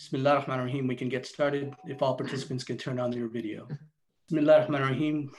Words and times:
Bismillah 0.00 0.30
ar-Rahman 0.30 0.60
ar-Rahim, 0.60 0.86
we 0.86 0.96
can 0.96 1.10
get 1.10 1.26
started 1.26 1.74
if 1.84 2.00
all 2.00 2.14
participants 2.14 2.64
can 2.64 2.78
turn 2.78 2.98
on 2.98 3.10
their 3.10 3.28
video. 3.28 3.68
Bismillah 4.28 4.54
ar-Rahman 4.54 4.80
ar-Rahim. 4.80 5.30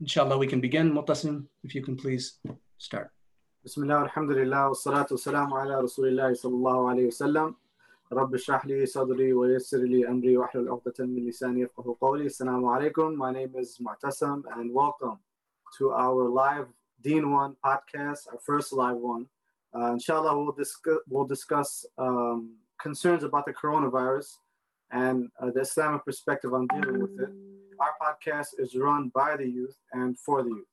Inshallah, 0.00 0.36
we 0.36 0.48
can 0.48 0.60
begin. 0.60 0.92
Mutasim, 0.92 1.46
if 1.62 1.72
you 1.72 1.82
can 1.82 1.94
please 1.94 2.40
start. 2.78 3.12
Bismillah, 3.62 4.10
alhamdulillah, 4.10 4.70
wa 4.70 4.74
salatu 4.74 5.12
salamu 5.12 5.52
ala 5.52 5.84
rasulillah 5.86 6.32
sallallahu 6.34 6.90
alayhi 6.90 7.12
wa 7.12 7.18
sallam. 7.22 7.54
Rabbi 8.10 8.38
shrah 8.38 8.64
sadri 8.96 9.30
wa 9.38 9.46
yassir 9.46 9.88
li 9.88 10.02
amri 10.02 10.36
wa 10.36 10.48
ahlul 10.48 10.80
uqdatan 10.80 11.14
min 11.14 11.28
lisani 11.28 11.64
yafqahu 11.64 11.96
qawli. 12.00 12.26
Assalamu 12.26 12.74
alaikum. 12.74 13.14
My 13.14 13.30
name 13.30 13.52
is 13.56 13.78
Mu'tasim 13.80 14.42
and 14.56 14.74
welcome 14.74 15.20
to 15.78 15.92
our 15.92 16.28
live 16.28 16.66
Deen 17.00 17.30
One 17.30 17.54
podcast, 17.64 18.26
our 18.32 18.40
first 18.44 18.72
live 18.72 18.96
one. 18.96 19.26
Uh, 19.72 19.92
inshallah, 19.92 20.36
we'll, 20.36 20.50
discuss, 20.50 20.98
we'll 21.08 21.24
discuss 21.24 21.86
um, 21.98 22.56
concerns 22.82 23.22
about 23.22 23.46
the 23.46 23.52
coronavirus 23.52 24.38
and 24.90 25.28
uh, 25.40 25.50
the 25.50 25.60
Islamic 25.60 26.04
perspective 26.04 26.52
on 26.52 26.66
dealing 26.68 27.00
with 27.00 27.20
it. 27.20 27.30
Our 27.80 27.94
podcast 28.00 28.48
is 28.58 28.76
run 28.76 29.10
by 29.14 29.36
the 29.36 29.48
youth 29.48 29.76
and 29.92 30.18
for 30.18 30.42
the 30.42 30.50
youth. 30.50 30.66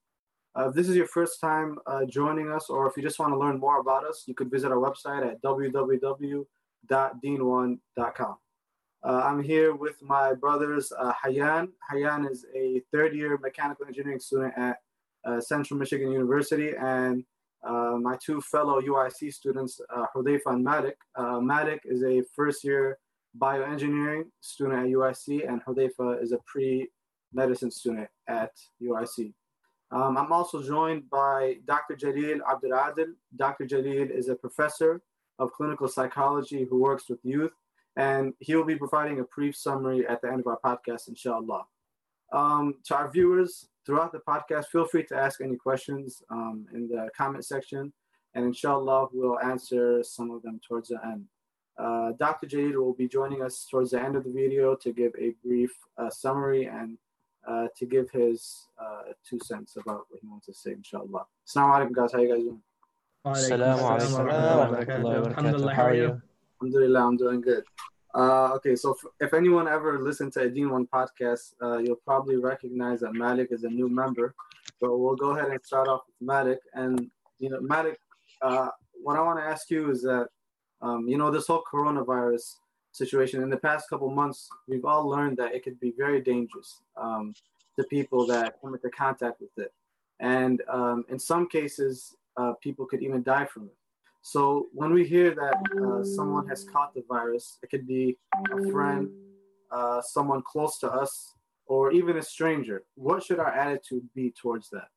Uh, 0.58 0.70
if 0.70 0.76
this 0.76 0.90
is 0.90 0.96
your 0.96 1.08
first 1.08 1.40
time 1.40 1.78
uh, 1.86 2.06
joining 2.06 2.52
us, 2.52 2.70
or 2.70 2.88
if 2.88 2.98
you 2.98 3.04
just 3.04 3.20
want 3.20 3.32
to 3.32 3.38
learn 3.38 3.60
more 3.60 3.80
about 3.80 4.04
us, 4.04 4.24
you 4.26 4.34
could 4.34 4.50
visit 4.52 4.72
our 4.72 4.78
website 4.78 5.26
at 5.26 5.42
www.deen1.com. 5.42 8.38
Uh, 9.02 9.22
I'm 9.24 9.42
here 9.42 9.74
with 9.76 10.02
my 10.02 10.34
brothers, 10.34 10.92
uh, 10.98 11.14
Hayyan. 11.24 11.70
Hayyan 11.92 12.30
is 12.30 12.46
a 12.54 12.82
third 12.92 13.16
year 13.16 13.38
mechanical 13.38 13.86
engineering 13.86 14.20
student 14.20 14.54
at 14.58 14.80
uh, 15.24 15.40
Central 15.40 15.80
Michigan 15.80 16.12
University, 16.12 16.76
and 16.76 17.24
uh, 17.64 17.98
my 18.02 18.18
two 18.24 18.42
fellow 18.42 18.82
UIC 18.82 19.34
students, 19.34 19.80
uh, 19.94 20.06
Hudayfa 20.16 20.48
and 20.48 20.64
Malik. 20.64 20.98
Uh, 21.16 21.40
is 21.86 22.04
a 22.04 22.24
first 22.36 22.64
year 22.64 22.98
bioengineering 23.38 24.24
student 24.42 24.80
at 24.80 24.86
UIC, 24.86 25.48
and 25.48 25.64
Hudayfa 25.66 26.22
is 26.22 26.32
a 26.32 26.40
pre 26.46 26.90
medicine 27.34 27.72
student 27.72 28.08
at 28.28 28.52
UIC. 28.82 29.34
Um, 29.92 30.18
I'm 30.18 30.32
also 30.32 30.62
joined 30.62 31.10
by 31.10 31.58
Dr. 31.66 31.96
Jalil 31.96 32.40
Abdul. 32.50 33.14
Dr. 33.36 33.66
Jalil 33.66 34.10
is 34.10 34.30
a 34.30 34.36
professor 34.36 35.02
of 35.40 35.52
clinical 35.54 35.88
psychology 35.88 36.66
who 36.70 36.80
works 36.80 37.10
with 37.10 37.20
youth, 37.24 37.54
and 37.96 38.34
he 38.40 38.56
will 38.56 38.66
be 38.66 38.76
providing 38.76 39.20
a 39.20 39.24
brief 39.36 39.56
summary 39.56 40.08
at 40.08 40.22
the 40.22 40.28
end 40.28 40.42
of 40.42 40.48
our 40.48 40.60
podcast, 40.64 41.08
inshallah. 41.08 41.66
Um, 42.32 42.76
to 42.86 42.96
our 42.96 43.10
viewers, 43.10 43.70
throughout 43.86 44.12
the 44.12 44.20
podcast, 44.20 44.68
feel 44.68 44.86
free 44.86 45.04
to 45.06 45.16
ask 45.16 45.42
any 45.42 45.56
questions 45.56 46.22
um, 46.30 46.66
in 46.74 46.88
the 46.88 47.10
comment 47.18 47.46
section, 47.46 47.92
and 48.36 48.46
inshallah, 48.46 49.08
we'll 49.12 49.40
answer 49.40 50.04
some 50.04 50.30
of 50.32 50.42
them 50.44 50.60
towards 50.68 50.90
the 50.90 51.00
end. 51.06 51.26
Uh, 51.78 52.12
Dr. 52.20 52.46
Jalil 52.46 52.76
will 52.76 52.94
be 52.94 53.08
joining 53.08 53.42
us 53.42 53.66
towards 53.70 53.92
the 53.92 54.02
end 54.02 54.16
of 54.16 54.26
the 54.26 54.32
video 54.32 54.76
to 54.76 54.92
give 54.92 55.14
a 55.18 55.34
brief 55.44 55.72
uh, 55.98 56.10
summary 56.10 56.66
and 56.66 56.98
uh, 57.48 57.68
to 57.78 57.86
give 57.86 58.12
his 58.12 58.68
uh, 58.80 59.14
two 59.28 59.40
cents 59.44 59.78
about 59.78 60.02
what 60.10 60.20
he 60.22 60.28
wants 60.28 60.46
to 60.48 60.54
say, 60.54 60.72
inshallah. 60.72 61.26
Assalamu 61.48 61.90
alaikum, 61.90 61.94
guys. 61.94 62.12
How 62.12 62.20
you 62.20 62.28
guys 62.28 62.44
doing? 62.44 62.62
Assalamu 63.26 63.80
alaikum 63.80 64.14
wa 64.14 64.68
rahmatullahi 64.68 65.24
wa 65.24 65.30
barakatuh. 65.30 65.74
How 65.74 65.86
are 65.86 65.96
you? 65.96 66.22
Alhamdulillah, 66.62 67.08
I'm 67.08 67.18
doing 67.18 67.42
good. 67.42 67.64
Uh, 68.16 68.54
okay, 68.56 68.76
so 68.76 68.92
f- 68.92 69.12
if 69.20 69.34
anyone 69.34 69.68
ever 69.68 70.00
listened 70.00 70.34
to 70.34 70.42
a 70.42 70.50
Deen 70.50 70.70
One 70.72 70.88
podcast, 70.88 71.54
uh, 71.62 71.78
you'll 71.78 72.02
probably 72.04 72.38
recognize 72.38 73.02
that 73.02 73.14
Malik 73.14 73.50
is 73.52 73.64
a 73.64 73.70
new 73.70 73.88
member. 73.88 74.34
So 74.80 74.98
we'll 74.98 75.16
go 75.16 75.32
ahead 75.32 75.52
and 75.52 75.64
start 75.64 75.88
off 75.88 76.02
with 76.08 76.28
Malik. 76.28 76.60
And 76.74 77.10
you 77.38 77.50
know, 77.50 77.62
Malik, 77.62 78.00
uh, 78.42 78.70
what 79.02 79.16
I 79.16 79.22
want 79.22 79.40
to 79.40 79.46
ask 79.46 79.70
you 79.70 79.92
is 79.92 80.02
that 80.04 80.28
um, 80.82 81.08
you 81.08 81.18
know 81.18 81.30
this 81.30 81.48
whole 81.48 81.64
coronavirus 81.72 82.56
situation. 82.92 83.44
In 83.44 83.50
the 83.50 83.58
past 83.58 83.90
couple 83.90 84.10
months, 84.10 84.50
we've 84.68 84.86
all 84.86 85.08
learned 85.08 85.38
that 85.38 85.54
it 85.54 85.64
could 85.64 85.80
be 85.80 85.94
very 85.96 86.22
dangerous 86.22 86.82
um, 86.98 87.34
to 87.78 87.84
people 87.86 88.26
that 88.28 88.56
come 88.62 88.74
into 88.74 88.90
contact 88.90 89.40
with 89.40 89.56
it, 89.58 89.72
and 90.20 90.64
um, 90.68 91.06
in 91.10 91.20
some 91.20 91.48
cases, 91.48 92.16
uh, 92.38 92.54
people 92.64 92.88
could 92.88 93.04
even 93.04 93.22
die 93.22 93.46
from 93.46 93.66
it. 93.66 93.76
So 94.22 94.68
when 94.74 94.94
we 94.94 95.06
hear 95.06 95.34
that 95.34 95.56
uh, 95.82 96.04
someone 96.04 96.48
has 96.48 96.64
caught 96.66 96.94
the 96.94 97.04
virus, 97.08 97.58
it 97.64 97.70
could 97.70 97.88
be 97.88 98.18
a 98.52 98.72
friend, 98.72 99.10
uh, 99.72 100.02
someone 100.02 100.42
close 100.46 100.78
to 100.80 100.92
us, 100.92 101.36
or 101.66 101.92
even 101.92 102.18
a 102.18 102.22
stranger. 102.22 102.84
What 102.96 103.24
should 103.24 103.40
our 103.40 103.52
attitude 103.52 104.04
be 104.14 104.34
towards 104.40 104.70
that? 104.72 104.88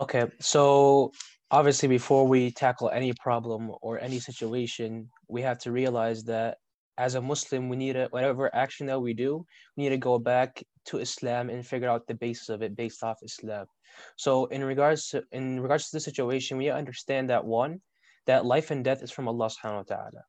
Okay, 0.00 0.30
so 0.38 1.12
obviously, 1.50 1.88
before 1.88 2.26
we 2.26 2.50
tackle 2.50 2.90
any 2.90 3.12
problem 3.12 3.72
or 3.82 4.00
any 4.00 4.20
situation, 4.20 5.10
we 5.28 5.42
have 5.42 5.58
to 5.58 5.72
realize 5.72 6.24
that 6.24 6.58
as 7.00 7.14
a 7.14 7.20
Muslim, 7.20 7.70
we 7.70 7.78
need 7.78 7.94
to, 7.94 8.08
whatever 8.10 8.54
action 8.54 8.86
that 8.88 9.00
we 9.00 9.14
do, 9.14 9.46
we 9.74 9.84
need 9.84 9.90
to 9.90 9.96
go 10.10 10.18
back 10.18 10.62
to 10.84 10.98
Islam 10.98 11.48
and 11.48 11.66
figure 11.66 11.88
out 11.88 12.06
the 12.06 12.14
basis 12.14 12.50
of 12.50 12.60
it 12.60 12.76
based 12.76 13.02
off 13.02 13.22
Islam. 13.22 13.66
So 14.16 14.44
in 14.46 14.62
regards 14.62 15.08
to 15.08 15.24
in 15.32 15.60
regards 15.60 15.84
to 15.88 15.96
the 15.96 16.00
situation, 16.00 16.58
we 16.58 16.68
understand 16.68 17.30
that 17.30 17.44
one, 17.44 17.80
that 18.26 18.44
life 18.44 18.70
and 18.70 18.84
death 18.84 19.02
is 19.02 19.10
from 19.10 19.28
Allah 19.28 19.48
subhanahu 19.48 19.82
wa 19.88 19.94
ta'ala. 19.94 20.22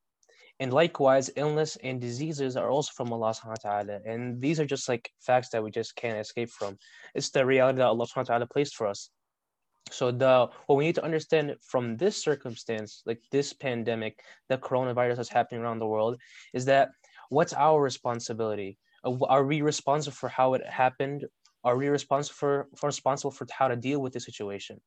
And 0.62 0.72
likewise, 0.72 1.30
illness 1.36 1.78
and 1.84 2.00
diseases 2.00 2.56
are 2.56 2.70
also 2.70 2.92
from 2.96 3.12
Allah 3.12 3.34
subhanahu 3.34 3.64
wa 3.64 3.70
ta'ala. 3.70 4.00
And 4.06 4.42
these 4.42 4.60
are 4.60 4.66
just 4.66 4.88
like 4.88 5.12
facts 5.20 5.50
that 5.50 5.64
we 5.64 5.72
just 5.72 5.96
can't 5.96 6.20
escape 6.20 6.52
from. 6.52 6.78
It's 7.16 7.32
the 7.32 7.46
reality 7.46 7.80
that 7.80 7.88
Allah 7.88 8.06
subhanahu 8.06 8.30
wa 8.30 8.34
ta'ala 8.36 8.48
placed 8.48 8.76
for 8.76 8.88
us. 8.88 9.10
So 9.90 10.12
the 10.12 10.50
what 10.68 10.76
we 10.76 10.86
need 10.86 10.96
to 10.96 11.04
understand 11.04 11.56
from 11.62 11.98
this 11.98 12.22
circumstance, 12.22 13.02
like 13.06 13.22
this 13.32 13.54
pandemic, 13.54 14.22
the 14.50 14.58
coronavirus 14.58 15.18
that's 15.18 15.30
happening 15.30 15.62
around 15.62 15.80
the 15.80 15.88
world, 15.88 16.20
is 16.54 16.66
that 16.66 16.90
what's 17.30 17.54
our 17.54 17.82
responsibility? 17.82 18.78
Uh, 19.04 19.18
are 19.26 19.46
we 19.46 19.62
responsible 19.62 20.16
for 20.16 20.30
how 20.30 20.54
it 20.54 20.66
happened? 20.66 21.26
Are 21.64 21.78
we 21.78 21.88
responsible 21.90 22.36
for, 22.36 22.68
for 22.76 22.88
responsible 22.88 23.32
for 23.32 23.48
how 23.52 23.68
to 23.68 23.76
deal 23.76 24.02
with 24.02 24.14
the 24.14 24.20
situation? 24.20 24.80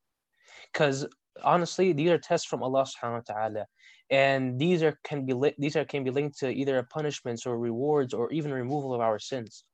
Because 0.73 1.07
honestly, 1.43 1.93
these 1.93 2.11
are 2.11 2.19
tests 2.19 2.47
from 2.47 2.63
Allah 2.63 2.85
subhanahu 2.85 3.27
wa 3.29 3.35
ta'ala. 3.35 3.67
And 4.11 4.59
these 4.59 4.83
are 4.83 4.99
can 5.05 5.25
be 5.25 5.33
li- 5.33 5.55
these 5.59 5.77
are 5.77 5.85
can 5.85 6.05
be 6.05 6.11
linked 6.11 6.39
to 6.39 6.51
either 6.51 6.83
punishments 6.83 7.47
or 7.47 7.59
rewards 7.59 8.13
or 8.13 8.31
even 8.33 8.53
removal 8.53 8.95
of 8.95 9.01
our 9.01 9.19
sins. 9.19 9.65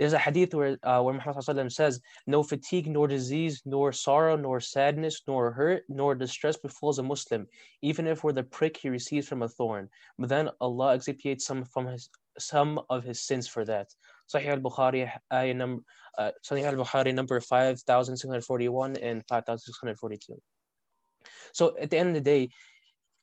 There's 0.00 0.14
a 0.14 0.18
hadith 0.18 0.54
where, 0.54 0.78
uh, 0.82 1.02
where 1.02 1.12
Muhammad 1.12 1.70
says, 1.70 2.00
No 2.26 2.42
fatigue, 2.42 2.86
nor 2.86 3.06
disease, 3.06 3.60
nor 3.66 3.92
sorrow, 3.92 4.34
nor 4.34 4.58
sadness, 4.58 5.20
nor 5.28 5.52
hurt, 5.52 5.82
nor 5.90 6.14
distress 6.14 6.56
befalls 6.56 6.98
a 6.98 7.02
Muslim, 7.02 7.46
even 7.82 8.06
if 8.06 8.24
we're 8.24 8.32
the 8.32 8.42
prick 8.42 8.78
he 8.78 8.88
receives 8.88 9.28
from 9.28 9.42
a 9.42 9.48
thorn. 9.48 9.90
But 10.18 10.30
then 10.30 10.48
Allah 10.58 10.94
expiates 10.94 11.44
some 11.44 11.66
from 11.66 11.86
his 11.86 12.08
some 12.38 12.80
of 12.88 13.04
his 13.04 13.20
sins 13.20 13.46
for 13.46 13.66
that. 13.66 13.88
Sahih 14.34 14.46
al-Bukhari, 14.46 15.12
ayah 15.34 15.52
number, 15.52 15.82
uh, 16.16 16.30
Sahih 16.48 16.64
al-Bukhari 16.64 17.14
number 17.14 17.38
5641 17.38 18.96
and 18.96 19.22
5642. 19.28 20.40
So 21.52 21.76
at 21.78 21.90
the 21.90 21.98
end 21.98 22.08
of 22.08 22.14
the 22.14 22.20
day, 22.22 22.48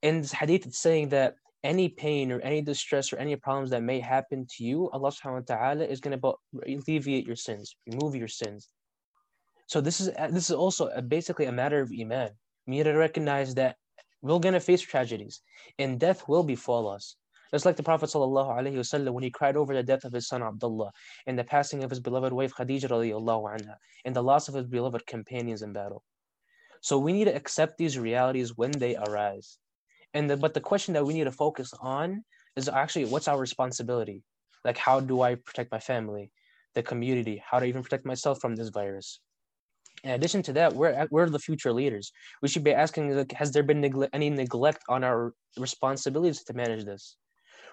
in 0.04 0.22
this 0.22 0.32
hadith, 0.32 0.68
it's 0.68 0.78
saying 0.78 1.10
that 1.10 1.38
any 1.64 1.90
pain 1.90 2.32
or 2.32 2.40
any 2.42 2.62
distress 2.62 3.12
or 3.12 3.18
any 3.18 3.36
problems 3.36 3.72
that 3.72 3.84
may 3.84 4.00
happen 4.00 4.46
to 4.58 4.64
you, 4.64 4.90
Allah 4.92 5.12
subhanahu 5.12 5.48
wa 5.48 5.56
ta'ala 5.56 5.86
is 5.86 6.00
going 6.00 6.20
to 6.20 6.34
alleviate 6.66 7.26
your 7.26 7.36
sins, 7.36 7.76
remove 7.92 8.16
your 8.16 8.28
sins. 8.28 8.70
So 9.68 9.82
this 9.82 10.00
is 10.00 10.08
this 10.32 10.50
is 10.50 10.56
also 10.56 10.88
a, 10.88 11.02
basically 11.02 11.46
a 11.46 11.52
matter 11.52 11.82
of 11.82 11.92
iman. 11.92 12.30
We 12.66 12.78
need 12.78 12.84
to 12.84 12.94
recognize 12.94 13.56
that 13.56 13.76
we're 14.22 14.40
going 14.40 14.54
to 14.54 14.60
face 14.60 14.82
tragedies 14.82 15.42
and 15.78 16.00
death 16.00 16.28
will 16.28 16.44
befall 16.44 16.90
us. 16.90 17.16
Just 17.52 17.66
like 17.66 17.78
the 17.78 17.84
Prophet 17.84 18.10
ﷺ, 18.10 19.10
when 19.14 19.24
he 19.24 19.30
cried 19.30 19.56
over 19.56 19.74
the 19.74 19.84
death 19.84 20.04
of 20.04 20.12
his 20.12 20.28
son 20.28 20.44
Abdullah 20.44 20.92
and 21.28 21.40
the 21.40 21.46
passing 21.46 21.84
of 21.84 21.90
his 21.90 22.02
beloved 22.02 22.34
wife 22.34 22.54
Khadija 22.54 22.90
anha, 22.90 23.76
and 24.04 24.16
the 24.16 24.24
loss 24.24 24.50
of 24.50 24.56
his 24.56 24.66
beloved 24.66 25.06
companions 25.06 25.62
in 25.62 25.72
battle. 25.72 26.04
So 26.82 26.98
we 26.98 27.14
need 27.14 27.26
to 27.26 27.36
accept 27.36 27.78
these 27.78 27.98
realities 27.98 28.58
when 28.58 28.72
they 28.72 28.98
arise. 28.98 29.58
And 30.14 30.30
the, 30.30 30.38
but 30.38 30.54
the 30.54 30.62
question 30.62 30.94
that 30.94 31.06
we 31.06 31.14
need 31.14 31.26
to 31.26 31.32
focus 31.32 31.74
on 31.80 32.24
is 32.56 32.70
actually 32.70 33.06
what's 33.06 33.28
our 33.28 33.40
responsibility? 33.40 34.24
Like 34.66 34.78
how 34.78 35.00
do 35.00 35.22
I 35.22 35.36
protect 35.36 35.72
my 35.72 35.80
family, 35.80 36.32
the 36.74 36.84
community? 36.84 37.44
How 37.46 37.60
to 37.60 37.66
even 37.66 37.84
protect 37.84 38.06
myself 38.06 38.40
from 38.42 38.56
this 38.56 38.70
virus? 38.70 39.20
In 40.04 40.12
addition 40.12 40.44
to 40.44 40.54
that, 40.54 40.74
we're 40.74 41.08
we're 41.10 41.30
the 41.30 41.40
future 41.40 41.74
leaders. 41.74 42.12
We 42.42 42.48
should 42.48 42.64
be 42.64 42.74
asking, 42.74 43.16
like, 43.16 43.32
has 43.34 43.52
there 43.52 43.64
been 43.64 43.82
negle- 43.82 44.10
any 44.14 44.30
neglect 44.30 44.84
on 44.88 45.04
our 45.04 45.34
responsibilities 45.58 46.44
to 46.44 46.54
manage 46.54 46.86
this? 46.86 47.18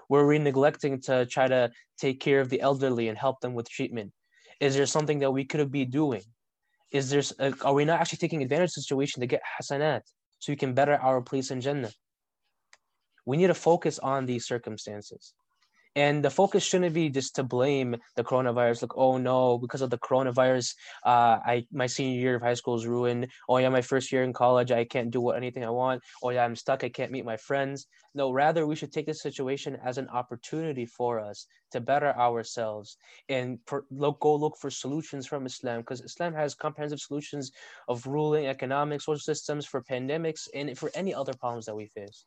Were 0.09 0.27
we 0.27 0.39
neglecting 0.39 1.01
to 1.03 1.27
try 1.27 1.49
to 1.49 1.71
take 1.99 2.21
care 2.21 2.41
of 2.41 2.49
the 2.49 2.61
elderly 2.61 3.09
and 3.09 3.19
help 3.19 3.41
them 3.41 3.55
with 3.55 3.69
treatment? 3.69 4.13
Is 4.61 4.75
there 4.75 4.87
something 4.87 5.19
that 5.21 5.33
we 5.33 5.45
could 5.45 5.71
be 5.71 5.85
doing? 5.85 6.23
Is 6.93 7.11
there, 7.11 7.23
uh, 7.41 7.53
are 7.63 7.75
we 7.75 7.85
not 7.85 8.01
actually 8.01 8.19
taking 8.19 8.43
advantage 8.43 8.71
of 8.71 8.75
the 8.77 8.83
situation 8.83 9.21
to 9.21 9.27
get 9.27 9.43
hasanat 9.43 10.03
so 10.39 10.53
we 10.53 10.57
can 10.57 10.75
better 10.75 10.95
our 10.97 11.21
place 11.21 11.51
in 11.51 11.61
Jannah? 11.61 11.93
We 13.27 13.37
need 13.37 13.49
to 13.49 13.55
focus 13.55 13.99
on 13.99 14.27
these 14.27 14.47
circumstances. 14.47 15.33
And 15.97 16.25
the 16.25 16.31
focus 16.31 16.65
shouldn't 16.65 16.93
be 16.93 17.09
just 17.09 17.37
to 17.37 17.45
blame 17.45 17.97
the 18.17 18.25
coronavirus. 18.25 18.83
Like, 18.83 18.97
oh 18.97 19.17
no, 19.17 19.59
because 19.59 19.81
of 19.81 19.91
the 19.91 19.99
coronavirus, 19.99 20.75
uh, 21.07 21.39
I 21.47 21.67
my 21.71 21.87
senior 21.87 22.21
year 22.21 22.35
of 22.35 22.43
high 22.43 22.55
school 22.55 22.75
is 22.75 22.87
ruined. 22.87 23.29
Oh 23.49 23.59
yeah, 23.59 23.69
my 23.69 23.81
first 23.81 24.11
year 24.11 24.25
in 24.25 24.33
college, 24.33 24.73
I 24.73 24.85
can't 24.85 25.13
do 25.13 25.21
what, 25.21 25.37
anything 25.37 25.65
I 25.65 25.71
want. 25.71 26.03
Oh 26.21 26.31
yeah, 26.31 26.45
I'm 26.45 26.57
stuck. 26.57 26.83
I 26.83 26.89
can't 26.89 27.13
meet 27.13 27.25
my 27.25 27.37
friends. 27.37 27.87
No, 28.13 28.33
rather 28.33 28.67
we 28.67 28.75
should 28.75 28.93
take 28.93 29.07
this 29.07 29.23
situation 29.23 29.79
as 29.85 29.97
an 29.99 30.09
opportunity 30.09 30.85
for 30.85 31.21
us 31.21 31.47
to 31.71 31.81
better 31.81 32.17
ourselves 32.17 32.97
and 33.29 33.59
look, 33.91 34.21
go 34.21 34.35
look 34.35 34.57
for 34.61 34.71
solutions 34.71 35.27
from 35.27 35.47
Islam 35.47 35.81
because 35.81 36.01
Islam 36.01 36.35
has 36.35 36.55
comprehensive 36.55 37.01
solutions 37.01 37.53
of 37.89 38.07
ruling, 38.07 38.47
economic, 38.47 39.01
social 39.01 39.21
systems 39.21 39.65
for 39.65 39.83
pandemics 39.83 40.49
and 40.55 40.77
for 40.77 40.91
any 40.95 41.15
other 41.15 41.35
problems 41.35 41.67
that 41.67 41.77
we 41.77 41.87
face. 41.87 42.25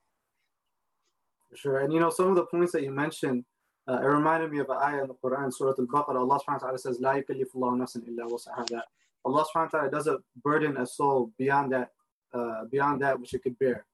Sure. 1.55 1.79
And 1.79 1.93
you 1.93 1.99
know, 1.99 2.09
some 2.09 2.27
of 2.27 2.35
the 2.35 2.45
points 2.45 2.71
that 2.73 2.83
you 2.83 2.91
mentioned, 2.91 3.45
uh, 3.87 3.99
it 4.01 4.05
reminded 4.05 4.51
me 4.51 4.59
of 4.59 4.69
an 4.69 4.77
ayah 4.81 5.01
in 5.01 5.07
the 5.07 5.15
Quran, 5.15 5.53
Surah 5.53 5.73
Al-Baqarah. 5.79 6.15
Allah 6.15 6.39
subhanahu 6.39 6.61
wa 6.61 6.67
ta'ala 6.67 6.77
says, 6.77 6.99
La 6.99 7.13
yukallifullahu 7.13 7.77
nafsan 7.79 8.07
illa 8.07 8.29
wasa'ha. 8.29 8.81
Allah 9.25 9.45
subhanahu 9.45 9.73
wa 9.73 9.79
ta'ala 9.79 9.91
doesn't 9.91 10.21
burden 10.43 10.77
a 10.77 10.85
soul 10.85 11.31
beyond 11.37 11.71
that, 11.71 11.91
uh, 12.33 12.65
beyond 12.65 13.01
that 13.01 13.19
which 13.19 13.33
it 13.33 13.43
could 13.43 13.57
bear. 13.59 13.85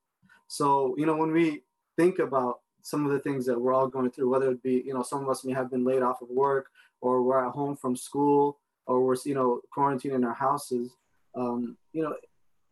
So, 0.47 0.95
you 0.97 1.05
know, 1.05 1.15
when 1.15 1.31
we 1.31 1.63
think 1.95 2.19
about 2.19 2.59
some 2.81 3.05
of 3.05 3.11
the 3.11 3.19
things 3.19 3.45
that 3.45 3.59
we're 3.59 3.73
all 3.73 3.87
going 3.87 4.11
through, 4.11 4.29
whether 4.29 4.51
it 4.51 4.61
be, 4.61 4.83
you 4.85 4.93
know, 4.93 5.03
some 5.03 5.23
of 5.23 5.29
us 5.29 5.45
may 5.45 5.53
have 5.53 5.71
been 5.71 5.85
laid 5.85 6.01
off 6.01 6.21
of 6.21 6.29
work 6.29 6.67
or 7.01 7.21
we're 7.21 7.45
at 7.45 7.51
home 7.51 7.75
from 7.75 7.95
school 7.95 8.59
or 8.87 9.01
we're, 9.05 9.15
you 9.25 9.35
know, 9.35 9.61
quarantined 9.71 10.13
in 10.13 10.23
our 10.23 10.33
houses, 10.33 10.91
um, 11.35 11.77
you 11.93 12.03
know, 12.03 12.15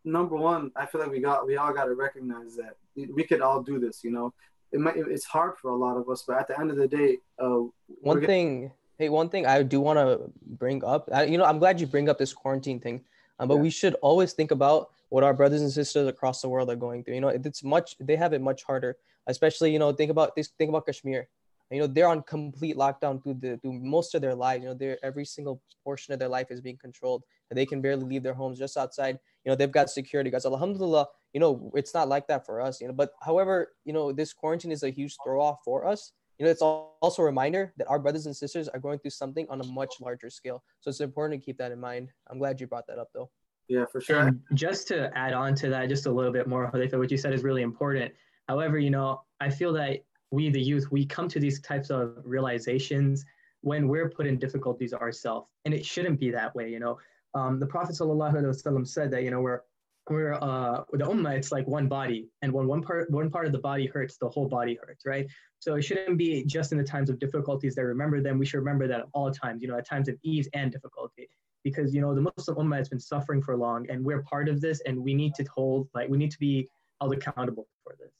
number 0.04 0.36
one, 0.36 0.70
I 0.76 0.86
feel 0.86 1.00
like 1.00 1.10
we 1.10 1.20
got, 1.20 1.46
we 1.46 1.56
all 1.56 1.72
got 1.72 1.84
to 1.84 1.94
recognize 1.94 2.56
that 2.56 2.76
we 2.94 3.24
could 3.24 3.40
all 3.40 3.62
do 3.62 3.78
this, 3.78 4.04
you 4.04 4.10
know, 4.10 4.34
it 4.72 4.80
might 4.80 4.96
it's 4.96 5.24
hard 5.24 5.56
for 5.56 5.70
a 5.70 5.76
lot 5.76 5.96
of 5.96 6.08
us 6.08 6.24
but 6.26 6.38
at 6.38 6.48
the 6.48 6.58
end 6.58 6.70
of 6.70 6.76
the 6.76 6.88
day 6.88 7.18
uh, 7.38 7.60
one 8.00 8.20
getting... 8.20 8.26
thing 8.26 8.72
hey 8.98 9.08
one 9.08 9.28
thing 9.28 9.46
i 9.46 9.62
do 9.62 9.80
want 9.80 9.98
to 9.98 10.30
bring 10.58 10.84
up 10.84 11.08
I, 11.12 11.24
you 11.24 11.38
know 11.38 11.44
i'm 11.44 11.58
glad 11.58 11.80
you 11.80 11.86
bring 11.86 12.08
up 12.08 12.18
this 12.18 12.32
quarantine 12.32 12.80
thing 12.80 13.02
um, 13.38 13.48
but 13.48 13.56
yeah. 13.56 13.62
we 13.62 13.70
should 13.70 13.94
always 14.02 14.32
think 14.32 14.50
about 14.50 14.90
what 15.08 15.24
our 15.24 15.34
brothers 15.34 15.60
and 15.60 15.70
sisters 15.70 16.06
across 16.08 16.40
the 16.40 16.48
world 16.48 16.70
are 16.70 16.76
going 16.76 17.04
through. 17.04 17.14
You 17.14 17.20
know 17.20 17.28
it's 17.28 17.62
much 17.62 17.96
they 17.98 18.16
have 18.16 18.32
it 18.32 18.40
much 18.40 18.62
harder 18.62 18.96
especially 19.26 19.72
you 19.72 19.78
know 19.78 19.92
think 19.92 20.10
about 20.10 20.34
this 20.34 20.48
think 20.58 20.68
about 20.68 20.86
kashmir. 20.86 21.28
You 21.70 21.80
know 21.80 21.86
they're 21.86 22.08
on 22.08 22.22
complete 22.22 22.76
lockdown 22.76 23.22
through 23.22 23.34
the 23.34 23.56
through 23.58 23.72
most 23.72 24.14
of 24.14 24.20
their 24.20 24.34
lives. 24.34 24.62
You 24.62 24.68
know 24.70 24.74
they're 24.74 24.98
every 25.02 25.24
single 25.24 25.60
portion 25.84 26.12
of 26.12 26.18
their 26.20 26.28
life 26.28 26.50
is 26.50 26.60
being 26.60 26.76
controlled. 26.76 27.22
They 27.50 27.66
can 27.66 27.80
barely 27.82 28.04
leave 28.04 28.22
their 28.22 28.34
homes 28.34 28.58
just 28.58 28.76
outside. 28.76 29.18
You 29.44 29.50
know 29.50 29.56
they've 29.56 29.70
got 29.70 29.90
security 29.90 30.30
guys 30.30 30.46
alhamdulillah 30.46 31.08
you 31.32 31.40
know 31.40 31.72
it's 31.74 31.94
not 31.94 32.08
like 32.08 32.26
that 32.26 32.44
for 32.44 32.60
us 32.60 32.80
you 32.80 32.86
know 32.86 32.92
but 32.92 33.12
however 33.22 33.72
you 33.84 33.92
know 33.92 34.12
this 34.12 34.32
quarantine 34.32 34.72
is 34.72 34.82
a 34.82 34.90
huge 34.90 35.16
throw 35.24 35.40
off 35.40 35.58
for 35.64 35.86
us. 35.86 36.12
You 36.38 36.46
know 36.46 36.50
it's 36.50 36.62
also 36.62 37.22
a 37.22 37.24
reminder 37.24 37.72
that 37.76 37.86
our 37.88 37.98
brothers 37.98 38.26
and 38.26 38.34
sisters 38.34 38.68
are 38.68 38.80
going 38.80 38.98
through 38.98 39.12
something 39.12 39.46
on 39.48 39.60
a 39.60 39.64
much 39.64 39.94
larger 40.00 40.28
scale. 40.28 40.62
So 40.80 40.88
it's 40.88 41.00
important 41.00 41.40
to 41.40 41.44
keep 41.44 41.58
that 41.58 41.70
in 41.70 41.78
mind. 41.78 42.08
I'm 42.28 42.38
glad 42.38 42.60
you 42.60 42.66
brought 42.66 42.86
that 42.88 42.98
up 42.98 43.10
though. 43.14 43.30
Yeah 43.68 43.84
for 43.86 44.00
sure. 44.00 44.20
And 44.20 44.40
just 44.54 44.88
to 44.88 45.16
add 45.16 45.34
on 45.34 45.54
to 45.56 45.68
that 45.68 45.88
just 45.88 46.06
a 46.06 46.10
little 46.10 46.32
bit 46.32 46.48
more 46.48 46.70
Hudayfa, 46.70 46.98
what 46.98 47.10
you 47.10 47.18
said 47.18 47.32
is 47.32 47.44
really 47.44 47.62
important. 47.62 48.12
However 48.48 48.78
you 48.78 48.90
know 48.90 49.22
i 49.40 49.48
feel 49.48 49.72
that 49.74 50.04
we 50.30 50.50
the 50.50 50.60
youth 50.60 50.90
we 50.90 51.04
come 51.06 51.28
to 51.28 51.38
these 51.38 51.60
types 51.60 51.90
of 51.90 52.16
realizations 52.24 53.24
when 53.60 53.86
we're 53.86 54.08
put 54.10 54.26
in 54.26 54.38
difficulties 54.38 54.92
ourselves 54.92 55.46
and 55.64 55.72
it 55.72 55.84
shouldn't 55.86 56.18
be 56.18 56.30
that 56.30 56.54
way 56.54 56.68
you 56.68 56.80
know. 56.80 56.98
Um, 57.34 57.58
the 57.58 57.66
prophet 57.66 57.96
ﷺ 57.96 58.86
said 58.86 59.10
that 59.12 59.22
you 59.22 59.30
know 59.30 59.40
we're 59.40 59.62
we're 60.10 60.34
uh 60.34 60.82
the 60.92 61.04
ummah 61.04 61.36
it's 61.36 61.52
like 61.52 61.66
one 61.66 61.86
body 61.86 62.28
and 62.42 62.52
when 62.52 62.66
one 62.66 62.82
part 62.82 63.10
one 63.10 63.30
part 63.30 63.46
of 63.46 63.52
the 63.52 63.58
body 63.58 63.86
hurts 63.86 64.16
the 64.16 64.28
whole 64.28 64.48
body 64.48 64.78
hurts 64.84 65.06
right? 65.06 65.26
So 65.60 65.76
it 65.76 65.82
shouldn't 65.82 66.18
be 66.18 66.44
just 66.44 66.72
in 66.72 66.78
the 66.78 66.84
times 66.84 67.08
of 67.08 67.20
difficulties 67.20 67.76
that 67.76 67.84
remember 67.84 68.20
them. 68.20 68.36
We 68.36 68.46
should 68.46 68.58
remember 68.58 68.88
that 68.88 69.00
at 69.00 69.06
all 69.14 69.30
times 69.30 69.62
you 69.62 69.68
know 69.68 69.78
at 69.78 69.86
times 69.86 70.08
of 70.08 70.16
ease 70.24 70.48
and 70.54 70.72
difficulty. 70.72 71.28
Because 71.62 71.94
you 71.94 72.00
know 72.00 72.14
the 72.14 72.22
muslim 72.36 72.56
ummah 72.56 72.78
has 72.78 72.88
been 72.88 72.98
suffering 72.98 73.40
for 73.40 73.56
long 73.56 73.88
and 73.88 74.04
we're 74.04 74.22
part 74.22 74.48
of 74.48 74.60
this 74.60 74.80
and 74.86 74.98
we 74.98 75.14
need 75.14 75.34
to 75.36 75.44
hold 75.44 75.88
like 75.94 76.08
we 76.08 76.18
need 76.18 76.32
to 76.32 76.38
be 76.38 76.68
held 77.00 77.12
accountable 77.12 77.68
for 77.84 77.94
this. 77.98 78.12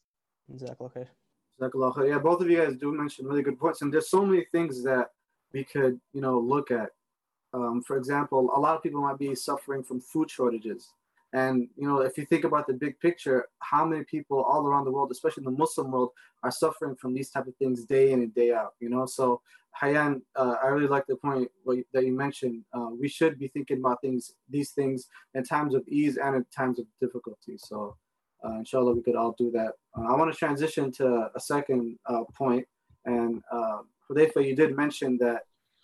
Exactly 0.52 0.86
okay. 0.86 1.08
Yeah 2.08 2.18
both 2.18 2.40
of 2.40 2.48
you 2.48 2.58
guys 2.58 2.76
do 2.76 2.92
mention 2.92 3.26
really 3.26 3.42
good 3.42 3.58
points 3.58 3.82
and 3.82 3.92
there's 3.92 4.08
so 4.08 4.24
many 4.24 4.46
things 4.52 4.84
that 4.84 5.08
we 5.52 5.64
could 5.64 6.00
you 6.12 6.20
know 6.20 6.38
look 6.38 6.70
at. 6.70 6.90
Um, 7.54 7.82
for 7.82 7.96
example 7.96 8.52
a 8.56 8.60
lot 8.60 8.76
of 8.76 8.82
people 8.84 9.02
might 9.02 9.18
be 9.18 9.34
suffering 9.34 9.82
from 9.82 10.00
food 10.00 10.30
shortages 10.30 10.88
and 11.32 11.68
you 11.76 11.86
know, 11.88 12.00
if 12.00 12.18
you 12.18 12.26
think 12.26 12.44
about 12.44 12.66
the 12.66 12.74
big 12.74 12.98
picture, 13.00 13.46
how 13.60 13.84
many 13.84 14.04
people 14.04 14.42
all 14.42 14.66
around 14.66 14.84
the 14.84 14.92
world, 14.92 15.10
especially 15.10 15.42
in 15.46 15.52
the 15.52 15.58
Muslim 15.58 15.90
world, 15.90 16.10
are 16.42 16.50
suffering 16.50 16.94
from 16.96 17.14
these 17.14 17.30
type 17.30 17.46
of 17.46 17.56
things 17.56 17.84
day 17.84 18.12
in 18.12 18.20
and 18.20 18.34
day 18.34 18.52
out? 18.52 18.74
You 18.80 18.90
know, 18.90 19.06
so 19.06 19.40
Hayan, 19.80 20.20
uh, 20.36 20.56
I 20.62 20.66
really 20.68 20.88
like 20.88 21.06
the 21.06 21.16
point 21.16 21.50
that 21.92 22.04
you 22.04 22.12
mentioned. 22.12 22.64
Uh, 22.74 22.88
we 22.98 23.08
should 23.08 23.38
be 23.38 23.48
thinking 23.48 23.78
about 23.78 24.02
things, 24.02 24.32
these 24.50 24.70
things, 24.72 25.08
in 25.34 25.44
times 25.44 25.74
of 25.74 25.82
ease 25.88 26.18
and 26.18 26.36
in 26.36 26.44
times 26.54 26.78
of 26.78 26.86
difficulty. 27.00 27.56
So, 27.56 27.96
uh, 28.44 28.58
inshallah, 28.58 28.94
we 28.94 29.02
could 29.02 29.16
all 29.16 29.34
do 29.38 29.50
that. 29.52 29.72
Uh, 29.96 30.12
I 30.12 30.16
want 30.16 30.30
to 30.30 30.38
transition 30.38 30.92
to 30.92 31.30
a 31.34 31.40
second 31.40 31.98
uh, 32.06 32.24
point, 32.36 32.66
and 33.06 33.42
uh, 33.50 33.78
Hudayfa, 34.10 34.46
you 34.46 34.54
did 34.54 34.76
mention 34.76 35.16
that 35.18 35.42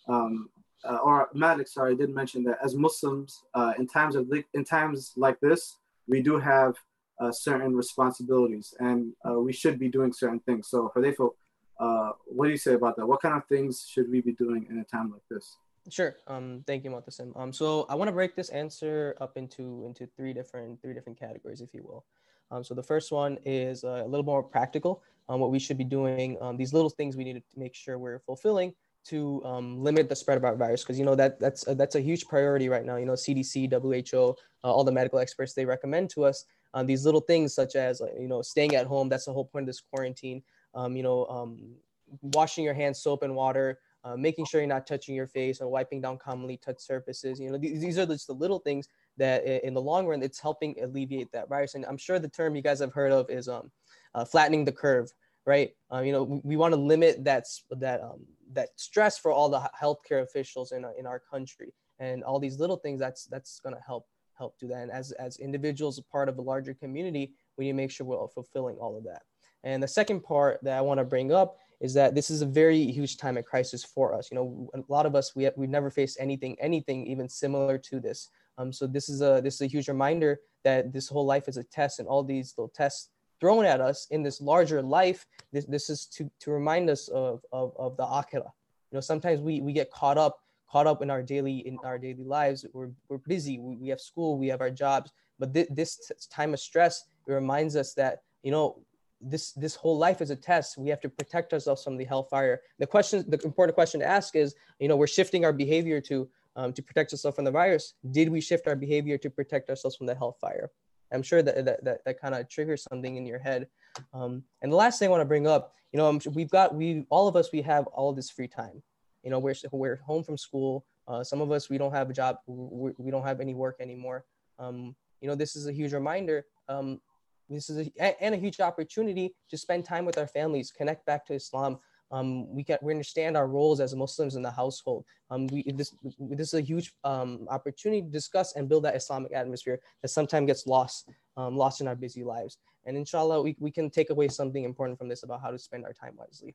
um, 0.09 0.51
uh, 0.89 0.99
or 1.05 1.29
Malik, 1.35 1.69
sorry, 1.69 1.93
I 1.93 1.97
did 1.97 2.11
mention 2.11 2.43
that 2.45 2.59
as 2.65 2.75
Muslims, 2.75 3.45
uh, 3.55 3.75
in 3.79 3.87
times 3.87 4.17
of 4.17 4.33
in 4.55 4.65
times 4.65 5.13
like 5.17 5.39
this, 5.41 5.77
we 6.07 6.23
do 6.23 6.39
have 6.39 6.75
uh, 7.21 7.31
certain 7.31 7.77
responsibilities, 7.77 8.75
and 8.81 9.13
uh, 9.29 9.39
we 9.39 9.53
should 9.53 9.79
be 9.79 9.89
doing 9.89 10.13
certain 10.13 10.41
things. 10.41 10.69
So, 10.69 10.91
Hudayfa, 10.97 11.31
uh, 11.79 12.13
what 12.25 12.47
do 12.47 12.51
you 12.51 12.57
say 12.57 12.75
about 12.75 12.97
that? 12.97 13.07
What 13.07 13.21
kind 13.21 13.37
of 13.37 13.45
things 13.47 13.87
should 13.87 14.11
we 14.11 14.21
be 14.23 14.33
doing 14.33 14.67
in 14.71 14.79
a 14.79 14.85
time 14.85 15.13
like 15.13 15.23
this? 15.31 15.57
Sure. 15.91 16.17
Um, 16.27 16.65
thank 16.67 16.85
you, 16.85 16.91
Mutasim. 16.91 17.39
Um, 17.39 17.53
so 17.53 17.87
I 17.89 17.95
want 17.95 18.09
to 18.09 18.13
break 18.13 18.35
this 18.35 18.49
answer 18.51 19.17
up 19.21 19.37
into 19.37 19.85
into 19.85 20.07
three 20.17 20.33
different 20.33 20.81
three 20.81 20.95
different 20.95 21.19
categories, 21.19 21.61
if 21.61 21.75
you 21.75 21.83
will. 21.83 22.05
Um, 22.51 22.65
so 22.65 22.75
the 22.75 22.83
first 22.83 23.13
one 23.13 23.39
is 23.45 23.85
uh, 23.85 24.03
a 24.05 24.09
little 24.09 24.25
more 24.25 24.43
practical 24.43 25.03
on 25.29 25.39
what 25.39 25.51
we 25.51 25.59
should 25.59 25.77
be 25.77 25.85
doing. 25.85 26.39
Um, 26.41 26.57
these 26.57 26.73
little 26.73 26.89
things 26.89 27.17
we 27.17 27.25
need 27.25 27.35
to 27.35 27.43
make 27.57 27.75
sure 27.75 27.99
we're 27.99 28.21
fulfilling 28.21 28.73
to 29.07 29.43
um, 29.45 29.83
limit 29.83 30.09
the 30.09 30.17
spread 30.17 30.37
of 30.37 30.45
our 30.45 30.57
virus 30.57 30.83
because 30.83 30.99
you 30.99 31.05
know 31.05 31.15
that 31.15 31.41
that's 31.41 31.67
a, 31.67 31.75
that's 31.75 31.95
a 31.95 32.01
huge 32.01 32.27
priority 32.27 32.69
right 32.69 32.85
now. 32.85 32.97
You 32.97 33.07
know, 33.07 33.13
CDC, 33.13 33.71
WHO, 33.73 34.37
uh, 34.65 34.73
all 34.73 34.85
the 34.85 34.93
medical 34.93 35.19
experts 35.19 35.55
they 35.55 35.65
recommend 35.65 36.11
to 36.11 36.25
us 36.25 36.45
um, 36.75 36.87
these 36.87 37.05
little 37.05 37.21
things 37.21 37.55
such 37.55 37.77
as 37.77 38.03
you 38.19 38.29
know 38.29 38.43
staying 38.43 38.75
at 38.75 38.87
home. 38.87 39.09
That's 39.09 39.25
the 39.25 39.33
whole 39.33 39.45
point 39.45 39.65
of 39.65 39.69
this 39.69 39.81
quarantine. 39.81 40.43
Um, 40.75 40.97
you 40.97 41.03
know, 41.03 41.27
um, 41.27 41.75
washing 42.23 42.65
your 42.65 42.75
hands, 42.75 43.01
soap 43.01 43.23
and 43.23 43.35
water. 43.35 43.79
Uh, 44.05 44.17
making 44.17 44.47
sure 44.47 44.61
you're 44.61 44.69
not 44.69 44.87
touching 44.87 45.15
your 45.15 45.27
face 45.27 45.61
and 45.61 45.69
wiping 45.69 46.01
down 46.01 46.17
commonly 46.17 46.57
touched 46.57 46.81
surfaces. 46.81 47.41
You 47.41 47.51
know, 47.51 47.59
these, 47.59 47.81
these 47.81 47.99
are 47.99 48.07
just 48.07 48.29
the 48.29 48.33
little 48.33 48.61
things 48.61 48.89
that 49.17 49.45
in 49.67 49.75
the 49.75 49.83
long 49.83 50.07
run, 50.07 50.23
it's 50.23 50.39
helping 50.39 50.77
alleviate 50.81 51.33
that 51.33 51.49
virus. 51.49 51.75
And 51.75 51.85
I'm 51.85 51.99
sure 51.99 52.21
the 52.21 52.29
term 52.29 52.55
you 52.55 52.63
guys 52.63 52.79
have 52.79 52.93
heard 52.93 53.11
of 53.11 53.29
is 53.29 53.49
um, 53.49 53.73
uh, 54.15 54.25
flattening 54.25 54.65
the 54.65 54.73
curve, 54.73 55.13
right? 55.49 55.71
Um, 55.91 56.05
you 56.05 56.13
know, 56.13 56.23
we, 56.23 56.41
we 56.45 56.57
want 56.57 56.75
to 56.75 56.81
limit 56.81 57.25
that 57.25 57.45
that 57.71 58.03
um, 58.03 58.21
that 58.53 58.69
stress 58.77 59.19
for 59.19 59.33
all 59.33 59.49
the 59.49 59.63
healthcare 59.83 60.23
officials 60.23 60.73
in, 60.73 60.85
in 60.99 61.07
our 61.07 61.19
country, 61.19 61.73
and 61.99 62.23
all 62.23 62.39
these 62.39 62.59
little 62.61 62.77
things. 62.77 63.01
That's 63.01 63.25
that's 63.25 63.59
going 63.59 63.75
to 63.75 63.81
help 63.85 64.05
help 64.37 64.59
do 64.61 64.69
that. 64.69 64.83
And 64.83 64.93
as 64.93 65.13
as 65.13 65.39
individuals, 65.39 65.99
a 65.99 66.05
part 66.05 66.29
of 66.29 66.39
a 66.39 66.43
larger 66.43 66.75
community, 66.75 67.33
we 67.57 67.65
need 67.65 67.73
to 67.73 67.77
make 67.77 67.91
sure 67.91 68.07
we're 68.07 68.29
fulfilling 68.29 68.77
all 68.77 68.97
of 68.97 69.05
that. 69.05 69.23
And 69.65 69.83
the 69.83 69.89
second 69.89 70.21
part 70.23 70.61
that 70.63 70.77
I 70.79 70.83
want 70.83 70.99
to 70.99 71.05
bring 71.05 71.33
up 71.33 71.57
is 71.81 71.95
that 71.95 72.15
this 72.15 72.31
is 72.31 72.43
a 72.43 72.47
very 72.47 72.83
huge 72.85 73.17
time 73.17 73.37
of 73.39 73.45
crisis 73.45 73.83
for 73.85 74.15
us. 74.15 74.31
You 74.31 74.37
know, 74.37 74.71
a 74.75 74.81
lot 74.93 75.07
of 75.07 75.15
us 75.15 75.35
we 75.35 75.45
have, 75.45 75.55
we've 75.57 75.71
never 75.79 75.91
faced 75.91 76.19
anything 76.21 76.57
anything 76.61 77.07
even 77.07 77.27
similar 77.29 77.79
to 77.79 78.01
this. 78.01 78.29
Um, 78.59 78.73
so 78.73 78.87
this 78.87 79.09
is 79.09 79.23
a 79.23 79.41
this 79.43 79.55
is 79.55 79.63
a 79.63 79.67
huge 79.75 79.89
reminder 79.89 80.41
that 80.65 80.93
this 80.93 81.09
whole 81.09 81.25
life 81.25 81.49
is 81.49 81.57
a 81.57 81.65
test, 81.65 82.01
and 82.01 82.09
all 82.09 82.23
these 82.23 82.55
little 82.59 82.75
tests 82.83 83.09
thrown 83.41 83.65
at 83.65 83.81
us 83.81 84.07
in 84.11 84.23
this 84.23 84.41
larger 84.41 84.83
life, 84.83 85.27
this, 85.53 85.65
this 85.67 85.91
is 85.91 86.07
to, 86.07 86.31
to 86.41 86.51
remind 86.51 86.91
us 86.91 87.09
of, 87.09 87.45
of, 87.53 87.73
of 87.79 87.97
the 87.97 88.05
akhirah. 88.05 88.53
You 88.91 88.95
know, 88.95 89.01
sometimes 89.01 89.41
we, 89.41 89.61
we 89.61 89.73
get 89.73 89.91
caught 89.91 90.19
up, 90.19 90.41
caught 90.71 90.87
up 90.87 91.03
in 91.03 91.11
our 91.11 91.23
daily, 91.23 91.59
in 91.67 91.79
our 91.85 91.99
daily 91.99 92.25
lives. 92.25 92.67
We're, 92.73 92.91
we're 93.09 93.19
busy, 93.19 93.59
we, 93.59 93.77
we 93.77 93.89
have 93.89 94.01
school, 94.01 94.39
we 94.39 94.49
have 94.49 94.61
our 94.61 94.71
jobs, 94.71 95.13
but 95.39 95.55
th- 95.55 95.69
this 95.71 96.11
time 96.31 96.55
of 96.55 96.61
stress, 96.61 97.05
it 97.27 97.33
reminds 97.33 97.77
us 97.77 97.95
that, 97.95 98.23
you 98.43 98.51
know, 98.51 98.81
this, 99.21 99.53
this 99.53 99.75
whole 99.75 99.99
life 99.99 100.21
is 100.21 100.31
a 100.31 100.37
test. 100.37 100.79
We 100.79 100.91
have 100.91 101.01
to 101.01 101.09
protect 101.09 101.53
ourselves 101.53 101.83
from 101.83 101.97
the 101.97 102.05
hellfire. 102.05 102.61
The 102.79 102.87
question, 102.87 103.25
the 103.29 103.41
important 103.45 103.75
question 103.75 104.01
to 104.01 104.07
ask 104.07 104.37
is, 104.37 104.55
you 104.79 104.89
know, 104.89 104.97
we're 104.97 105.09
shifting 105.09 105.45
our 105.45 105.53
behavior 105.53 106.01
to, 106.03 106.29
um, 106.55 106.73
to 106.73 106.83
protect 106.83 107.13
ourselves 107.13 107.35
from 107.35 107.45
the 107.45 107.51
virus. 107.51 107.95
Did 108.11 108.29
we 108.29 108.41
shift 108.41 108.69
our 108.69 108.77
behavior 108.77 109.19
to 109.19 109.29
protect 109.29 109.71
ourselves 109.71 109.97
from 109.97 110.07
the 110.07 110.15
hellfire? 110.15 110.71
I'm 111.13 111.23
sure 111.23 111.43
that 111.43 111.65
that, 111.65 111.85
that, 111.85 112.05
that 112.05 112.21
kind 112.21 112.35
of 112.35 112.49
triggers 112.49 112.85
something 112.91 113.17
in 113.17 113.27
your 113.27 113.39
head. 113.39 113.69
Um, 114.13 114.43
and 114.63 114.71
the 114.71 114.77
last 114.77 114.99
thing 114.99 115.09
I 115.09 115.11
want 115.11 115.23
to 115.23 115.27
bring 115.27 115.47
up, 115.47 115.73
you 115.93 115.99
know, 115.99 116.19
we've 116.35 116.51
got 116.51 116.75
we 116.75 117.07
all 117.11 117.29
of 117.29 117.37
us 117.37 117.51
we 117.53 117.63
have 117.63 117.87
all 117.89 118.13
this 118.13 118.31
free 118.31 118.49
time. 118.49 118.83
You 119.23 119.31
know, 119.31 119.39
we're 119.39 119.55
we're 119.73 119.97
home 119.97 120.23
from 120.23 120.37
school. 120.37 120.85
Uh, 121.07 121.25
some 121.25 121.41
of 121.41 121.51
us 121.51 121.71
we 121.71 121.79
don't 121.79 121.93
have 121.93 122.11
a 122.11 122.13
job. 122.13 122.39
We, 122.47 122.93
we 122.99 123.11
don't 123.11 123.25
have 123.25 123.41
any 123.41 123.55
work 123.55 123.77
anymore. 123.81 124.25
Um, 124.59 124.95
you 125.21 125.29
know, 125.29 125.35
this 125.35 125.57
is 125.57 125.67
a 125.67 125.73
huge 125.73 125.93
reminder. 125.93 126.45
Um, 126.69 127.01
this 127.49 127.71
is 127.71 127.89
a, 127.99 128.23
and 128.23 128.35
a 128.35 128.39
huge 128.39 128.61
opportunity 128.61 129.35
to 129.49 129.57
spend 129.57 129.85
time 129.85 130.05
with 130.05 130.19
our 130.19 130.27
families, 130.27 130.71
connect 130.71 131.07
back 131.07 131.25
to 131.27 131.35
Islam, 131.35 131.79
um, 132.11 132.53
we 132.55 132.65
can 132.65 132.79
we 132.83 132.93
understand 132.93 133.37
our 133.37 133.47
roles 133.47 133.81
as 133.81 133.95
Muslims 133.95 134.35
in 134.35 134.43
the 134.43 134.51
household. 134.51 135.05
Um, 135.31 135.47
we, 135.49 135.63
this, 135.73 135.95
this 136.19 136.49
is 136.49 136.55
a 136.55 136.61
huge 136.61 136.95
um, 137.05 137.47
opportunity 137.51 138.03
to 138.03 138.09
discuss 138.09 138.57
and 138.57 138.69
build 138.69 138.85
that 138.85 138.97
Islamic 138.97 139.33
atmosphere 139.35 139.81
that 140.03 140.09
sometimes 140.09 140.47
gets 140.47 140.67
lost, 140.67 141.11
um, 141.37 141.57
lost 141.57 141.81
in 141.81 141.89
our 141.89 141.97
busy 141.97 142.25
lives. 142.25 142.57
And 142.87 142.97
inshallah, 142.97 143.43
we, 143.43 143.57
we 143.59 143.71
can 143.71 143.91
take 143.91 144.09
away 144.09 144.29
something 144.29 144.65
important 144.65 144.99
from 144.99 145.09
this 145.09 145.23
about 145.23 145.43
how 145.43 145.51
to 145.51 145.59
spend 145.59 145.85
our 145.85 145.93
time 145.93 146.15
wisely. 146.17 146.55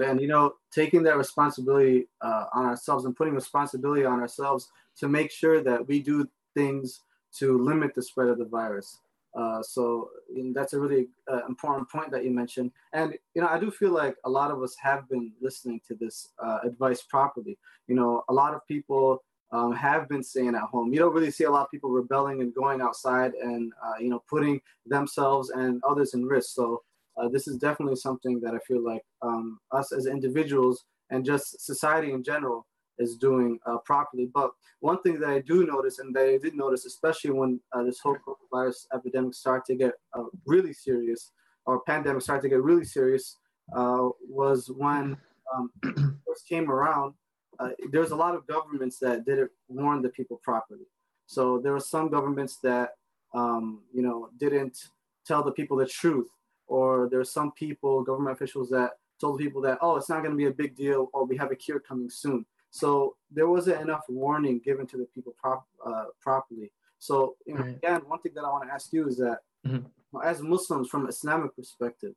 Yeah. 0.00 0.10
And 0.10 0.20
you 0.20 0.26
know, 0.26 0.54
taking 0.72 1.04
that 1.04 1.16
responsibility 1.16 2.08
uh, 2.20 2.46
on 2.52 2.64
ourselves 2.64 3.04
and 3.04 3.14
putting 3.14 3.34
responsibility 3.34 4.04
on 4.04 4.20
ourselves 4.20 4.68
to 4.98 5.08
make 5.08 5.30
sure 5.30 5.62
that 5.62 5.86
we 5.86 6.02
do 6.02 6.28
things 6.54 7.02
to 7.38 7.56
limit 7.56 7.94
the 7.94 8.02
spread 8.02 8.28
of 8.28 8.38
the 8.38 8.44
virus. 8.44 8.98
Uh, 9.34 9.62
so 9.62 10.10
that's 10.54 10.74
a 10.74 10.80
really 10.80 11.08
uh, 11.30 11.46
important 11.48 11.88
point 11.90 12.10
that 12.10 12.24
you 12.24 12.30
mentioned. 12.30 12.70
And 12.92 13.14
you 13.34 13.42
know, 13.42 13.48
I 13.48 13.58
do 13.58 13.70
feel 13.70 13.92
like 13.92 14.16
a 14.24 14.30
lot 14.30 14.50
of 14.50 14.62
us 14.62 14.76
have 14.80 15.08
been 15.08 15.32
listening 15.40 15.80
to 15.88 15.94
this 15.94 16.28
uh, 16.42 16.58
advice 16.64 17.02
properly. 17.02 17.58
You 17.88 17.94
know, 17.94 18.24
a 18.28 18.32
lot 18.32 18.54
of 18.54 18.66
people 18.66 19.22
um, 19.52 19.72
have 19.74 20.08
been 20.08 20.22
staying 20.22 20.54
at 20.54 20.62
home. 20.62 20.92
You 20.92 20.98
don't 20.98 21.14
really 21.14 21.30
see 21.30 21.44
a 21.44 21.50
lot 21.50 21.62
of 21.62 21.70
people 21.70 21.90
rebelling 21.90 22.40
and 22.40 22.54
going 22.54 22.80
outside 22.80 23.32
and 23.34 23.72
uh, 23.84 23.98
you 24.00 24.08
know 24.10 24.22
putting 24.28 24.60
themselves 24.86 25.50
and 25.50 25.82
others 25.88 26.14
in 26.14 26.24
risk. 26.26 26.54
So 26.54 26.82
uh, 27.16 27.28
this 27.28 27.46
is 27.46 27.56
definitely 27.58 27.96
something 27.96 28.40
that 28.40 28.54
I 28.54 28.58
feel 28.66 28.82
like 28.82 29.02
um, 29.20 29.58
us 29.70 29.92
as 29.92 30.06
individuals 30.06 30.84
and 31.10 31.24
just 31.24 31.60
society 31.60 32.12
in 32.12 32.22
general 32.22 32.66
is 32.98 33.16
doing 33.16 33.58
uh, 33.66 33.78
properly. 33.78 34.28
But 34.32 34.50
one 34.80 35.00
thing 35.02 35.20
that 35.20 35.30
I 35.30 35.40
do 35.40 35.66
notice, 35.66 35.98
and 35.98 36.14
that 36.14 36.26
I 36.26 36.38
did 36.38 36.54
notice, 36.54 36.84
especially 36.84 37.30
when 37.30 37.60
uh, 37.72 37.82
this 37.82 38.00
whole 38.00 38.16
coronavirus 38.16 38.86
epidemic 38.94 39.34
started 39.34 39.64
to 39.72 39.76
get 39.76 39.94
uh, 40.16 40.24
really 40.46 40.72
serious, 40.72 41.32
or 41.66 41.80
pandemic 41.82 42.22
started 42.22 42.42
to 42.42 42.48
get 42.48 42.62
really 42.62 42.84
serious, 42.84 43.38
uh, 43.74 44.08
was 44.28 44.70
when 44.76 45.16
um, 45.54 45.70
first 46.26 46.48
came 46.48 46.70
around. 46.70 47.14
Uh, 47.58 47.70
there's 47.90 48.10
a 48.10 48.16
lot 48.16 48.34
of 48.34 48.46
governments 48.46 48.98
that 48.98 49.24
didn't 49.24 49.50
warn 49.68 50.02
the 50.02 50.08
people 50.08 50.40
properly. 50.42 50.86
So 51.26 51.58
there 51.58 51.72
were 51.72 51.80
some 51.80 52.10
governments 52.10 52.58
that, 52.62 52.90
um, 53.34 53.82
you 53.92 54.02
know, 54.02 54.28
didn't 54.38 54.78
tell 55.26 55.42
the 55.42 55.52
people 55.52 55.76
the 55.76 55.86
truth, 55.86 56.28
or 56.66 57.08
there's 57.10 57.30
some 57.30 57.52
people, 57.52 58.02
government 58.02 58.36
officials 58.36 58.70
that 58.70 58.92
told 59.20 59.38
people 59.38 59.62
that, 59.62 59.78
oh, 59.80 59.96
it's 59.96 60.08
not 60.08 60.22
going 60.22 60.32
to 60.32 60.36
be 60.36 60.46
a 60.46 60.50
big 60.50 60.76
deal, 60.76 61.08
or 61.12 61.24
we 61.24 61.36
have 61.36 61.52
a 61.52 61.56
cure 61.56 61.80
coming 61.80 62.10
soon. 62.10 62.44
So 62.72 63.16
there 63.30 63.48
wasn't 63.48 63.82
enough 63.82 64.04
warning 64.08 64.60
given 64.64 64.86
to 64.88 64.96
the 64.96 65.04
people 65.14 65.34
prop, 65.38 65.66
uh, 65.86 66.06
properly. 66.20 66.72
So 66.98 67.36
you 67.46 67.54
know, 67.54 67.60
right. 67.60 67.76
again, 67.76 68.00
one 68.06 68.18
thing 68.20 68.32
that 68.34 68.44
I 68.44 68.48
want 68.48 68.66
to 68.66 68.72
ask 68.72 68.92
you 68.92 69.06
is 69.06 69.18
that, 69.18 69.38
mm-hmm. 69.66 69.86
as 70.24 70.40
Muslims 70.40 70.88
from 70.88 71.06
Islamic 71.06 71.54
perspective, 71.54 72.14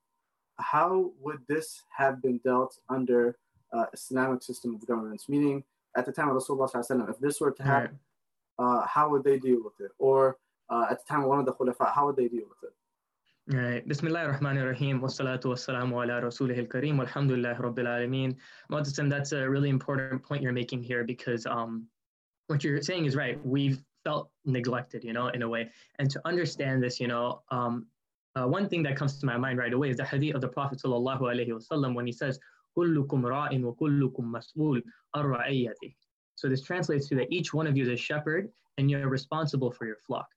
how 0.58 1.12
would 1.22 1.40
this 1.50 1.84
have 1.98 2.22
been 2.22 2.40
dealt 2.44 2.80
under 2.90 3.38
uh, 3.74 3.88
Islamic 3.94 4.44
system 4.44 4.76
of 4.76 4.88
governance? 4.88 5.28
Meaning, 5.28 5.64
at 5.98 6.06
the 6.06 6.12
time 6.12 6.30
of 6.30 6.38
Rasulullah, 6.38 7.10
if 7.10 7.20
this 7.20 7.42
were 7.42 7.52
to 7.52 7.64
happen, 7.64 8.00
right. 8.58 8.66
uh, 8.84 8.88
how 8.88 9.10
would 9.10 9.26
they 9.26 9.38
deal 9.38 9.60
with 9.62 9.74
it? 9.82 9.92
Or 10.00 10.38
uh, 10.70 10.86
at 10.90 11.00
the 11.00 11.06
time 11.14 11.24
of 11.24 11.28
one 11.28 11.40
of 11.40 11.46
the 11.46 11.54
Khulafa, 11.54 11.94
how 11.94 12.06
would 12.06 12.16
they 12.16 12.30
deal 12.30 12.46
with 12.48 12.64
it? 12.64 12.75
Right. 13.48 13.88
Bismillah 13.88 14.22
ar-Rahman 14.22 14.58
ar-Rahim. 14.58 15.02
Wassalatu 15.02 15.46
wassalamu 15.46 16.02
ala 16.02 16.20
rasulih 16.20 16.58
al-kareem. 16.58 17.00
Alhamdulillah 17.00 17.56
rabbil 17.58 17.86
alameen. 17.86 18.36
Mu'tasim, 18.72 19.08
that's 19.08 19.34
a 19.34 19.48
really 19.48 19.70
important 19.70 20.24
point 20.24 20.42
you're 20.42 20.52
making 20.52 20.82
here 20.82 21.04
because 21.04 21.46
um, 21.46 21.86
what 22.48 22.64
you're 22.64 22.82
saying 22.82 23.06
is 23.06 23.16
right. 23.16 23.40
We've 23.46 23.80
felt 24.04 24.32
neglected, 24.46 25.04
you 25.04 25.14
know, 25.14 25.28
in 25.28 25.44
a 25.44 25.48
way. 25.48 25.70
And 26.00 26.10
to 26.10 26.20
understand 26.25 26.82
this, 26.82 27.00
you 27.00 27.08
know, 27.08 27.44
um, 27.52 27.86
uh, 28.36 28.48
one 28.48 28.68
thing 28.68 28.82
that 28.82 28.98
comes 28.98 29.20
to 29.20 29.28
my 29.28 29.38
mind 29.38 29.60
right 29.60 29.74
away 29.74 29.92
is 29.92 29.98
the 29.98 30.06
hadith 30.06 30.34
of 30.34 30.42
the 30.42 30.48
Prophet 30.48 30.80
sallallahu 30.80 31.22
alaihi 31.22 31.50
wasallam 31.50 31.94
when 31.94 32.08
he 32.08 32.12
says, 32.12 32.40
"Kullukum 32.75 33.22
ra'in 33.22 33.62
wa 33.62 33.74
kullukum 33.74 34.25
mas'ul 34.25 34.82
ar 35.14 35.46
So 36.34 36.50
this 36.50 36.64
translates 36.64 37.08
to 37.10 37.16
that 37.18 37.32
each 37.32 37.54
one 37.54 37.68
of 37.68 37.78
you 37.78 37.84
is 37.84 37.90
a 37.90 37.96
shepherd 37.96 38.52
and 38.80 38.90
you're 38.90 39.08
responsible 39.08 39.70
for 39.70 39.86
your 39.86 39.98
flock. 39.98 40.28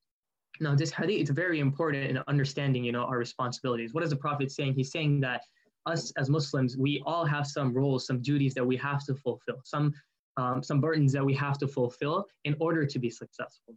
Now, 0.61 0.75
this 0.75 0.91
hadith 0.91 1.23
is 1.23 1.31
very 1.31 1.61
important 1.61 2.05
in 2.11 2.19
understanding, 2.27 2.85
you 2.85 2.93
know, 2.93 3.05
our 3.05 3.19
responsibilities. 3.19 3.95
What 3.95 4.03
is 4.03 4.11
the 4.11 4.17
Prophet 4.17 4.51
saying? 4.51 4.75
He's 4.75 4.91
saying 4.91 5.21
that 5.21 5.43
us 5.87 6.13
as 6.17 6.29
Muslims, 6.29 6.77
we 6.77 7.03
all 7.07 7.25
have 7.25 7.47
some 7.47 7.73
roles, 7.73 8.07
some 8.07 8.21
duties 8.21 8.55
that 8.55 8.67
we 8.67 8.77
have 8.77 9.05
to 9.07 9.15
fulfill, 9.15 9.61
some 9.65 9.93
um, 10.37 10.63
some 10.63 10.81
burdens 10.81 11.13
that 11.13 11.25
we 11.25 11.35
have 11.35 11.59
to 11.59 11.67
fulfill 11.67 12.27
in 12.45 12.55
order 12.61 12.87
to 12.87 12.99
be 13.01 13.11
successful. 13.11 13.75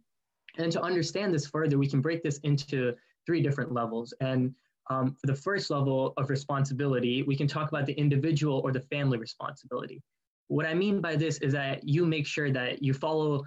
And 0.58 0.70
to 0.70 0.80
understand 0.80 1.34
this 1.34 1.46
further, 1.46 1.76
we 1.76 1.88
can 1.88 2.00
break 2.00 2.22
this 2.22 2.38
into 2.44 2.94
three 3.26 3.42
different 3.42 3.72
levels. 3.72 4.14
And 4.20 4.54
um, 4.88 5.16
for 5.20 5.26
the 5.26 5.34
first 5.34 5.70
level 5.70 6.12
of 6.16 6.30
responsibility, 6.30 7.24
we 7.24 7.36
can 7.36 7.48
talk 7.48 7.68
about 7.68 7.86
the 7.86 7.94
individual 7.94 8.60
or 8.64 8.70
the 8.70 8.80
family 8.80 9.18
responsibility. 9.18 10.00
What 10.48 10.66
I 10.66 10.74
mean 10.74 11.00
by 11.00 11.16
this 11.16 11.38
is 11.38 11.52
that 11.54 11.82
you 11.82 12.06
make 12.06 12.26
sure 12.26 12.52
that 12.52 12.80
you 12.80 12.94
follow 12.94 13.44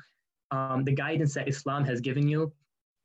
um, 0.51 0.83
the 0.83 0.91
guidance 0.91 1.33
that 1.35 1.47
Islam 1.47 1.85
has 1.85 2.01
given 2.01 2.27
you 2.27 2.51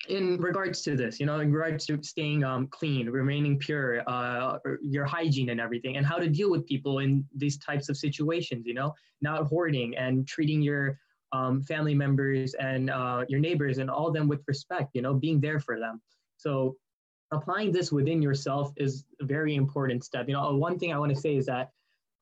in 0.09 0.39
regards 0.39 0.83
to 0.83 0.97
this, 0.97 1.21
you 1.21 1.27
know, 1.27 1.41
in 1.41 1.53
regards 1.53 1.85
to 1.87 2.03
staying 2.03 2.43
um, 2.43 2.67
clean, 2.69 3.09
remaining 3.09 3.59
pure, 3.59 4.03
uh, 4.09 4.59
your 4.83 5.05
hygiene 5.05 5.51
and 5.51 5.61
everything, 5.61 5.97
and 5.97 6.07
how 6.07 6.17
to 6.17 6.29
deal 6.29 6.51
with 6.51 6.67
people 6.67 7.01
in 7.01 7.25
these 7.37 7.59
types 7.59 7.89
of 7.89 7.97
situations, 7.97 8.67
you 8.67 8.75
know, 8.75 8.95
not 9.21 9.47
hoarding 9.47 9.97
and 9.97 10.27
treating 10.27 10.63
your 10.63 10.99
um, 11.33 11.63
family 11.63 11.95
members 11.95 12.55
and 12.55 12.91
uh, 12.91 13.25
your 13.29 13.41
neighbors 13.41 13.79
and 13.79 13.91
all 13.91 14.11
them 14.11 14.27
with 14.27 14.43
respect, 14.49 14.91
you 14.95 15.03
know, 15.03 15.15
being 15.15 15.41
there 15.41 15.61
for 15.61 15.79
them. 15.79 16.01
So 16.39 16.77
applying 17.31 17.71
this 17.71 17.93
within 17.93 18.23
yourself 18.23 18.73
is 18.77 19.05
a 19.21 19.25
very 19.25 19.55
important 19.55 20.03
step. 20.03 20.27
You 20.29 20.35
know, 20.35 20.57
one 20.57 20.79
thing 20.79 20.93
I 20.93 20.99
want 20.99 21.15
to 21.15 21.21
say 21.21 21.37
is 21.37 21.47
that 21.47 21.71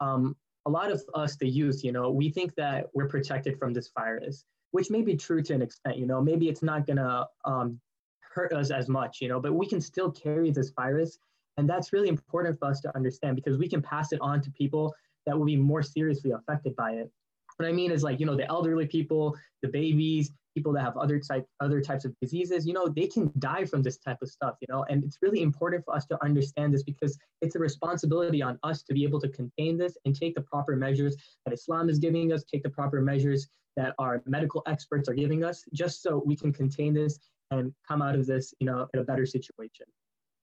um, 0.01 0.37
a 0.67 0.71
lot 0.71 0.91
of 0.91 1.03
us, 1.15 1.37
the 1.37 1.49
youth, 1.49 1.83
you 1.85 1.93
know, 1.93 2.11
we 2.11 2.29
think 2.29 2.55
that 2.57 2.87
we're 2.93 3.09
protected 3.09 3.59
from 3.59 3.73
this 3.73 3.91
virus 3.97 4.45
which 4.73 4.91
may 4.91 5.03
be 5.03 5.17
true 5.17 5.43
to 5.43 5.55
an 5.55 5.63
extent. 5.63 5.99
You 5.99 6.07
know, 6.07 6.21
maybe 6.21 6.49
it's 6.49 6.63
not 6.63 6.87
gonna 6.87 7.27
um, 7.45 7.81
hurt 8.21 8.53
us 8.53 8.71
as 8.71 8.89
much. 8.89 9.21
You 9.21 9.29
know, 9.29 9.41
but 9.41 9.53
we 9.53 9.67
can 9.67 9.81
still 9.81 10.11
carry 10.11 10.51
this 10.51 10.71
virus, 10.71 11.19
and 11.57 11.69
that's 11.69 11.93
really 11.93 12.09
important 12.09 12.59
for 12.59 12.69
us 12.69 12.81
to 12.81 12.97
understand 12.97 13.37
because 13.37 13.59
we 13.59 13.69
can 13.69 13.83
pass 13.83 14.13
it 14.13 14.21
on 14.21 14.41
to 14.43 14.51
people 14.53 14.95
that 15.27 15.37
will 15.37 15.47
be 15.47 15.57
more 15.57 15.83
seriously 15.83 16.33
affected 16.33 16.75
by 16.77 16.93
it. 16.93 17.11
What 17.57 17.67
I 17.67 17.73
mean 17.73 17.91
is 17.91 18.03
like 18.03 18.21
you 18.21 18.27
know 18.27 18.37
the 18.37 18.49
elderly 18.49 18.87
people, 18.87 19.37
the 19.63 19.69
babies, 19.69 20.33
people 20.59 20.73
that 20.73 20.83
have 20.83 20.97
other 20.97 21.21
type 21.21 21.47
other 21.61 21.81
types 21.81 22.05
of 22.05 22.13
diseases 22.21 22.67
you 22.67 22.73
know 22.73 22.89
they 22.89 23.07
can 23.07 23.31
die 23.39 23.65
from 23.65 23.81
this 23.81 23.97
type 23.99 24.19
of 24.23 24.29
stuff 24.29 24.55
you 24.61 24.67
know 24.69 24.85
and 24.91 25.05
it's 25.05 25.19
really 25.23 25.43
important 25.43 25.85
for 25.85 25.95
us 25.95 26.05
to 26.05 26.19
understand 26.25 26.75
this 26.75 26.83
because 26.83 27.17
it's 27.43 27.55
a 27.55 27.59
responsibility 27.61 28.43
on 28.43 28.59
us 28.65 28.83
to 28.83 28.93
be 28.93 29.05
able 29.05 29.21
to 29.21 29.29
contain 29.29 29.79
this 29.79 29.97
and 30.05 30.17
take 30.17 30.35
the 30.35 30.41
proper 30.41 30.75
measures 30.75 31.15
that 31.45 31.55
islam 31.55 31.89
is 31.89 32.01
giving 32.01 32.33
us 32.33 32.43
take 32.43 32.65
the 32.65 32.71
proper 32.71 33.01
measures 33.01 33.49
that 33.79 33.95
our 33.99 34.23
medical 34.27 34.63
experts 34.67 35.09
are 35.09 35.15
giving 35.15 35.45
us 35.45 35.65
just 35.73 36.03
so 36.03 36.23
we 36.25 36.37
can 36.37 36.53
contain 36.53 36.93
this 36.93 37.19
and 37.51 37.73
come 37.87 38.03
out 38.03 38.15
of 38.15 38.27
this 38.27 38.53
you 38.61 38.67
know 38.67 38.87
in 38.93 39.01
a 39.01 39.05
better 39.05 39.27
situation 39.27 39.87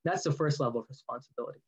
that's 0.03 0.23
the 0.23 0.31
first 0.31 0.59
level 0.59 0.81
of 0.81 0.87
responsibility 0.89 1.59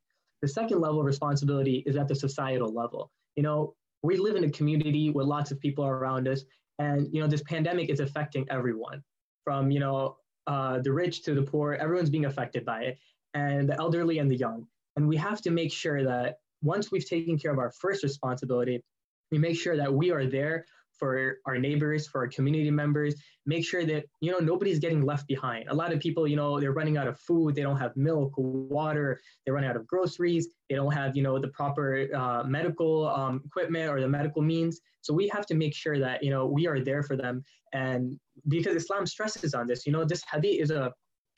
the 0.42 0.48
second 0.48 0.80
level 0.80 1.00
of 1.00 1.06
responsibility 1.06 1.84
is 1.86 1.96
at 1.96 2.08
the 2.08 2.16
societal 2.16 2.74
level 2.74 3.12
you 3.36 3.44
know 3.44 3.74
we 4.04 4.18
live 4.18 4.36
in 4.36 4.44
a 4.44 4.50
community 4.50 5.10
with 5.10 5.28
lots 5.28 5.52
of 5.52 5.60
people 5.60 5.84
are 5.84 5.98
around 5.98 6.28
us 6.28 6.44
and 6.80 7.08
you 7.12 7.22
know, 7.22 7.28
this 7.28 7.44
pandemic 7.44 7.90
is 7.90 8.00
affecting 8.00 8.46
everyone, 8.50 9.04
from 9.44 9.72
you 9.72 9.80
know 9.80 10.18
uh, 10.46 10.80
the 10.80 10.92
rich 10.92 11.24
to 11.24 11.34
the 11.34 11.42
poor. 11.42 11.74
Everyone's 11.74 12.10
being 12.10 12.26
affected 12.26 12.66
by 12.66 12.84
it, 12.84 13.00
and 13.34 13.70
the 13.70 13.78
elderly 13.80 14.20
and 14.20 14.30
the 14.30 14.36
young. 14.38 14.68
And 14.96 15.08
we 15.08 15.18
have 15.18 15.42
to 15.42 15.52
make 15.52 15.72
sure 15.72 16.04
that 16.04 16.38
once 16.62 16.92
we've 16.92 17.08
taken 17.08 17.38
care 17.38 17.52
of 17.52 17.60
our 17.60 17.72
first 17.72 18.04
responsibility, 18.04 18.84
we 19.32 19.38
make 19.38 19.60
sure 19.60 19.78
that 19.78 19.94
we 19.94 20.12
are 20.12 20.26
there 20.26 20.66
for 20.98 21.38
our 21.46 21.58
neighbors, 21.58 22.08
for 22.08 22.22
our 22.22 22.28
community 22.28 22.72
members, 22.72 23.16
make 23.46 23.66
sure 23.66 23.86
that, 23.86 24.06
you 24.22 24.32
know, 24.32 24.40
nobody's 24.40 24.80
getting 24.80 25.06
left 25.06 25.28
behind. 25.28 25.68
A 25.70 25.74
lot 25.74 25.94
of 25.94 26.00
people, 26.00 26.28
you 26.28 26.36
know, 26.36 26.60
they're 26.60 26.74
running 26.74 26.98
out 26.98 27.08
of 27.08 27.20
food, 27.20 27.56
they 27.56 27.62
don't 27.62 27.78
have 27.78 27.96
milk, 27.96 28.34
water, 28.38 29.20
they 29.46 29.52
run 29.52 29.64
out 29.64 29.76
of 29.76 29.88
groceries, 29.88 30.50
they 30.70 30.76
don't 30.76 30.94
have, 30.94 31.16
you 31.16 31.24
know, 31.24 31.40
the 31.40 31.50
proper 31.50 32.08
uh, 32.16 32.44
medical 32.44 33.08
um, 33.08 33.42
equipment 33.46 33.90
or 33.90 34.02
the 34.02 34.08
medical 34.08 34.42
means. 34.42 34.82
So 35.02 35.14
we 35.14 35.28
have 35.30 35.46
to 35.48 35.56
make 35.56 35.74
sure 35.74 36.00
that, 36.00 36.24
you 36.24 36.30
know, 36.30 36.46
we 36.46 36.68
are 36.68 36.80
there 36.80 37.04
for 37.04 37.16
them. 37.16 37.44
And 37.74 38.20
because 38.48 38.76
Islam 38.76 39.06
stresses 39.06 39.54
on 39.54 39.68
this, 39.68 39.86
you 39.86 39.92
know, 39.92 40.04
this 40.04 40.24
hadith 40.32 40.62
is 40.62 40.72
a 40.72 40.94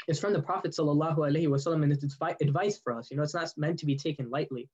it's 0.08 0.20
from 0.20 0.34
the 0.34 0.42
Prophet 0.42 0.72
sallallahu 0.72 1.18
alaihi 1.18 1.48
wasallam, 1.48 1.84
and 1.84 1.92
it's 1.92 2.04
advice 2.42 2.80
for 2.84 2.98
us. 2.98 3.12
You 3.12 3.18
know, 3.18 3.24
it's 3.24 3.36
not 3.36 3.52
meant 3.58 3.78
to 3.80 3.86
be 3.86 3.96
taken 3.96 4.30
lightly. 4.30 4.70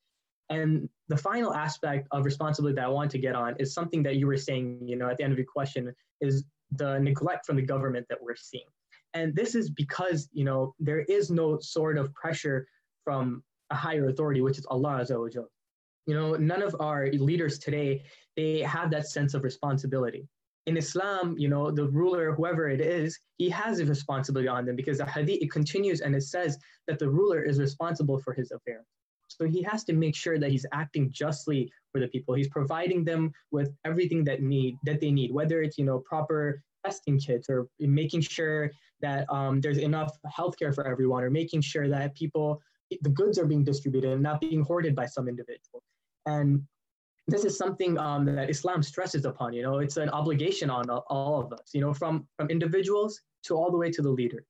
And 0.50 0.88
the 1.08 1.18
final 1.18 1.54
aspect 1.54 2.08
of 2.12 2.25
responsibility 2.25 2.75
that 2.75 2.86
I 2.86 2.90
want 2.90 3.12
to 3.12 3.18
get 3.18 3.36
on 3.36 3.56
is 3.60 3.74
something 3.74 4.04
that 4.04 4.18
you 4.18 4.28
were 4.28 4.38
saying, 4.38 4.80
you 4.86 4.96
know, 4.96 5.10
at 5.10 5.18
the 5.18 5.24
end 5.24 5.34
of 5.34 5.40
your 5.40 5.48
question, 5.48 5.94
is 6.22 6.44
the 6.72 7.00
neglect 7.00 7.46
from 7.46 7.56
the 7.56 7.62
government 7.62 8.06
that 8.10 8.22
we're 8.22 8.36
seeing. 8.36 8.66
And 9.14 9.36
this 9.36 9.56
is 9.56 9.70
because, 9.70 10.30
you 10.34 10.44
know, 10.44 10.75
there 10.80 11.00
is 11.02 11.32
no 11.32 11.58
sort 11.60 11.98
of 11.98 12.14
pressure 12.14 12.68
from 13.04 13.44
a 13.70 13.75
higher 13.75 14.10
authority, 14.10 14.42
which 14.42 14.60
is 14.60 14.66
Allah 14.70 15.02
Azza. 15.02 15.46
You 16.08 16.14
know, 16.14 16.34
none 16.36 16.62
of 16.62 16.75
our 16.80 17.08
leaders 17.12 17.58
today, 17.58 18.04
they 18.36 18.60
have 18.62 18.92
that 18.92 19.08
sense 19.08 19.34
of 19.34 19.44
responsibility. 19.44 20.28
In 20.68 20.78
Islam, 20.78 21.36
you 21.38 21.48
know, 21.48 21.72
the 21.72 21.88
ruler, 21.88 22.34
whoever 22.34 22.68
it 22.70 22.82
is, 22.82 23.18
he 23.38 23.50
has 23.50 23.80
a 23.80 23.86
responsibility 23.86 24.48
on 24.48 24.66
them 24.66 24.75
because 24.75 24.98
the 24.98 25.06
hadith 25.06 25.42
it 25.42 25.52
continues 25.52 26.02
and 26.02 26.16
it 26.16 26.24
says 26.24 26.58
that 26.88 27.00
the 27.00 27.10
ruler 27.10 27.42
is 27.42 27.60
responsible 27.60 28.20
for 28.20 28.34
his 28.34 28.52
affairs. 28.52 28.86
So 29.27 29.46
he 29.46 29.62
has 29.63 29.84
to 29.86 29.94
make 29.94 30.15
sure 30.15 30.39
that 30.39 30.51
he's 30.51 30.65
acting 30.72 31.12
justly 31.12 31.72
for 31.91 32.00
the 32.00 32.08
people. 32.08 32.36
He's 32.36 32.50
providing 32.50 33.03
them 33.03 33.32
with 33.51 33.74
everything 33.86 34.24
that 34.25 34.41
need 34.41 34.77
that 34.86 35.01
they 35.01 35.12
need, 35.12 35.32
whether 35.32 35.62
it's 35.62 35.77
you 35.77 35.86
know 35.86 36.00
proper 36.00 36.62
testing 36.86 37.20
kits 37.20 37.50
or 37.50 37.67
making 37.79 38.22
sure 38.22 38.72
that 39.01 39.25
um, 39.32 39.60
there's 39.62 39.77
enough 39.77 40.12
healthcare 40.27 40.74
for 40.74 40.88
everyone, 40.88 41.24
or 41.24 41.29
making 41.29 41.62
sure 41.62 41.88
that 41.89 42.15
people 42.15 42.62
the 43.01 43.10
goods 43.10 43.39
are 43.39 43.46
being 43.46 43.63
distributed 43.63 44.12
and 44.12 44.22
not 44.22 44.39
being 44.39 44.62
hoarded 44.62 44.96
by 44.96 45.05
some 45.05 45.27
individual. 45.27 45.82
And 46.27 46.62
this 47.27 47.44
is 47.44 47.58
something 47.58 47.98
um, 47.98 48.25
that 48.25 48.50
Islam 48.50 48.84
stresses 48.84 49.25
upon. 49.25 49.53
You 49.53 49.63
know, 49.63 49.79
it's 49.79 49.98
an 49.98 50.10
obligation 50.10 50.70
on 50.70 50.89
all 50.89 51.41
of 51.41 51.51
us. 51.53 51.72
You 51.74 51.82
know, 51.82 51.94
from 51.94 52.27
from 52.38 52.50
individuals 52.50 53.22
to 53.46 53.55
all 53.55 53.72
the 53.72 53.77
way 53.77 53.89
to 53.91 54.01
the 54.01 54.10
leaders. 54.10 54.46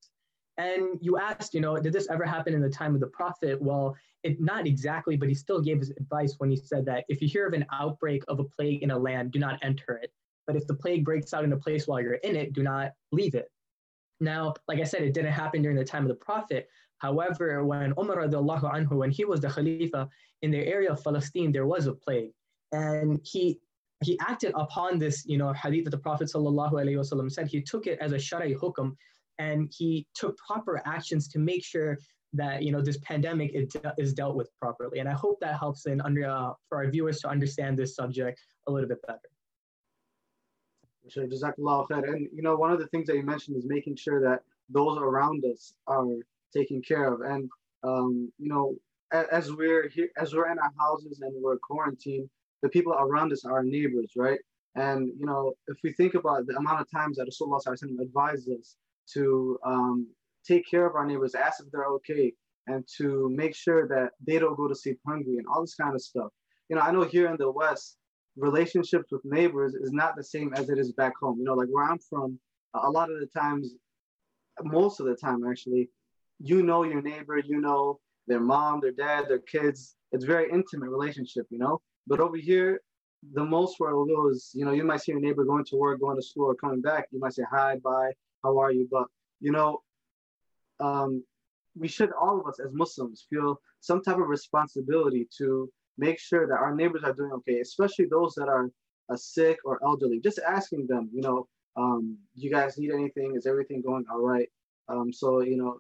And 0.58 0.98
you 1.02 1.18
asked, 1.18 1.54
you 1.54 1.60
know, 1.60 1.78
did 1.78 1.92
this 1.92 2.08
ever 2.10 2.24
happen 2.24 2.54
in 2.54 2.62
the 2.62 2.70
time 2.70 2.96
of 2.96 3.02
the 3.02 3.08
Prophet? 3.08 3.62
Well, 3.62 3.96
it, 4.24 4.40
not 4.40 4.66
exactly, 4.66 5.18
but 5.18 5.28
he 5.28 5.36
still 5.36 5.62
gave 5.62 5.80
his 5.80 5.92
advice 5.92 6.36
when 6.38 6.50
he 6.50 6.56
said 6.56 6.86
that 6.86 7.04
if 7.10 7.22
you 7.22 7.28
hear 7.28 7.46
of 7.46 7.54
an 7.54 7.66
outbreak 7.74 8.24
of 8.28 8.40
a 8.40 8.46
plague 8.46 8.82
in 8.82 8.92
a 8.92 8.98
land, 8.98 9.32
do 9.32 9.40
not 9.40 9.60
enter 9.62 10.00
it. 10.02 10.12
But 10.48 10.56
if 10.56 10.66
the 10.68 10.76
plague 10.76 11.04
breaks 11.04 11.34
out 11.34 11.44
in 11.44 11.54
a 11.54 11.58
place 11.58 11.88
while 11.88 12.00
you're 12.02 12.14
in 12.16 12.36
it, 12.36 12.54
do 12.54 12.64
not 12.64 12.94
leave 13.12 13.36
it. 13.36 13.50
Now, 14.20 14.54
like 14.68 14.80
I 14.80 14.84
said, 14.84 15.02
it 15.02 15.14
didn't 15.14 15.34
happen 15.34 15.62
during 15.62 15.78
the 15.78 15.84
time 15.84 16.04
of 16.04 16.10
the 16.10 16.16
Prophet. 16.16 16.70
However, 17.00 17.66
when 17.66 17.94
Umar 18.00 18.18
radiallahu 18.18 18.74
anhu, 18.74 18.94
when 18.94 19.12
he 19.12 19.26
was 19.26 19.42
the 19.42 19.50
Khalifa 19.50 20.08
in 20.42 20.52
the 20.52 20.66
area 20.66 20.92
of 20.92 21.04
Palestine, 21.04 21.52
there 21.52 21.68
was 21.68 21.88
a 21.88 21.94
plague. 21.94 22.32
And 22.72 23.20
he 23.24 23.60
he 24.04 24.18
acted 24.20 24.52
upon 24.56 25.00
this, 25.00 25.26
you 25.26 25.38
know, 25.38 25.54
hadith 25.54 25.86
that 25.86 25.92
the 25.92 25.98
Prophet 25.98 26.30
sallallahu 26.34 26.74
alaihi 26.74 26.98
wasallam 26.98 27.32
said. 27.32 27.48
He 27.48 27.62
took 27.62 27.88
it 27.88 27.98
as 28.00 28.12
a 28.12 28.20
shari 28.20 28.54
hukum, 28.54 28.96
and 29.40 29.72
he 29.76 30.08
took 30.14 30.38
proper 30.38 30.82
actions 30.86 31.28
to 31.30 31.40
make 31.40 31.64
sure 31.64 31.98
that 32.34 32.64
you 32.64 32.72
know 32.72 32.82
this 32.82 32.98
pandemic 33.00 33.52
is, 33.54 34.14
dealt 34.14 34.36
with 34.36 34.50
properly. 34.60 35.00
And 35.00 35.10
I 35.10 35.14
hope 35.14 35.40
that 35.42 35.58
helps 35.58 35.86
in 35.86 36.02
under 36.02 36.30
uh, 36.30 36.52
for 36.68 36.84
our 36.84 36.90
viewers 36.90 37.20
to 37.22 37.30
understand 37.30 37.78
this 37.78 37.96
subject 37.96 38.40
a 38.68 38.72
little 38.72 38.90
bit 38.90 39.02
better. 39.08 39.20
Sure. 41.08 41.24
And 41.24 42.28
you 42.34 42.42
know, 42.42 42.56
one 42.56 42.72
of 42.72 42.80
the 42.80 42.88
things 42.88 43.08
that 43.08 43.16
you 43.16 43.24
mentioned 43.24 43.58
is 43.58 43.66
making 43.66 43.96
sure 43.96 44.20
that 44.22 44.42
those 44.70 44.98
around 44.98 45.44
us 45.46 45.74
are 45.88 46.06
taken 46.54 46.82
care 46.82 47.14
of. 47.14 47.22
And 47.22 47.50
um, 47.84 48.32
you 48.40 48.50
know, 48.50 48.76
as, 49.12 49.52
we're 49.52 49.88
here, 49.90 50.10
as 50.18 50.34
we're 50.34 50.52
in 50.52 50.58
our 50.60 50.72
houses 50.80 51.22
and 51.22 51.34
we're 51.42 51.58
quarantined, 51.60 52.30
the 52.64 52.70
people 52.70 52.94
around 52.94 53.32
us 53.32 53.46
are 53.46 53.54
our 53.54 53.64
neighbors, 53.64 54.14
right? 54.16 54.40
And 54.76 55.12
you 55.20 55.26
know, 55.26 55.54
if 55.68 55.78
we 55.84 55.94
think 55.94 56.16
about 56.16 56.48
the 56.48 56.56
amount 56.58 56.82
of 56.82 56.92
times 56.92 57.18
that 57.18 57.28
Rasulullah 57.28 58.02
advised 58.02 58.50
us 58.50 58.76
to 59.14 59.58
um, 59.66 60.08
take 60.48 60.70
care 60.70 60.86
of 60.86 60.96
our 60.96 61.06
neighbors, 61.06 61.36
ask 61.36 61.62
if 61.64 61.72
they're 61.72 61.86
okay, 61.86 62.34
and 62.68 62.88
to 62.98 63.30
make 63.30 63.56
sure 63.56 63.88
that 63.88 64.10
they 64.26 64.40
don't 64.40 64.58
go 64.58 64.68
to 64.68 64.76
sleep 64.76 65.00
hungry 65.08 65.38
and 65.38 65.46
all 65.48 65.62
this 65.62 65.76
kind 65.76 65.94
of 65.94 66.02
stuff. 66.02 66.32
You 66.70 66.76
know, 66.76 66.82
I 66.82 66.92
know 66.92 67.04
here 67.04 67.28
in 67.28 67.38
the 67.38 67.52
West, 67.52 67.98
relationships 68.38 69.12
with 69.12 69.22
neighbors 69.24 69.76
is 69.76 69.92
not 69.92 70.16
the 70.16 70.24
same 70.24 70.54
as 70.54 70.70
it 70.70 70.78
is 70.78 70.92
back 70.94 71.14
home. 71.22 71.38
You 71.40 71.46
know, 71.46 71.54
like 71.54 71.70
where 71.70 71.86
I'm 71.86 72.00
from, 72.10 72.40
a 72.74 72.90
lot 72.90 73.12
of 73.12 73.20
the 73.20 73.28
times, 73.28 73.74
most 74.64 75.00
of 75.00 75.06
the 75.06 75.16
time 75.16 75.44
actually, 75.50 75.90
you 76.40 76.64
know 76.64 76.84
your 76.84 77.02
neighbor, 77.02 77.38
you 77.38 77.62
know 77.62 78.00
their 78.28 78.40
mom, 78.40 78.82
their 78.82 78.92
dad, 78.92 79.26
their 79.28 79.40
kids. 79.40 79.96
It's 80.12 80.26
very 80.26 80.50
intimate 80.52 80.90
relationship, 80.90 81.46
you 81.50 81.60
know. 81.60 81.82
But 82.08 82.20
over 82.20 82.38
here, 82.38 82.82
the 83.34 83.44
most 83.44 83.76
where 83.80 83.92
it 83.92 84.08
goes, 84.08 84.52
you 84.54 84.66
know, 84.66 84.72
you 84.72 84.84
might 84.84 85.02
see 85.02 85.12
your 85.12 85.22
neighbor 85.22 85.44
going 85.44 85.66
to 85.66 85.76
work, 85.76 86.00
going 86.00 86.16
to 86.16 86.22
school, 86.22 86.46
or 86.46 86.56
coming 86.56 86.82
back. 86.82 87.08
You 87.12 87.20
might 87.20 87.34
say 87.34 87.44
hi, 87.50 87.78
bye, 87.84 88.12
how 88.46 88.60
are 88.60 88.72
you? 88.72 88.88
But 88.90 89.08
you 89.40 89.52
know, 89.52 89.82
um, 90.80 91.24
we 91.76 91.88
should 91.88 92.12
all 92.14 92.40
of 92.40 92.48
us 92.48 92.60
as 92.60 92.72
Muslims 92.74 93.26
feel 93.30 93.60
some 93.82 94.02
type 94.02 94.20
of 94.24 94.28
responsibility 94.28 95.28
to 95.40 95.70
make 95.98 96.20
sure 96.20 96.48
that 96.48 96.62
our 96.66 96.74
neighbors 96.76 97.04
are 97.04 97.14
doing 97.14 97.32
okay, 97.40 97.60
especially 97.60 98.06
those 98.06 98.34
that 98.36 98.48
are 98.48 98.70
uh, 99.10 99.18
sick 99.18 99.58
or 99.66 99.80
elderly. 99.84 100.20
Just 100.20 100.40
asking 100.40 100.88
them, 100.88 101.10
you 101.14 101.22
know, 101.22 101.48
um, 101.78 102.18
you 102.36 102.50
guys 102.52 102.78
need 102.78 102.92
anything? 102.92 103.36
Is 103.36 103.46
everything 103.46 103.82
going 103.82 104.06
all 104.12 104.22
right? 104.22 104.50
Um, 104.88 105.12
so 105.12 105.42
you 105.42 105.58
know, 105.58 105.80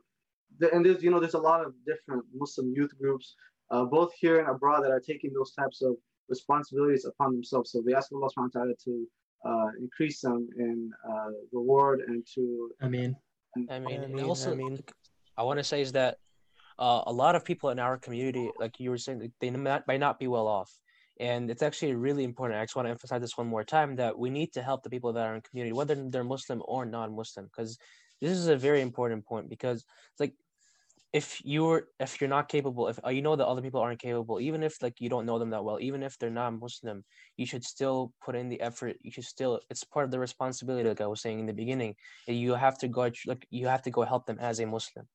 the, 0.59 0.73
and 0.73 0.85
there's 0.85 1.03
you 1.03 1.11
know 1.11 1.19
there's 1.19 1.41
a 1.41 1.47
lot 1.51 1.65
of 1.65 1.73
different 1.85 2.23
Muslim 2.33 2.73
youth 2.75 2.91
groups, 2.99 3.35
uh, 3.71 3.85
both 3.85 4.11
here 4.19 4.39
and 4.39 4.49
abroad, 4.49 4.83
that 4.83 4.91
are 4.91 4.99
taking 4.99 5.31
those 5.33 5.53
types 5.53 5.81
of 5.81 5.95
responsibilities 6.27 7.05
upon 7.05 7.33
themselves. 7.33 7.71
So 7.71 7.81
we 7.85 7.93
ask 7.93 8.11
Allah 8.11 8.29
Subhanahu 8.35 8.55
wa 8.55 8.61
Taala 8.61 8.83
to 8.85 9.07
uh, 9.45 9.69
increase 9.79 10.21
them 10.21 10.47
in 10.57 10.91
uh, 11.09 11.29
reward 11.51 12.01
and 12.07 12.25
to. 12.35 12.71
I 12.81 12.87
mean. 12.87 13.15
I 13.69 13.79
mean, 13.79 14.03
and 14.03 14.19
also, 14.19 14.51
I 14.51 14.55
mean, 14.55 14.83
I 15.37 15.43
want 15.43 15.59
to 15.59 15.63
say 15.63 15.79
is 15.79 15.93
that 15.93 16.17
uh, 16.77 17.03
a 17.07 17.13
lot 17.13 17.35
of 17.35 17.45
people 17.45 17.69
in 17.69 17.79
our 17.79 17.97
community, 17.97 18.51
like 18.59 18.81
you 18.81 18.89
were 18.89 18.97
saying, 18.97 19.31
they 19.39 19.49
might, 19.49 19.87
might 19.87 20.01
not 20.01 20.19
be 20.19 20.27
well 20.27 20.47
off. 20.47 20.69
And 21.21 21.49
it's 21.49 21.63
actually 21.63 21.95
really 21.95 22.25
important. 22.25 22.59
I 22.59 22.63
just 22.63 22.75
want 22.75 22.87
to 22.87 22.91
emphasize 22.91 23.21
this 23.21 23.37
one 23.37 23.47
more 23.47 23.63
time 23.63 23.95
that 23.95 24.19
we 24.19 24.29
need 24.29 24.51
to 24.55 24.61
help 24.61 24.83
the 24.83 24.89
people 24.89 25.13
that 25.13 25.25
are 25.25 25.35
in 25.35 25.41
community, 25.41 25.71
whether 25.71 25.95
they're 25.95 26.25
Muslim 26.25 26.61
or 26.65 26.85
non-Muslim, 26.85 27.45
because 27.45 27.77
this 28.19 28.31
is 28.31 28.47
a 28.47 28.57
very 28.57 28.81
important 28.81 29.25
point. 29.25 29.49
Because 29.49 29.85
it's 30.11 30.19
like 30.19 30.33
if 31.15 31.41
you're 31.45 31.87
if 32.01 32.19
you're 32.19 32.29
not 32.37 32.49
capable, 32.49 32.89
if 32.89 32.99
uh, 33.05 33.09
you 33.09 33.21
know 33.21 33.37
that 33.37 33.47
other 33.47 33.61
people 33.61 33.79
aren't 33.79 34.01
capable, 34.01 34.41
even 34.41 34.61
if 34.63 34.83
like 34.83 34.99
you 34.99 35.07
don't 35.07 35.25
know 35.25 35.39
them 35.39 35.49
that 35.51 35.63
well, 35.63 35.79
even 35.79 36.03
if 36.03 36.19
they're 36.19 36.29
not 36.41 36.59
Muslim, 36.59 37.05
you 37.37 37.45
should 37.45 37.63
still 37.63 38.11
put 38.21 38.35
in 38.35 38.49
the 38.49 38.59
effort. 38.59 38.97
You 39.01 39.11
should 39.11 39.23
still 39.23 39.61
it's 39.69 39.85
part 39.85 40.03
of 40.03 40.11
the 40.11 40.19
responsibility, 40.19 40.89
like 40.89 40.99
I 40.99 41.07
was 41.07 41.21
saying 41.21 41.39
in 41.39 41.45
the 41.45 41.53
beginning. 41.53 41.95
You 42.27 42.53
have 42.55 42.77
to 42.79 42.89
go 42.89 43.09
like 43.27 43.47
you 43.49 43.65
have 43.67 43.81
to 43.83 43.91
go 43.91 44.01
help 44.01 44.25
them 44.25 44.39
as 44.41 44.59
a 44.59 44.65
Muslim. 44.65 45.07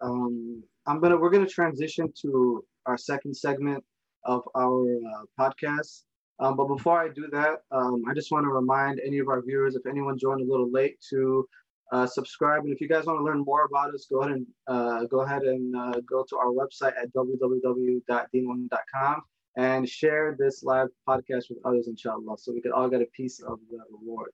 Um, 0.00 0.64
I'm 0.88 0.98
gonna 1.00 1.16
we're 1.16 1.30
gonna 1.30 1.46
transition 1.46 2.12
to 2.22 2.64
our 2.86 2.98
second 2.98 3.36
segment 3.36 3.84
of 4.24 4.42
our 4.56 4.82
uh, 5.12 5.24
podcast. 5.38 6.02
Um, 6.40 6.56
but 6.56 6.66
before 6.66 6.98
I 7.00 7.08
do 7.08 7.28
that, 7.30 7.62
um, 7.70 8.02
I 8.08 8.14
just 8.14 8.32
want 8.32 8.44
to 8.46 8.50
remind 8.50 8.98
any 9.06 9.18
of 9.18 9.28
our 9.28 9.42
viewers, 9.42 9.76
if 9.76 9.86
anyone 9.86 10.18
joined 10.18 10.40
a 10.40 10.50
little 10.50 10.70
late, 10.72 10.96
to 11.10 11.46
uh, 11.92 12.06
subscribe. 12.06 12.64
And 12.64 12.72
if 12.72 12.80
you 12.80 12.88
guys 12.88 13.04
want 13.06 13.18
to 13.18 13.24
learn 13.24 13.44
more 13.44 13.64
about 13.64 13.92
us, 13.94 14.06
go 14.10 14.20
ahead 14.20 14.36
and 14.36 14.46
uh, 14.66 15.04
go 15.04 15.20
ahead 15.20 15.42
and 15.42 15.76
uh, 15.76 16.00
go 16.08 16.24
to 16.28 16.36
our 16.36 16.52
website 16.52 16.94
at 17.00 17.12
www.deen1.com 17.12 19.22
and 19.56 19.88
share 19.88 20.36
this 20.38 20.62
live 20.62 20.88
podcast 21.08 21.50
with 21.50 21.58
others, 21.64 21.88
inshallah, 21.88 22.36
so 22.38 22.52
we 22.52 22.60
could 22.60 22.70
all 22.72 22.88
get 22.88 23.02
a 23.02 23.06
piece 23.06 23.40
of 23.40 23.58
the 23.70 23.78
reward. 23.90 24.30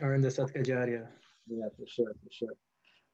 Earn 0.00 0.20
the 0.20 0.28
sadqa 0.28 0.64
jariyah. 0.64 1.08
Yeah, 1.48 1.66
for 1.76 1.86
sure, 1.86 2.14
for 2.22 2.30
sure. 2.30 2.54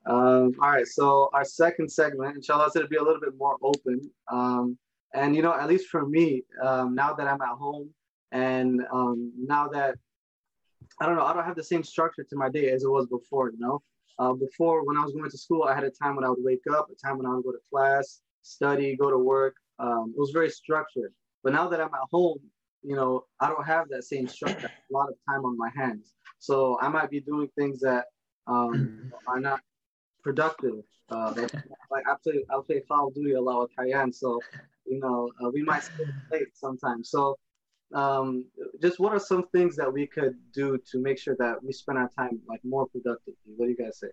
Um, 0.07 0.53
all 0.61 0.71
right, 0.71 0.87
so 0.87 1.31
our 1.33 1.45
second 1.45 1.91
segment, 1.91 2.37
inshallah, 2.37 2.71
going 2.75 2.85
to 2.85 2.91
be 2.91 2.97
a 2.97 3.03
little 3.03 3.21
bit 3.21 3.33
more 3.39 3.57
open. 3.63 4.03
Um, 4.31 4.77
and, 5.15 5.35
you 5.35 5.41
know, 5.43 5.55
at 5.55 5.69
least 5.69 5.89
for 5.89 6.07
me, 6.07 6.43
um, 6.63 6.95
now 6.95 7.15
that 7.15 7.27
I'm 7.27 7.41
at 7.41 7.57
home 7.59 7.89
and 8.33 8.83
um, 8.93 9.33
now 9.39 9.69
that 9.69 9.97
I 11.01 11.07
don't 11.07 11.17
know, 11.17 11.25
I 11.25 11.33
don't 11.33 11.45
have 11.45 11.57
the 11.57 11.65
same 11.65 11.83
structure 11.83 12.25
to 12.25 12.37
my 12.37 12.49
day 12.49 12.71
as 12.71 12.85
it 12.85 12.91
was 12.91 13.07
before, 13.07 13.51
you 13.51 13.59
know? 13.59 13.83
Uh, 14.19 14.33
before, 14.33 14.85
when 14.87 14.97
I 14.97 15.05
was 15.05 15.13
going 15.13 15.31
to 15.31 15.39
school, 15.39 15.65
I 15.65 15.75
had 15.75 15.85
a 15.85 15.91
time 15.91 16.17
when 16.17 16.25
I 16.25 16.31
would 16.31 16.43
wake 16.43 16.63
up, 16.73 16.89
a 16.91 16.95
time 16.95 17.19
when 17.19 17.27
I 17.27 17.35
would 17.35 17.45
go 17.45 17.53
to 17.53 17.59
class, 17.71 18.21
study, 18.43 18.97
go 18.97 19.11
to 19.11 19.19
work. 19.19 19.57
Um, 19.79 20.15
it 20.17 20.19
was 20.19 20.31
very 20.31 20.49
structured. 20.49 21.13
But 21.45 21.53
now 21.53 21.69
that 21.69 21.81
I'm 21.81 21.93
at 21.93 22.09
home, 22.11 22.39
you 22.83 22.97
know, 22.97 23.25
I 23.41 23.49
don't 23.49 23.67
have 23.67 23.89
that 23.91 24.05
same 24.05 24.27
structure, 24.27 24.67
a 24.69 24.93
lot 24.93 25.09
of 25.09 25.17
time 25.29 25.45
on 25.45 25.59
my 25.59 25.71
hands. 25.77 26.15
So 26.39 26.79
I 26.81 26.89
might 26.89 27.11
be 27.11 27.21
doing 27.21 27.49
things 27.59 27.81
that 27.81 28.07
um, 28.47 29.13
are 29.27 29.41
not 29.41 29.61
productive. 30.23 30.83
Uh, 31.11 31.33
like 31.91 32.05
I 32.09 32.15
play, 32.23 32.45
I 32.51 32.61
play 32.67 32.81
Call 32.81 33.09
of 33.09 33.15
Duty 33.15 33.33
a 33.33 33.41
lot 33.41 33.63
with 33.63 33.71
Hayan, 33.79 34.13
so 34.13 34.41
you 34.87 34.99
know 34.99 35.31
uh, 35.43 35.51
we 35.51 35.63
might 35.63 35.85
stay 35.85 36.05
late 36.33 36.49
sometimes. 36.55 37.11
So 37.11 37.37
um, 37.95 38.45
just 38.81 38.99
what 38.99 39.13
are 39.13 39.19
some 39.19 39.47
things 39.49 39.77
that 39.77 39.93
we 39.93 40.07
could 40.07 40.37
do 40.53 40.79
to 40.91 40.99
make 40.99 41.19
sure 41.19 41.37
that 41.39 41.63
we 41.63 41.73
spend 41.73 41.99
our 41.99 42.11
time 42.19 42.41
like 42.49 42.61
more 42.65 42.87
productively? 42.87 43.35
What 43.57 43.67
do 43.67 43.71
you 43.71 43.77
guys 43.77 43.99
say? 43.99 44.09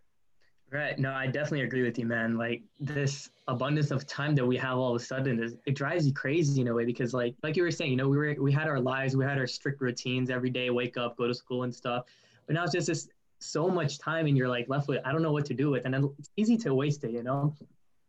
Right. 0.71 0.97
No, 0.97 1.11
I 1.11 1.27
definitely 1.27 1.61
agree 1.61 1.83
with 1.83 1.99
you, 1.99 2.07
man. 2.07 2.35
Like 2.35 2.63
this 2.79 3.29
abundance 3.47 3.91
of 3.91 4.07
time 4.07 4.33
that 4.35 4.45
we 4.45 4.57
have 4.57 4.77
all 4.77 4.95
of 4.95 5.01
a 5.01 5.05
sudden 5.05 5.41
is 5.43 5.55
it 5.67 5.75
drives 5.75 6.07
you 6.07 6.13
crazy 6.13 6.61
in 6.61 6.67
a 6.67 6.73
way 6.73 6.83
because 6.83 7.13
like 7.13 7.35
like 7.43 7.55
you 7.55 7.61
were 7.61 7.69
saying, 7.69 7.91
you 7.91 7.97
know, 7.97 8.09
we 8.09 8.17
were 8.17 8.35
we 8.39 8.51
had 8.51 8.67
our 8.67 8.79
lives, 8.79 9.15
we 9.15 9.23
had 9.23 9.37
our 9.37 9.45
strict 9.45 9.81
routines 9.81 10.31
every 10.31 10.49
day, 10.49 10.71
wake 10.71 10.97
up, 10.97 11.15
go 11.15 11.27
to 11.27 11.33
school 11.33 11.63
and 11.63 11.73
stuff. 11.73 12.05
But 12.47 12.55
now 12.55 12.63
it's 12.63 12.73
just 12.73 12.87
this 12.87 13.07
so 13.39 13.67
much 13.67 13.99
time 13.99 14.25
and 14.25 14.35
you're 14.35 14.47
like 14.47 14.67
left 14.67 14.87
with 14.87 14.99
I 15.05 15.11
don't 15.11 15.21
know 15.21 15.31
what 15.31 15.45
to 15.45 15.53
do 15.53 15.69
with. 15.69 15.85
And 15.85 15.93
it's 16.17 16.29
easy 16.37 16.57
to 16.57 16.73
waste 16.73 17.03
it, 17.03 17.11
you 17.11 17.21
know. 17.21 17.53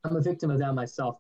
I'm 0.05 0.17
a 0.17 0.21
victim 0.21 0.51
of 0.51 0.59
that 0.59 0.75
myself. 0.75 1.17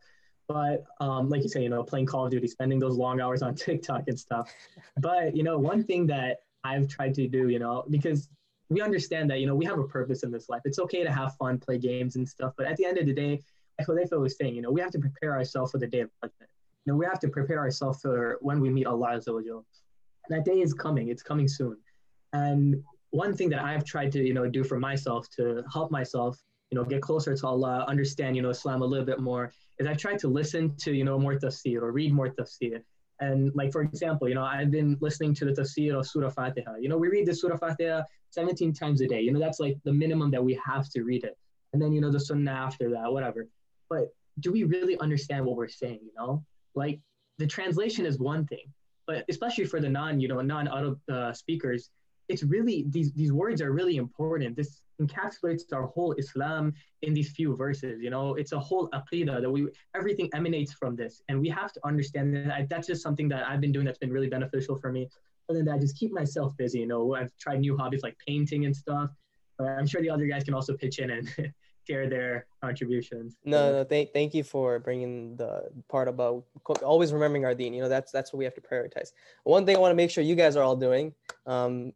But 0.46 0.85
um, 1.00 1.28
like 1.28 1.42
you 1.42 1.48
say, 1.48 1.62
you 1.62 1.70
know, 1.70 1.83
playing 1.83 2.07
Call 2.07 2.26
of 2.26 2.30
Duty, 2.30 2.46
spending 2.46 2.78
those 2.78 2.96
long 2.96 3.20
hours 3.20 3.42
on 3.42 3.54
TikTok 3.66 4.04
and 4.09 4.18
stuff. 4.18 4.52
But 4.98 5.37
you 5.37 5.42
know, 5.42 5.59
one 5.59 5.85
thing 5.85 6.07
that 6.09 6.38
I've 6.64 6.88
tried 6.88 7.14
to 7.14 7.28
do, 7.28 7.48
you 7.48 7.59
know, 7.59 7.85
because 7.90 8.28
we 8.70 8.80
understand 8.80 9.30
that 9.30 9.40
you 9.40 9.46
know 9.46 9.54
we 9.54 9.64
have 9.66 9.78
a 9.78 9.85
purpose 9.85 10.22
in 10.22 10.30
this 10.30 10.48
life. 10.48 10.62
It's 10.64 10.78
okay 10.78 11.04
to 11.04 11.12
have 11.12 11.37
fun, 11.37 11.59
play 11.59 11.78
games 11.78 12.16
and 12.16 12.28
stuff, 12.28 12.52
but 12.57 12.66
at 12.66 12.76
the 12.76 12.85
end 12.85 12.98
of 12.98 13.07
the 13.07 13.12
day, 13.12 13.40
like 13.78 13.88
Hudayfa 13.88 14.18
was 14.18 14.37
saying, 14.37 14.54
you 14.54 14.62
know, 14.62 14.70
we 14.70 14.80
have 14.80 14.90
to 14.92 14.98
prepare 14.98 15.33
ourselves 15.33 15.72
for 15.72 15.78
the 15.78 15.87
day 15.87 16.00
of 16.00 16.11
judgment. 16.22 16.50
You 16.85 16.92
know, 16.92 16.98
we 16.98 17.07
have 17.07 17.18
to 17.20 17.28
prepare 17.28 17.59
ourselves 17.59 18.00
for 18.00 18.38
when 18.40 18.61
we 18.61 18.70
meet 18.70 18.87
Allah 18.87 19.20
That 20.28 20.44
day 20.44 20.61
is 20.61 20.74
coming. 20.74 21.09
It's 21.09 21.22
coming 21.22 21.48
soon. 21.48 21.78
And 22.33 22.83
one 23.11 23.35
thing 23.35 23.48
that 23.50 23.62
I've 23.62 23.85
tried 23.85 24.12
to, 24.12 24.24
you 24.24 24.35
know, 24.35 24.46
do 24.48 24.64
for 24.64 24.78
myself 24.78 25.28
to 25.37 25.64
help 25.72 25.90
myself, 25.90 26.38
you 26.70 26.76
know, 26.76 26.85
get 26.85 27.00
closer 27.00 27.35
to 27.37 27.46
Allah, 27.46 27.85
understand, 27.88 28.37
you 28.37 28.42
know, 28.42 28.50
Islam 28.50 28.83
a 28.83 28.85
little 28.85 29.07
bit 29.07 29.20
more, 29.20 29.52
is 29.78 29.87
I've 29.87 29.98
tried 29.98 30.18
to 30.20 30.28
listen 30.28 30.74
to, 30.78 30.92
you 30.92 31.04
know, 31.04 31.18
more 31.18 31.34
tafsir 31.34 31.82
or 31.82 31.92
read 31.92 32.12
more 32.12 32.28
tafsir. 32.28 32.82
And 33.20 33.52
like, 33.54 33.72
for 33.72 33.82
example, 33.82 34.28
you 34.28 34.34
know, 34.34 34.42
I've 34.42 34.70
been 34.70 34.96
listening 35.00 35.34
to 35.34 35.44
the 35.44 35.52
tafsir 35.52 35.98
of 35.98 36.06
Surah 36.06 36.30
Fatiha. 36.30 36.76
You 36.76 36.88
know, 36.88 36.98
we 36.98 37.08
read 37.08 37.26
the 37.26 37.34
Surah 37.34 37.56
Fatiha 37.56 38.02
17 38.30 38.72
times 38.72 39.00
a 39.00 39.06
day. 39.06 39.20
You 39.20 39.32
know, 39.32 39.40
that's 39.40 39.60
like 39.60 39.78
the 39.84 39.92
minimum 39.92 40.30
that 40.32 40.44
we 40.44 40.58
have 40.64 40.88
to 40.90 41.02
read 41.02 41.24
it. 41.24 41.37
And 41.72 41.80
then, 41.80 41.92
you 41.92 42.00
know, 42.00 42.10
the 42.10 42.20
sunnah 42.20 42.50
after 42.50 42.90
that, 42.90 43.12
whatever. 43.12 43.46
But 43.88 44.14
do 44.40 44.52
we 44.52 44.64
really 44.64 44.98
understand 44.98 45.44
what 45.44 45.56
we're 45.56 45.68
saying, 45.68 46.00
you 46.02 46.12
know? 46.16 46.44
Like, 46.74 47.00
the 47.38 47.46
translation 47.46 48.06
is 48.06 48.18
one 48.18 48.46
thing, 48.46 48.72
but 49.06 49.24
especially 49.28 49.64
for 49.64 49.80
the 49.80 49.88
non, 49.88 50.20
you 50.20 50.28
know, 50.28 50.40
non-auto 50.40 50.98
uh, 51.12 51.32
speakers, 51.32 51.90
it's 52.28 52.42
really, 52.42 52.84
these, 52.88 53.12
these 53.12 53.32
words 53.32 53.60
are 53.60 53.72
really 53.72 53.96
important. 53.96 54.56
This 54.56 54.82
encapsulates 55.00 55.62
our 55.72 55.87
whole 55.87 56.12
Islam 56.12 56.72
in 57.02 57.14
these 57.14 57.30
few 57.30 57.57
verses. 57.57 58.00
You 58.00 58.11
know, 58.11 58.35
it's 58.35 58.52
a 58.52 58.59
whole 58.59 58.88
aqidah 58.90 59.40
that 59.40 59.50
we 59.50 59.68
everything 59.94 60.28
emanates 60.35 60.72
from 60.72 60.96
this, 60.96 61.22
and 61.28 61.40
we 61.40 61.48
have 61.48 61.72
to 61.72 61.80
understand 61.85 62.35
that. 62.35 62.68
That's 62.68 62.87
just 62.87 63.02
something 63.02 63.28
that 63.28 63.46
I've 63.48 63.61
been 63.61 63.72
doing 63.72 63.87
that's 63.87 63.98
been 63.98 64.12
really 64.12 64.28
beneficial 64.28 64.76
for 64.76 64.92
me. 64.92 65.09
Other 65.48 65.59
than 65.59 65.66
that, 65.66 65.74
I 65.74 65.78
just 65.78 65.98
keep 65.98 66.12
myself 66.12 66.57
busy. 66.57 66.80
You 66.80 66.87
know, 66.87 67.14
I've 67.14 67.37
tried 67.38 67.61
new 67.61 67.76
hobbies 67.76 68.02
like 68.02 68.16
painting 68.26 68.64
and 68.64 68.74
stuff. 68.74 69.11
But 69.59 69.68
I'm 69.68 69.87
sure 69.87 70.00
the 70.00 70.11
other 70.11 70.26
guys 70.26 70.44
can 70.44 70.54
also 70.54 70.76
pitch 70.76 70.98
in 70.98 71.11
and 71.11 71.28
share 71.87 72.09
their 72.09 72.46
contributions. 72.62 73.37
No, 73.44 73.72
no, 73.72 73.85
thank 73.85 74.12
thank 74.12 74.35
you 74.35 74.42
for 74.42 74.78
bringing 74.78 75.37
the 75.37 75.68
part 75.88 76.09
about 76.09 76.44
always 76.83 77.12
remembering 77.12 77.44
our 77.44 77.54
deen. 77.54 77.74
You 77.74 77.83
know, 77.83 77.88
that's 77.88 78.11
that's 78.11 78.33
what 78.33 78.38
we 78.38 78.44
have 78.44 78.54
to 78.54 78.61
prioritize. 78.61 79.12
One 79.44 79.66
thing 79.66 79.76
I 79.76 79.78
want 79.78 79.92
to 79.92 79.96
make 79.96 80.11
sure 80.11 80.24
you 80.24 80.35
guys 80.35 80.57
are 80.57 80.62
all 80.62 80.76
doing. 80.76 81.14
Um, 81.46 81.92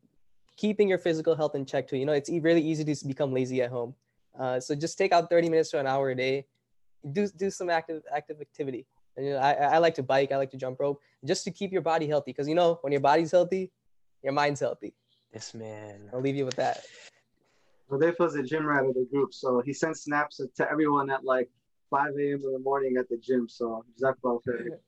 keeping 0.58 0.88
your 0.88 0.98
physical 0.98 1.34
health 1.34 1.54
in 1.54 1.64
check 1.64 1.88
too. 1.88 1.96
You 1.96 2.04
know, 2.04 2.12
it's 2.12 2.28
really 2.28 2.60
easy 2.60 2.84
to 2.84 3.06
become 3.06 3.32
lazy 3.32 3.62
at 3.62 3.70
home. 3.70 3.94
Uh, 4.38 4.60
so 4.60 4.74
just 4.74 4.98
take 4.98 5.12
out 5.12 5.30
30 5.30 5.48
minutes 5.48 5.70
to 5.70 5.78
an 5.78 5.86
hour 5.86 6.10
a 6.10 6.14
day, 6.14 6.46
do 7.12 7.26
do 7.28 7.50
some 7.50 7.70
active 7.70 8.02
active 8.14 8.40
activity. 8.40 8.84
And, 9.16 9.26
you 9.26 9.32
know, 9.32 9.38
I, 9.38 9.52
I 9.52 9.78
like 9.78 9.94
to 9.94 10.02
bike, 10.02 10.30
I 10.30 10.36
like 10.36 10.50
to 10.50 10.56
jump 10.56 10.78
rope, 10.78 11.00
just 11.24 11.44
to 11.44 11.50
keep 11.50 11.72
your 11.72 11.82
body 11.82 12.06
healthy. 12.06 12.32
Because 12.32 12.48
you 12.48 12.54
know, 12.54 12.78
when 12.82 12.92
your 12.92 13.00
body's 13.00 13.30
healthy, 13.30 13.72
your 14.22 14.32
mind's 14.32 14.60
healthy. 14.60 14.94
Yes, 15.32 15.54
man. 15.54 16.10
I'll 16.12 16.20
leave 16.20 16.36
you 16.36 16.44
with 16.44 16.56
that. 16.56 16.84
Hudayfa's 17.90 18.34
a 18.34 18.42
gym 18.42 18.66
rat 18.66 18.84
of 18.84 18.94
the 18.94 19.06
group, 19.10 19.32
so 19.32 19.62
he 19.64 19.72
sends 19.72 20.02
snaps 20.02 20.40
to 20.56 20.70
everyone 20.70 21.10
at 21.10 21.24
like 21.24 21.48
5 21.90 22.08
a.m. 22.18 22.42
in 22.44 22.52
the 22.52 22.58
morning 22.58 22.96
at 22.98 23.08
the 23.08 23.16
gym. 23.16 23.48
So 23.48 23.84
Jazakallah 24.00 24.40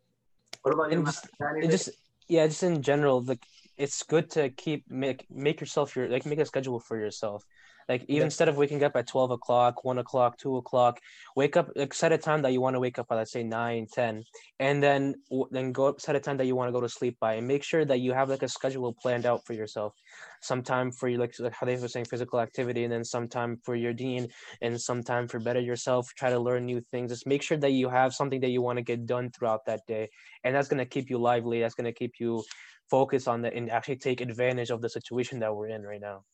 What 0.63 0.75
about 0.75 0.93
you? 0.93 1.03
Just, 1.05 1.27
just 1.71 1.91
yeah, 2.29 2.47
just 2.47 2.63
in 2.63 2.83
general, 2.83 3.23
like 3.23 3.41
it's 3.81 4.03
good 4.03 4.29
to 4.31 4.51
keep 4.51 4.85
make 4.91 5.27
make 5.31 5.61
yourself 5.61 5.97
your 5.97 6.09
like 6.09 6.27
make 6.27 6.39
a 6.39 6.45
schedule 6.45 6.79
for 6.79 6.99
yourself. 6.99 7.45
Like 7.89 8.03
even 8.03 8.19
yeah. 8.19 8.25
instead 8.27 8.49
of 8.49 8.57
waking 8.57 8.85
up 8.85 8.95
at 8.95 9.09
12 9.09 9.33
o'clock, 9.33 9.85
1 9.85 9.99
o'clock, 9.99 10.39
2 10.39 10.59
o'clock, 10.59 11.01
wake 11.35 11.57
up, 11.57 11.71
like 11.75 11.93
set 11.93 12.13
a 12.13 12.19
time 12.19 12.43
that 12.43 12.53
you 12.53 12.61
want 12.61 12.77
to 12.77 12.81
wake 12.81 13.01
up 13.01 13.09
by, 13.09 13.17
let's 13.17 13.33
say 13.33 13.43
9, 13.43 13.87
10, 13.93 14.23
and 14.61 14.81
then 14.81 15.15
then 15.51 15.73
go 15.73 15.97
set 15.99 16.15
a 16.15 16.21
time 16.21 16.37
that 16.37 16.47
you 16.47 16.55
want 16.55 16.69
to 16.69 16.73
go 16.73 16.81
to 16.81 16.89
sleep 16.89 17.17
by 17.19 17.35
and 17.35 17.49
make 17.49 17.65
sure 17.65 17.85
that 17.85 17.99
you 17.99 18.13
have 18.13 18.29
like 18.29 18.45
a 18.45 18.49
schedule 18.49 18.95
planned 19.03 19.27
out 19.27 19.45
for 19.45 19.55
yourself. 19.55 19.93
Some 20.41 20.63
time 20.63 20.93
for 20.93 21.09
you, 21.09 21.19
like, 21.19 21.35
like 21.41 21.53
how 21.53 21.67
they 21.67 21.75
were 21.75 21.89
saying, 21.89 22.05
physical 22.05 22.39
activity, 22.39 22.85
and 22.85 22.93
then 22.93 23.05
some 23.05 23.27
time 23.27 23.59
for 23.65 23.75
your 23.75 23.93
deen, 23.93 24.29
and 24.63 24.81
some 24.81 25.03
time 25.03 25.27
for 25.27 25.41
better 25.41 25.61
yourself, 25.61 26.07
try 26.17 26.31
to 26.31 26.39
learn 26.39 26.67
new 26.67 26.81
things. 26.93 27.11
Just 27.11 27.27
make 27.27 27.43
sure 27.43 27.59
that 27.59 27.73
you 27.73 27.89
have 27.89 28.15
something 28.15 28.41
that 28.43 28.51
you 28.51 28.63
want 28.63 28.77
to 28.77 28.85
get 28.85 29.05
done 29.05 29.31
throughout 29.31 29.65
that 29.67 29.81
day. 29.89 30.11
And 30.45 30.55
that's 30.55 30.69
going 30.69 30.79
to 30.79 30.87
keep 30.87 31.11
you 31.11 31.19
lively. 31.19 31.61
That's 31.61 31.75
going 31.75 31.93
to 31.93 31.99
keep 31.99 32.21
you 32.21 32.45
focused 32.91 33.29
on 33.29 33.43
that 33.43 33.55
and 33.55 33.71
actually 33.71 33.97
take 33.97 34.21
advantage 34.21 34.71
of 34.71 34.81
the 34.81 34.89
situation 34.89 35.39
that 35.41 35.55
we're 35.55 35.69
in 35.69 35.83
right 35.83 36.01
now. 36.01 36.25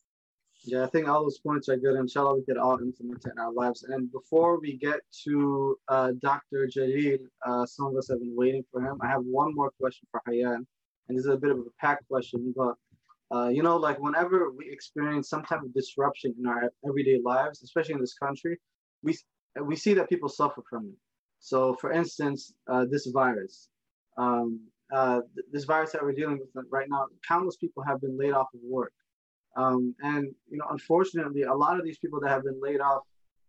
Yeah, 0.63 0.83
I 0.83 0.87
think 0.87 1.07
all 1.07 1.21
those 1.21 1.37
points 1.37 1.69
are 1.69 1.77
good. 1.77 1.95
Inshallah, 1.95 2.35
we 2.35 2.43
could 2.43 2.57
all 2.57 2.79
implement 2.79 3.25
it 3.25 3.31
in 3.31 3.39
our 3.39 3.53
lives. 3.53 3.83
And 3.83 4.11
before 4.11 4.59
we 4.59 4.75
get 4.77 4.99
to 5.25 5.77
uh, 5.87 6.11
Dr. 6.21 6.67
Jalil, 6.67 7.19
uh, 7.45 7.65
some 7.65 7.85
of 7.87 7.95
us 7.95 8.09
have 8.09 8.19
been 8.19 8.35
waiting 8.35 8.65
for 8.71 8.81
him. 8.81 8.97
I 9.01 9.07
have 9.07 9.23
one 9.23 9.53
more 9.53 9.71
question 9.79 10.07
for 10.11 10.21
Hayyan, 10.27 10.65
and 11.07 11.17
this 11.17 11.25
is 11.25 11.31
a 11.31 11.37
bit 11.37 11.51
of 11.51 11.59
a 11.59 11.63
packed 11.79 12.07
question, 12.09 12.53
but 12.55 12.75
uh, 13.33 13.49
you 13.49 13.61
know, 13.61 13.75
like 13.75 13.99
whenever 13.99 14.51
we 14.51 14.69
experience 14.69 15.29
some 15.29 15.43
type 15.43 15.61
of 15.61 15.73
disruption 15.73 16.33
in 16.39 16.47
our 16.47 16.71
everyday 16.87 17.19
lives, 17.23 17.61
especially 17.61 17.93
in 17.93 17.99
this 17.99 18.13
country, 18.13 18.57
we 19.03 19.17
we 19.61 19.75
see 19.75 19.93
that 19.93 20.09
people 20.09 20.29
suffer 20.29 20.61
from 20.69 20.85
it. 20.85 20.97
So, 21.39 21.75
for 21.75 21.91
instance, 21.91 22.53
uh, 22.67 22.85
this 22.89 23.05
virus, 23.07 23.69
um, 24.17 24.61
uh, 24.91 25.21
this 25.51 25.65
virus 25.65 25.91
that 25.91 26.01
we're 26.01 26.13
dealing 26.13 26.39
with 26.39 26.65
right 26.69 26.87
now, 26.89 27.07
countless 27.27 27.57
people 27.57 27.83
have 27.83 28.01
been 28.01 28.17
laid 28.17 28.33
off 28.33 28.47
of 28.53 28.59
work. 28.63 28.93
Um, 29.55 29.95
and 30.01 30.33
you 30.49 30.57
know, 30.57 30.65
unfortunately, 30.69 31.43
a 31.43 31.53
lot 31.53 31.77
of 31.77 31.83
these 31.83 31.97
people 31.97 32.19
that 32.21 32.29
have 32.29 32.43
been 32.43 32.59
laid 32.61 32.79
off, 32.79 33.03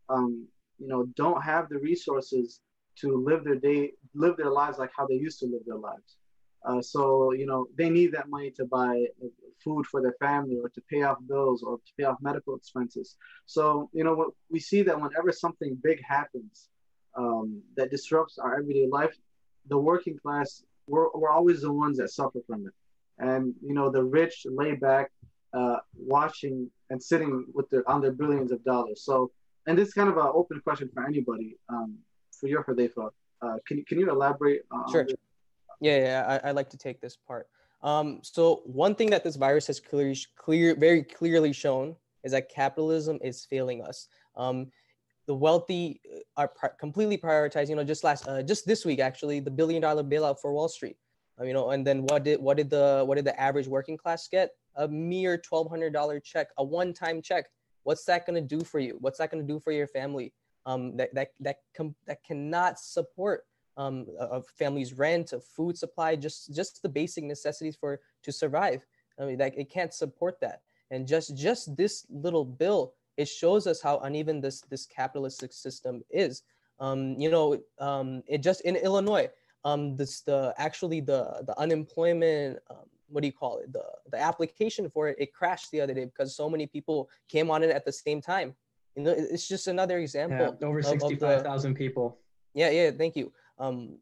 um, 0.09 0.47
you 0.79 0.89
know, 0.89 1.07
don't 1.17 1.43
have 1.43 1.69
the 1.69 1.79
resources 1.79 2.61
to 3.01 3.23
live 3.25 3.45
their 3.45 3.57
day, 3.57 3.93
live 4.15 4.37
their 4.37 4.51
lives 4.51 4.79
like 4.79 4.91
how 4.97 5.07
they 5.07 5.15
used 5.15 5.39
to 5.41 5.47
live 5.47 5.63
their 5.67 5.77
lives. 5.77 6.17
Uh, 6.65 6.81
so 6.81 7.33
you 7.33 7.47
know, 7.47 7.67
they 7.77 7.91
need 7.91 8.13
that 8.13 8.29
money 8.29 8.51
to 8.51 8.65
buy 8.65 9.05
food 9.63 9.87
for 9.87 10.01
their 10.01 10.17
family, 10.19 10.57
or 10.61 10.69
to 10.71 10.81
pay 10.91 11.03
off 11.03 11.19
bills, 11.29 11.63
or 11.63 11.77
to 11.77 11.93
pay 11.97 12.05
off 12.05 12.17
medical 12.21 12.57
expenses. 12.57 13.17
So 13.47 13.91
you 13.93 14.03
know, 14.03 14.15
what 14.15 14.31
we 14.51 14.59
see 14.61 14.83
that 14.83 15.01
whenever 15.01 15.31
something 15.31 15.79
big 15.83 16.03
happens 16.03 16.69
um, 17.17 17.63
that 17.77 17.91
disrupts 17.91 18.39
our 18.39 18.59
everyday 18.59 18.89
life, 18.89 19.15
the 19.69 19.79
working 19.79 20.19
class 20.19 20.63
we're, 20.89 21.09
we're 21.15 21.31
always 21.31 21.63
the 21.63 21.73
ones 21.73 21.99
that 21.99 22.11
suffer 22.11 22.41
from 22.47 22.67
it. 22.67 22.73
And 23.19 23.55
you 23.63 23.75
know, 23.75 23.91
the 23.91 24.03
rich 24.03 24.47
lay 24.49 24.75
back 24.75 25.11
uh, 25.53 25.77
watching 25.97 26.71
and 26.91 27.03
sitting 27.03 27.47
with 27.55 27.69
their 27.71 27.89
on 27.91 28.01
their 28.01 28.13
billions 28.13 28.53
of 28.53 28.63
dollars. 28.65 29.03
So, 29.03 29.31
and 29.67 29.77
this 29.77 29.89
is 29.89 29.95
kind 29.95 30.09
of 30.09 30.17
an 30.17 30.31
open 30.33 30.61
question 30.61 30.89
for 30.93 31.05
anybody. 31.05 31.57
Um, 31.69 31.99
for 32.39 32.47
your 32.47 32.63
Hudayfa, 32.63 33.11
uh, 33.43 33.57
can 33.67 33.85
can 33.85 33.99
you 33.99 34.11
elaborate? 34.11 34.63
sure. 34.91 35.07
Yeah, 35.81 35.99
yeah, 35.99 36.41
I, 36.45 36.49
I 36.49 36.51
like 36.53 36.71
to 36.71 36.77
take 36.77 37.01
this 37.01 37.17
part. 37.17 37.49
Um, 37.83 38.21
so 38.23 38.63
one 38.65 38.95
thing 38.95 39.11
that 39.11 39.23
this 39.23 39.37
virus 39.37 39.69
has 39.69 39.79
clearly, 39.79 40.17
clear, 40.37 40.75
very 40.75 41.03
clearly 41.05 41.53
shown 41.53 41.95
is 42.25 42.33
that 42.33 42.49
capitalism 42.49 43.19
is 43.23 43.45
failing 43.45 43.83
us. 43.83 44.09
Um, 44.37 44.73
the 45.29 45.35
wealthy 45.35 46.01
uh, 46.37 46.49
are 46.61 46.75
completely 46.81 47.17
prioritized. 47.17 47.69
You 47.69 47.77
know, 47.77 47.85
just 47.85 48.03
last, 48.03 48.27
uh, 48.27 48.43
just 48.43 48.67
this 48.67 48.85
week 48.85 48.99
actually, 48.99 49.39
the 49.39 49.53
billion 49.53 49.83
dollar 49.83 50.03
bailout 50.03 50.41
for 50.41 50.53
Wall 50.53 50.69
Street. 50.69 50.97
Uh, 51.41 51.45
you 51.45 51.53
know, 51.53 51.71
and 51.71 51.87
then 51.87 52.03
what 52.03 52.25
did 52.25 52.41
what 52.41 52.57
did 52.57 52.69
the 52.69 53.05
what 53.07 53.15
did 53.15 53.25
the 53.25 53.39
average 53.41 53.69
working 53.69 53.97
class 53.97 54.27
get? 54.27 54.51
a 54.79 54.89
mere 54.89 55.37
$1,200 55.37 56.25
check, 56.25 56.49
a 56.57 56.65
one-time 56.65 57.21
check. 57.21 57.47
What's 57.83 58.05
that 58.05 58.27
to 58.27 58.41
do 58.41 58.61
for 58.61 58.79
you? 58.79 58.97
What's 59.01 59.19
that 59.19 59.31
to 59.33 59.43
do 59.43 59.61
for 59.61 59.73
your 59.73 59.87
family? 59.87 60.33
Um, 60.67 60.97
that 60.97 61.15
that 61.15 61.29
that 61.41 61.57
com- 61.75 61.95
that 62.07 62.23
cannot 62.23 62.79
support 62.79 63.45
um, 63.77 64.07
a, 64.19 64.43
family's 64.43 64.93
rent, 64.93 65.33
a 65.33 65.41
food 65.41 65.79
supply, 65.79 66.15
just 66.15 66.55
just 66.55 66.83
the 66.83 66.89
basic 66.89 67.25
necessities 67.25 67.77
for 67.77 68.01
to 68.25 68.33
survive. 68.33 68.85
I 69.19 69.25
mean, 69.25 69.39
that 69.39 69.59
it 69.59 69.71
can't 69.71 69.95
support 69.95 70.39
that. 70.41 70.63
And 70.91 71.07
just 71.07 71.37
just 71.37 71.77
this 71.77 72.07
little 72.11 72.45
bill, 72.45 72.95
it 73.19 73.29
shows 73.29 73.67
us 73.67 73.83
how 73.83 73.99
uneven 73.99 74.41
this 74.41 74.63
this 74.63 74.87
capitalistic 74.87 75.53
system 75.53 76.03
is. 76.09 76.43
Um, 76.81 77.17
you 77.19 77.31
know, 77.31 77.59
um, 77.81 78.23
it 78.29 78.39
just 78.39 78.61
in 78.63 78.77
Illinois, 78.77 79.29
um, 79.65 79.97
this 79.97 80.21
the 80.21 80.55
actually 80.57 81.01
the 81.01 81.43
the 81.47 81.59
unemployment 81.59 82.61
um, 82.71 82.87
what 83.11 83.23
do 83.23 83.27
you 83.27 83.33
call 83.33 83.59
it? 83.59 83.73
The 83.73 83.85
the 84.13 84.21
application 84.21 84.89
for 84.89 85.09
it 85.09 85.17
it 85.19 85.35
crashed 85.35 85.71
the 85.73 85.81
other 85.81 85.95
day 85.95 86.05
because 86.05 86.37
so 86.37 86.49
many 86.49 86.67
people 86.67 87.11
came 87.29 87.51
on 87.51 87.63
it 87.63 87.71
at 87.71 87.85
the 87.85 87.93
same 87.93 88.21
time. 88.23 88.55
You 88.95 89.03
know 89.03 89.15
it's 89.17 89.49
just 89.49 89.67
another 89.67 89.99
example 89.99 90.57
yeah, 90.61 90.67
over 90.67 90.83
65,000 90.83 91.75
people. 91.75 92.19
Yeah 92.55 92.71
yeah 92.71 92.91
thank 92.93 93.17
you. 93.17 93.33
Um 93.59 93.99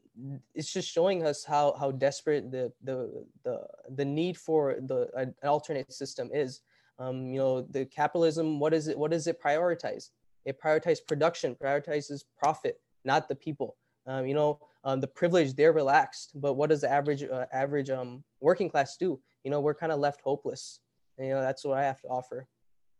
it's 0.55 0.72
just 0.72 0.90
showing 0.90 1.24
us 1.24 1.44
how 1.44 1.74
how 1.81 1.90
desperate 1.90 2.50
the 2.50 2.72
the 2.83 3.24
the 3.44 3.66
the 3.94 4.05
need 4.05 4.37
for 4.37 4.76
the 4.81 5.09
an 5.16 5.35
alternate 5.42 5.92
system 5.92 6.31
is 6.33 6.61
um 6.98 7.26
you 7.26 7.38
know 7.38 7.62
the 7.62 7.85
capitalism 7.87 8.59
what 8.59 8.72
is 8.72 8.88
it 8.88 8.98
what 8.98 9.11
does 9.11 9.26
it 9.26 9.40
prioritize? 9.40 10.11
It 10.44 10.61
prioritizes 10.61 10.98
production 11.06 11.56
prioritizes 11.62 12.24
profit 12.38 12.80
not 13.04 13.28
the 13.28 13.37
people. 13.37 13.76
Um, 14.06 14.26
you 14.26 14.35
know 14.35 14.61
um, 14.85 15.00
the 15.00 15.09
privilege 15.09 15.54
they're 15.54 15.72
relaxed 15.72 16.32
but 16.37 16.54
what 16.54 16.70
does 16.70 16.80
the 16.82 16.90
average 16.90 17.24
uh, 17.24 17.46
average 17.52 17.90
um, 17.90 18.22
working 18.40 18.70
class 18.70 18.96
do? 18.96 19.20
You 19.44 19.50
know 19.50 19.61
we're 19.61 19.74
kind 19.74 19.92
of 19.92 19.98
left 19.98 20.20
hopeless. 20.22 20.80
And, 21.18 21.28
you 21.28 21.35
know 21.35 21.40
that's 21.40 21.64
what 21.64 21.78
i 21.78 21.85
have 21.85 22.00
to 22.02 22.09
offer. 22.09 22.46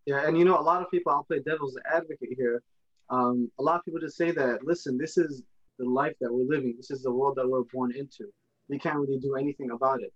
Yeah 0.07 0.27
and 0.27 0.39
you 0.39 0.45
know 0.45 0.59
a 0.59 0.67
lot 0.71 0.83
of 0.83 0.91
people 0.91 1.13
i'll 1.13 1.25
play 1.25 1.41
devil's 1.41 1.77
advocate 1.91 2.35
here. 2.37 2.63
Um, 3.09 3.51
a 3.61 3.63
lot 3.63 3.77
of 3.77 3.85
people 3.85 4.01
just 4.01 4.17
say 4.17 4.33
that 4.33 4.65
listen 4.65 4.99
this 4.99 5.17
is 5.17 5.43
the 5.79 5.85
life 5.85 6.15
that 6.21 6.33
we're 6.33 6.47
living. 6.47 6.75
This 6.77 6.91
is 6.91 7.03
the 7.03 7.13
world 7.13 7.37
that 7.37 7.49
we're 7.49 7.65
born 7.73 7.93
into. 7.95 8.25
We 8.69 8.79
can't 8.79 8.97
really 8.97 9.19
do 9.19 9.37
anything 9.37 9.71
about 9.71 10.03
it. 10.03 10.13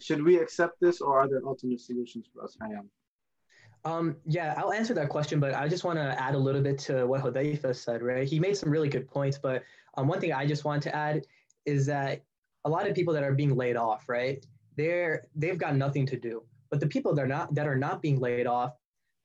Should 0.00 0.22
we 0.22 0.38
accept 0.38 0.80
this 0.80 1.00
or 1.00 1.18
are 1.18 1.28
there 1.28 1.40
alternate 1.40 1.80
solutions 1.80 2.26
for 2.32 2.44
us? 2.44 2.56
Hayyan? 2.62 2.86
Um, 3.84 4.16
yeah, 4.26 4.54
I'll 4.56 4.72
answer 4.72 4.94
that 4.94 5.08
question, 5.08 5.40
but 5.40 5.54
I 5.54 5.68
just 5.68 5.84
want 5.84 5.98
to 5.98 6.20
add 6.20 6.34
a 6.34 6.38
little 6.38 6.60
bit 6.60 6.78
to 6.80 7.06
what 7.06 7.22
Hudayfa 7.22 7.74
said, 7.74 8.02
right? 8.02 8.26
He 8.26 8.40
made 8.40 8.56
some 8.56 8.70
really 8.70 8.88
good 8.88 9.08
points, 9.08 9.38
but 9.38 9.62
um, 9.96 10.08
one 10.08 10.20
thing 10.20 10.32
I 10.32 10.46
just 10.46 10.64
want 10.64 10.82
to 10.84 10.94
add 10.94 11.26
is 11.64 11.86
that 11.86 12.22
a 12.64 12.70
lot 12.70 12.88
of 12.88 12.94
people 12.94 13.14
that 13.14 13.22
are 13.22 13.32
being 13.32 13.56
laid 13.56 13.76
off, 13.76 14.08
right? 14.08 14.44
They're 14.76 15.26
they've 15.34 15.58
got 15.58 15.76
nothing 15.76 16.06
to 16.06 16.16
do. 16.16 16.42
But 16.70 16.80
the 16.80 16.86
people 16.86 17.14
that 17.14 17.22
are 17.22 17.28
not 17.28 17.54
that 17.54 17.66
are 17.66 17.76
not 17.76 18.02
being 18.02 18.20
laid 18.20 18.46
off, 18.46 18.74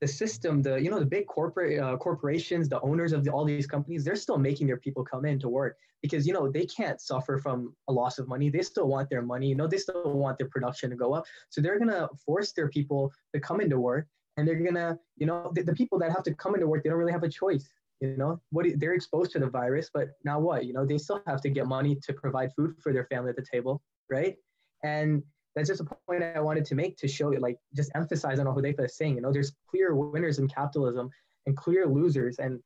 the 0.01 0.07
system, 0.07 0.61
the 0.61 0.81
you 0.81 0.89
know 0.89 0.99
the 0.99 1.05
big 1.05 1.27
corporate 1.27 1.79
uh, 1.79 1.97
corporations, 1.97 2.69
the 2.69 2.81
owners 2.81 3.13
of 3.13 3.23
the, 3.23 3.31
all 3.31 3.45
these 3.45 3.67
companies, 3.67 4.03
they're 4.03 4.15
still 4.15 4.37
making 4.37 4.67
their 4.67 4.77
people 4.77 5.03
come 5.03 5.25
in 5.25 5.39
to 5.39 5.49
work 5.49 5.77
because 6.01 6.27
you 6.27 6.33
know 6.33 6.49
they 6.49 6.65
can't 6.65 6.99
suffer 7.01 7.37
from 7.37 7.75
a 7.87 7.93
loss 7.93 8.19
of 8.19 8.27
money. 8.27 8.49
They 8.49 8.61
still 8.61 8.87
want 8.87 9.09
their 9.09 9.21
money. 9.21 9.47
You 9.47 9.55
know 9.55 9.67
they 9.67 9.77
still 9.77 10.13
want 10.13 10.37
their 10.37 10.49
production 10.49 10.89
to 10.89 10.95
go 10.95 11.13
up. 11.13 11.25
So 11.49 11.61
they're 11.61 11.79
gonna 11.79 12.07
force 12.25 12.51
their 12.51 12.69
people 12.69 13.11
to 13.33 13.39
come 13.39 13.61
into 13.61 13.79
work, 13.79 14.07
and 14.37 14.47
they're 14.47 14.55
gonna 14.55 14.99
you 15.17 15.25
know 15.25 15.51
the, 15.53 15.63
the 15.63 15.73
people 15.73 15.99
that 15.99 16.11
have 16.11 16.23
to 16.23 16.33
come 16.35 16.55
into 16.55 16.67
work, 16.67 16.83
they 16.83 16.89
don't 16.89 16.99
really 16.99 17.11
have 17.11 17.23
a 17.23 17.29
choice. 17.29 17.69
You 18.01 18.17
know 18.17 18.41
what 18.51 18.65
they're 18.77 18.93
exposed 18.93 19.31
to 19.31 19.39
the 19.39 19.49
virus, 19.49 19.89
but 19.93 20.09
now 20.25 20.39
what? 20.39 20.65
You 20.65 20.73
know 20.73 20.85
they 20.85 20.97
still 20.97 21.21
have 21.27 21.41
to 21.41 21.49
get 21.49 21.67
money 21.67 21.95
to 22.03 22.13
provide 22.13 22.53
food 22.53 22.75
for 22.81 22.91
their 22.91 23.05
family 23.05 23.29
at 23.29 23.35
the 23.35 23.45
table, 23.49 23.81
right? 24.09 24.35
And 24.83 25.23
that's 25.55 25.69
just 25.69 25.81
a 25.81 25.85
point 26.07 26.23
I 26.23 26.39
wanted 26.39 26.65
to 26.65 26.75
make 26.75 26.97
to 26.97 27.07
show 27.07 27.31
you, 27.31 27.39
like, 27.39 27.57
just 27.75 27.91
emphasize 27.95 28.39
on 28.39 28.47
what 28.53 28.65
is 28.65 28.97
saying. 28.97 29.15
You 29.15 29.21
know, 29.21 29.31
there's 29.31 29.53
clear 29.69 29.95
winners 29.95 30.39
in 30.39 30.47
capitalism 30.47 31.09
and 31.45 31.55
clear 31.55 31.85
losers, 31.85 32.39
and 32.39 32.59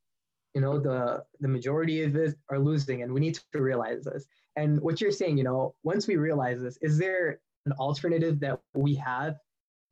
you 0.53 0.61
know, 0.61 0.79
the 0.79 1.23
the 1.39 1.47
majority 1.47 2.03
of 2.03 2.15
it 2.15 2.35
are 2.49 2.59
losing, 2.59 3.03
and 3.03 3.13
we 3.13 3.19
need 3.19 3.39
to 3.51 3.61
realize 3.61 4.05
this. 4.05 4.25
And 4.55 4.81
what 4.81 5.01
you're 5.01 5.11
saying, 5.11 5.37
you 5.37 5.43
know, 5.43 5.75
once 5.83 6.07
we 6.07 6.15
realize 6.15 6.61
this, 6.61 6.77
is 6.81 6.97
there 6.97 7.39
an 7.65 7.73
alternative 7.73 8.39
that 8.39 8.59
we 8.73 8.95
have? 8.95 9.37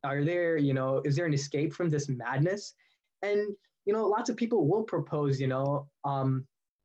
Are 0.04 0.24
there, 0.24 0.56
you 0.56 0.74
know, 0.74 1.02
is 1.04 1.16
there 1.16 1.26
an 1.26 1.34
escape 1.34 1.72
from 1.72 1.90
this 1.90 2.08
madness? 2.08 2.74
And 3.22 3.56
you 3.86 3.92
know, 3.92 4.06
lots 4.06 4.28
of 4.28 4.36
people 4.36 4.68
will 4.68 4.82
propose, 4.82 5.40
you 5.40 5.46
know, 5.46 5.88
um, 6.04 6.44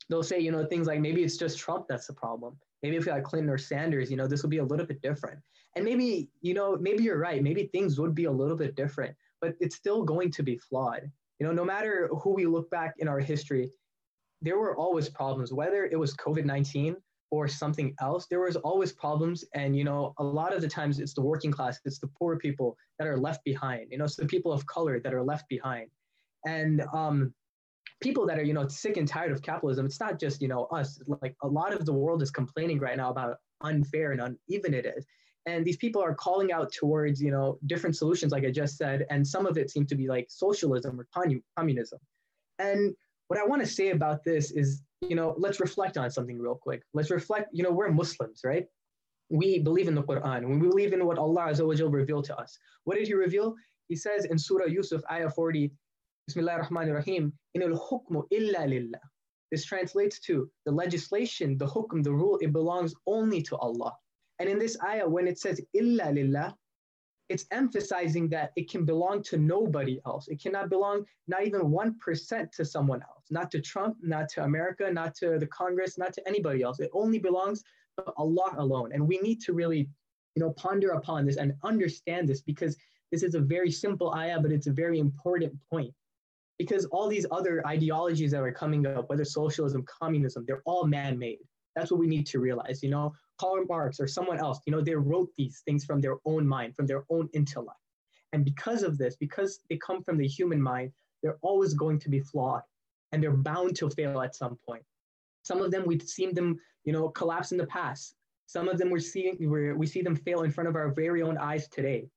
they'll 0.09 0.23
say, 0.23 0.39
you 0.39 0.51
know, 0.51 0.65
things 0.65 0.87
like 0.87 0.99
maybe 0.99 1.23
it's 1.23 1.37
just 1.37 1.57
Trump 1.57 1.87
that's 1.89 2.07
the 2.07 2.13
problem. 2.13 2.57
Maybe 2.83 2.95
if 2.95 3.05
we 3.05 3.11
had 3.11 3.23
Clinton 3.23 3.49
or 3.49 3.57
Sanders, 3.57 4.09
you 4.09 4.17
know, 4.17 4.27
this 4.27 4.43
would 4.43 4.51
be 4.51 4.59
a 4.59 4.63
little 4.63 4.85
bit 4.85 5.01
different. 5.01 5.39
And 5.75 5.85
maybe, 5.85 6.29
you 6.41 6.53
know, 6.53 6.77
maybe 6.79 7.03
you're 7.03 7.17
right. 7.17 7.41
Maybe 7.41 7.67
things 7.67 7.99
would 7.99 8.13
be 8.13 8.25
a 8.25 8.31
little 8.31 8.57
bit 8.57 8.75
different, 8.75 9.15
but 9.39 9.55
it's 9.59 9.75
still 9.75 10.03
going 10.03 10.31
to 10.31 10.43
be 10.43 10.57
flawed. 10.57 11.09
You 11.39 11.47
know, 11.47 11.53
no 11.53 11.65
matter 11.65 12.09
who 12.21 12.33
we 12.33 12.45
look 12.45 12.69
back 12.69 12.95
in 12.99 13.07
our 13.07 13.19
history, 13.19 13.71
there 14.41 14.57
were 14.59 14.75
always 14.75 15.09
problems, 15.09 15.53
whether 15.53 15.85
it 15.85 15.99
was 15.99 16.15
COVID 16.15 16.45
19 16.45 16.95
or 17.31 17.47
something 17.47 17.95
else, 18.01 18.27
there 18.27 18.41
was 18.41 18.57
always 18.57 18.91
problems. 18.91 19.43
And, 19.53 19.75
you 19.75 19.83
know, 19.83 20.13
a 20.19 20.23
lot 20.23 20.53
of 20.53 20.61
the 20.61 20.67
times 20.67 20.99
it's 20.99 21.13
the 21.13 21.21
working 21.21 21.51
class, 21.51 21.79
it's 21.85 21.97
the 21.97 22.07
poor 22.07 22.37
people 22.37 22.77
that 22.99 23.07
are 23.07 23.17
left 23.17 23.43
behind, 23.43 23.87
you 23.89 23.97
know, 23.97 24.05
it's 24.05 24.17
the 24.17 24.25
people 24.25 24.51
of 24.51 24.65
color 24.65 24.99
that 24.99 25.13
are 25.13 25.23
left 25.23 25.47
behind. 25.49 25.89
And, 26.45 26.83
um, 26.93 27.33
people 28.01 28.25
that 28.25 28.37
are 28.37 28.43
you 28.43 28.53
know 28.53 28.67
sick 28.67 28.97
and 28.97 29.07
tired 29.07 29.31
of 29.31 29.41
capitalism 29.41 29.85
it's 29.85 29.99
not 29.99 30.19
just 30.19 30.41
you 30.41 30.47
know 30.47 30.65
us 30.71 30.99
like 31.21 31.35
a 31.43 31.47
lot 31.47 31.71
of 31.71 31.85
the 31.85 31.93
world 31.93 32.21
is 32.21 32.31
complaining 32.31 32.79
right 32.79 32.97
now 32.97 33.11
about 33.11 33.37
unfair 33.61 34.11
and 34.11 34.21
uneven 34.21 34.73
it 34.73 34.85
is 34.85 35.05
and 35.45 35.63
these 35.63 35.77
people 35.77 36.01
are 36.01 36.13
calling 36.13 36.51
out 36.51 36.71
towards 36.71 37.21
you 37.21 37.31
know 37.31 37.57
different 37.67 37.95
solutions 37.95 38.31
like 38.31 38.43
i 38.43 38.51
just 38.51 38.75
said 38.75 39.05
and 39.09 39.25
some 39.25 39.45
of 39.45 39.57
it 39.57 39.69
seems 39.69 39.87
to 39.87 39.95
be 39.95 40.07
like 40.07 40.25
socialism 40.29 40.99
or 40.99 41.07
communism 41.55 41.99
and 42.59 42.95
what 43.27 43.39
i 43.39 43.45
want 43.45 43.61
to 43.61 43.67
say 43.67 43.91
about 43.91 44.23
this 44.23 44.51
is 44.51 44.81
you 45.01 45.15
know 45.15 45.35
let's 45.37 45.59
reflect 45.59 45.97
on 45.97 46.09
something 46.09 46.39
real 46.39 46.55
quick. 46.55 46.83
Let's 46.93 47.11
reflect 47.11 47.49
you 47.51 47.63
know 47.63 47.71
we're 47.71 47.91
muslims 47.91 48.41
right? 48.43 48.65
We 49.29 49.59
believe 49.59 49.87
in 49.87 49.95
the 49.95 50.03
quran. 50.03 50.47
We 50.47 50.67
believe 50.67 50.93
in 50.93 51.05
what 51.05 51.17
allah 51.17 51.47
Azza 51.49 51.91
revealed 51.91 52.25
to 52.25 52.37
us. 52.37 52.57
What 52.83 52.97
did 52.97 53.07
he 53.07 53.13
reveal? 53.13 53.55
He 53.87 53.95
says 53.95 54.25
in 54.25 54.37
surah 54.37 54.65
yusuf 54.65 55.01
ayah 55.11 55.29
40 55.29 55.71
bismillah 56.27 56.53
ar-rahman 56.53 56.89
ar-rahim 56.89 57.33
in 57.55 57.63
al-hukmu 57.63 58.23
illa 58.31 58.65
lillah. 58.67 59.01
This 59.51 59.65
translates 59.65 60.19
to 60.21 60.49
the 60.65 60.71
legislation 60.71 61.57
the 61.57 61.65
hukm 61.65 62.03
the 62.03 62.13
rule 62.13 62.37
it 62.41 62.53
belongs 62.53 62.93
only 63.05 63.41
to 63.43 63.57
allah. 63.57 63.93
And 64.39 64.49
in 64.49 64.57
this 64.57 64.75
ayah, 64.83 65.07
when 65.07 65.27
it 65.27 65.37
says 65.37 65.61
illa 65.73 66.11
lillah, 66.11 66.55
it's 67.31 67.45
emphasizing 67.51 68.27
that 68.29 68.51
it 68.57 68.69
can 68.69 68.83
belong 68.83 69.23
to 69.23 69.37
nobody 69.37 70.01
else. 70.05 70.27
It 70.27 70.41
cannot 70.41 70.69
belong 70.69 71.05
not 71.27 71.45
even 71.45 71.61
1% 71.61 72.51
to 72.51 72.65
someone 72.65 73.01
else, 73.01 73.25
not 73.29 73.49
to 73.51 73.61
Trump, 73.61 73.95
not 74.01 74.27
to 74.29 74.43
America, 74.43 74.91
not 74.91 75.15
to 75.15 75.39
the 75.39 75.47
Congress, 75.47 75.97
not 75.97 76.11
to 76.13 76.27
anybody 76.27 76.61
else. 76.61 76.81
It 76.81 76.91
only 76.93 77.19
belongs 77.19 77.63
to 77.97 78.11
Allah 78.17 78.55
alone. 78.57 78.91
And 78.93 79.07
we 79.07 79.17
need 79.19 79.39
to 79.43 79.53
really, 79.53 79.87
you 80.35 80.41
know, 80.43 80.51
ponder 80.51 80.89
upon 80.89 81.25
this 81.25 81.37
and 81.37 81.53
understand 81.63 82.27
this 82.27 82.41
because 82.41 82.75
this 83.13 83.23
is 83.23 83.33
a 83.33 83.39
very 83.39 83.71
simple 83.71 84.13
ayah, 84.13 84.41
but 84.41 84.51
it's 84.51 84.67
a 84.67 84.73
very 84.73 84.99
important 84.99 85.53
point. 85.69 85.93
Because 86.59 86.85
all 86.87 87.07
these 87.07 87.25
other 87.31 87.65
ideologies 87.65 88.31
that 88.31 88.41
are 88.41 88.51
coming 88.51 88.85
up, 88.85 89.09
whether 89.09 89.25
socialism, 89.25 89.85
communism, 90.01 90.43
they're 90.45 90.61
all 90.65 90.85
man-made. 90.85 91.39
That's 91.75 91.91
what 91.91 91.99
we 92.01 92.07
need 92.07 92.27
to 92.27 92.39
realize. 92.39 92.83
You 92.83 92.89
know, 92.89 93.13
Karl 93.41 93.65
Marx 93.67 93.99
or 93.99 94.07
someone 94.07 94.37
else, 94.37 94.59
you 94.67 94.71
know, 94.71 94.81
they 94.81 94.93
wrote 94.93 95.29
these 95.35 95.63
things 95.65 95.83
from 95.83 95.99
their 95.99 96.17
own 96.25 96.47
mind, 96.47 96.75
from 96.75 96.85
their 96.85 97.05
own 97.09 97.27
intellect. 97.33 97.79
And 98.33 98.45
because 98.45 98.83
of 98.83 98.99
this, 98.99 99.15
because 99.15 99.61
they 99.67 99.77
come 99.77 100.03
from 100.03 100.17
the 100.17 100.27
human 100.27 100.61
mind, 100.61 100.91
they're 101.23 101.39
always 101.41 101.73
going 101.73 101.97
to 102.01 102.09
be 102.09 102.19
flawed 102.19 102.61
and 103.11 103.21
they're 103.21 103.31
bound 103.31 103.75
to 103.77 103.89
fail 103.89 104.21
at 104.21 104.35
some 104.35 104.59
point. 104.63 104.83
Some 105.41 105.59
of 105.59 105.71
them 105.71 105.83
we've 105.87 106.03
seen 106.03 106.35
them, 106.35 106.59
you 106.83 106.93
know, 106.93 107.09
collapse 107.09 107.51
in 107.51 107.57
the 107.57 107.65
past. 107.65 108.13
Some 108.45 108.67
of 108.67 108.77
them 108.77 108.91
we're 108.91 108.99
seeing 108.99 109.37
we 109.39 109.73
we 109.73 109.87
see 109.87 110.03
them 110.03 110.15
fail 110.15 110.43
in 110.43 110.51
front 110.51 110.69
of 110.69 110.75
our 110.75 110.91
very 110.91 111.23
own 111.23 111.37
eyes 111.37 111.67
today. 111.67 112.09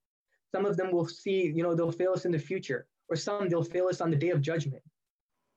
Some 0.52 0.66
of 0.66 0.76
them 0.76 0.92
will 0.92 1.08
see, 1.08 1.46
you 1.56 1.62
know, 1.62 1.74
they'll 1.74 2.00
fail 2.02 2.12
us 2.12 2.26
in 2.26 2.32
the 2.32 2.38
future, 2.38 2.86
or 3.08 3.16
some 3.16 3.48
they'll 3.48 3.72
fail 3.76 3.86
us 3.88 4.02
on 4.02 4.10
the 4.10 4.16
day 4.16 4.30
of 4.30 4.42
judgment 4.42 4.82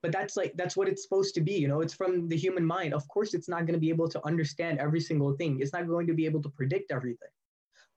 but 0.08 0.14
that's 0.14 0.38
like 0.38 0.54
that's 0.56 0.78
what 0.78 0.88
it's 0.88 1.04
supposed 1.04 1.36
to 1.36 1.42
be 1.42 1.56
you 1.56 1.68
know? 1.68 1.82
It's 1.82 1.94
from 1.94 2.30
the 2.30 2.38
human 2.38 2.66
mind. 2.66 2.94
Of 2.94 3.06
course 3.10 3.34
it's 3.34 3.50
not 3.50 3.66
going 3.66 3.74
to 3.74 3.86
be 3.88 3.90
able 3.90 4.08
to 4.08 4.26
understand 4.26 4.80
every 4.80 5.02
single 5.02 5.34
thing. 5.34 5.60
It's 5.60 5.74
not 5.74 5.86
going 5.86 6.08
to 6.08 6.14
be 6.14 6.26
able 6.26 6.42
to 6.44 6.50
predict 6.50 6.94
everything. 6.94 7.34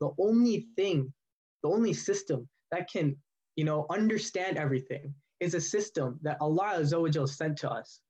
The 0.00 0.10
only 0.18 0.66
thing 0.74 1.12
the 1.62 1.68
only 1.68 1.92
system 1.92 2.48
that 2.72 2.90
can 2.90 3.16
you 3.54 3.64
know 3.64 3.86
understand 3.90 4.58
everything 4.58 5.14
is 5.38 5.54
a 5.54 5.60
system 5.60 6.18
that 6.22 6.36
allah 6.40 6.80
Azza 6.80 7.28
sent 7.28 7.56
to 7.58 7.70
us. 7.70 8.00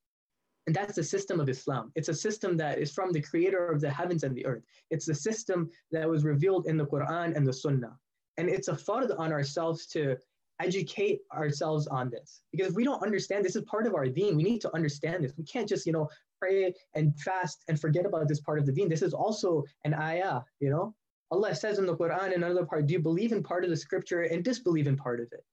And 0.66 0.74
that's 0.74 0.96
the 0.96 1.04
system 1.04 1.38
of 1.38 1.50
islam. 1.50 1.92
It's 1.94 2.08
a 2.08 2.14
system 2.26 2.56
that 2.56 2.78
is 2.78 2.90
from 2.90 3.12
the 3.12 3.20
creator 3.20 3.66
of 3.70 3.82
the 3.82 3.90
heavens 3.90 4.22
and 4.24 4.34
the 4.34 4.46
earth. 4.46 4.62
It's 4.90 5.08
a 5.08 5.14
system 5.14 5.68
that 5.92 6.08
was 6.08 6.24
revealed 6.24 6.66
in 6.68 6.78
the 6.78 6.86
quran 6.86 7.36
and 7.36 7.46
the 7.46 7.52
sunnah. 7.52 7.98
And 8.38 8.48
it's 8.48 8.68
a 8.68 8.78
fard 8.86 9.10
on 9.18 9.30
ourselves 9.30 9.86
to 9.88 10.16
educate 10.60 11.20
ourselves 11.34 11.86
on 11.86 12.10
this. 12.10 12.42
Because 12.52 12.68
if 12.68 12.74
we 12.74 12.84
don't 12.84 13.02
understand 13.02 13.44
this 13.44 13.56
is 13.56 13.62
part 13.64 13.86
of 13.86 13.94
our 13.94 14.06
deen. 14.06 14.36
We 14.36 14.42
need 14.42 14.60
to 14.62 14.74
understand 14.74 15.24
this. 15.24 15.32
We 15.36 15.44
can't 15.44 15.68
just 15.68 15.86
you 15.86 15.92
know 15.92 16.08
pray 16.38 16.74
and 16.94 17.18
fast 17.20 17.64
and 17.68 17.80
forget 17.80 18.06
about 18.06 18.28
this 18.28 18.40
part 18.40 18.58
of 18.58 18.66
the 18.66 18.72
deen. 18.72 18.88
This 18.88 19.02
is 19.02 19.14
also 19.14 19.64
an 19.84 19.94
ayah 19.94 20.40
you 20.60 20.70
know? 20.70 20.94
Allah 21.32 21.54
says 21.54 21.78
in 21.78 21.86
the 21.86 21.96
quran 21.96 22.32
in 22.34 22.42
another 22.42 22.66
part 22.66 22.86
do 22.86 22.92
you 22.92 23.00
believe 23.00 23.32
in 23.32 23.42
part 23.42 23.64
of 23.64 23.70
the 23.70 23.76
scripture 23.76 24.22
and 24.22 24.44
disbelieve 24.44 24.86
in 24.86 24.96
part 24.96 25.20
of 25.20 25.28
it? 25.32 25.44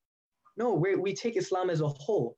No 0.57 0.73
we 0.73 0.95
we 0.95 1.13
take 1.13 1.37
islam 1.37 1.69
as 1.69 1.81
a 1.81 1.87
whole 1.87 2.37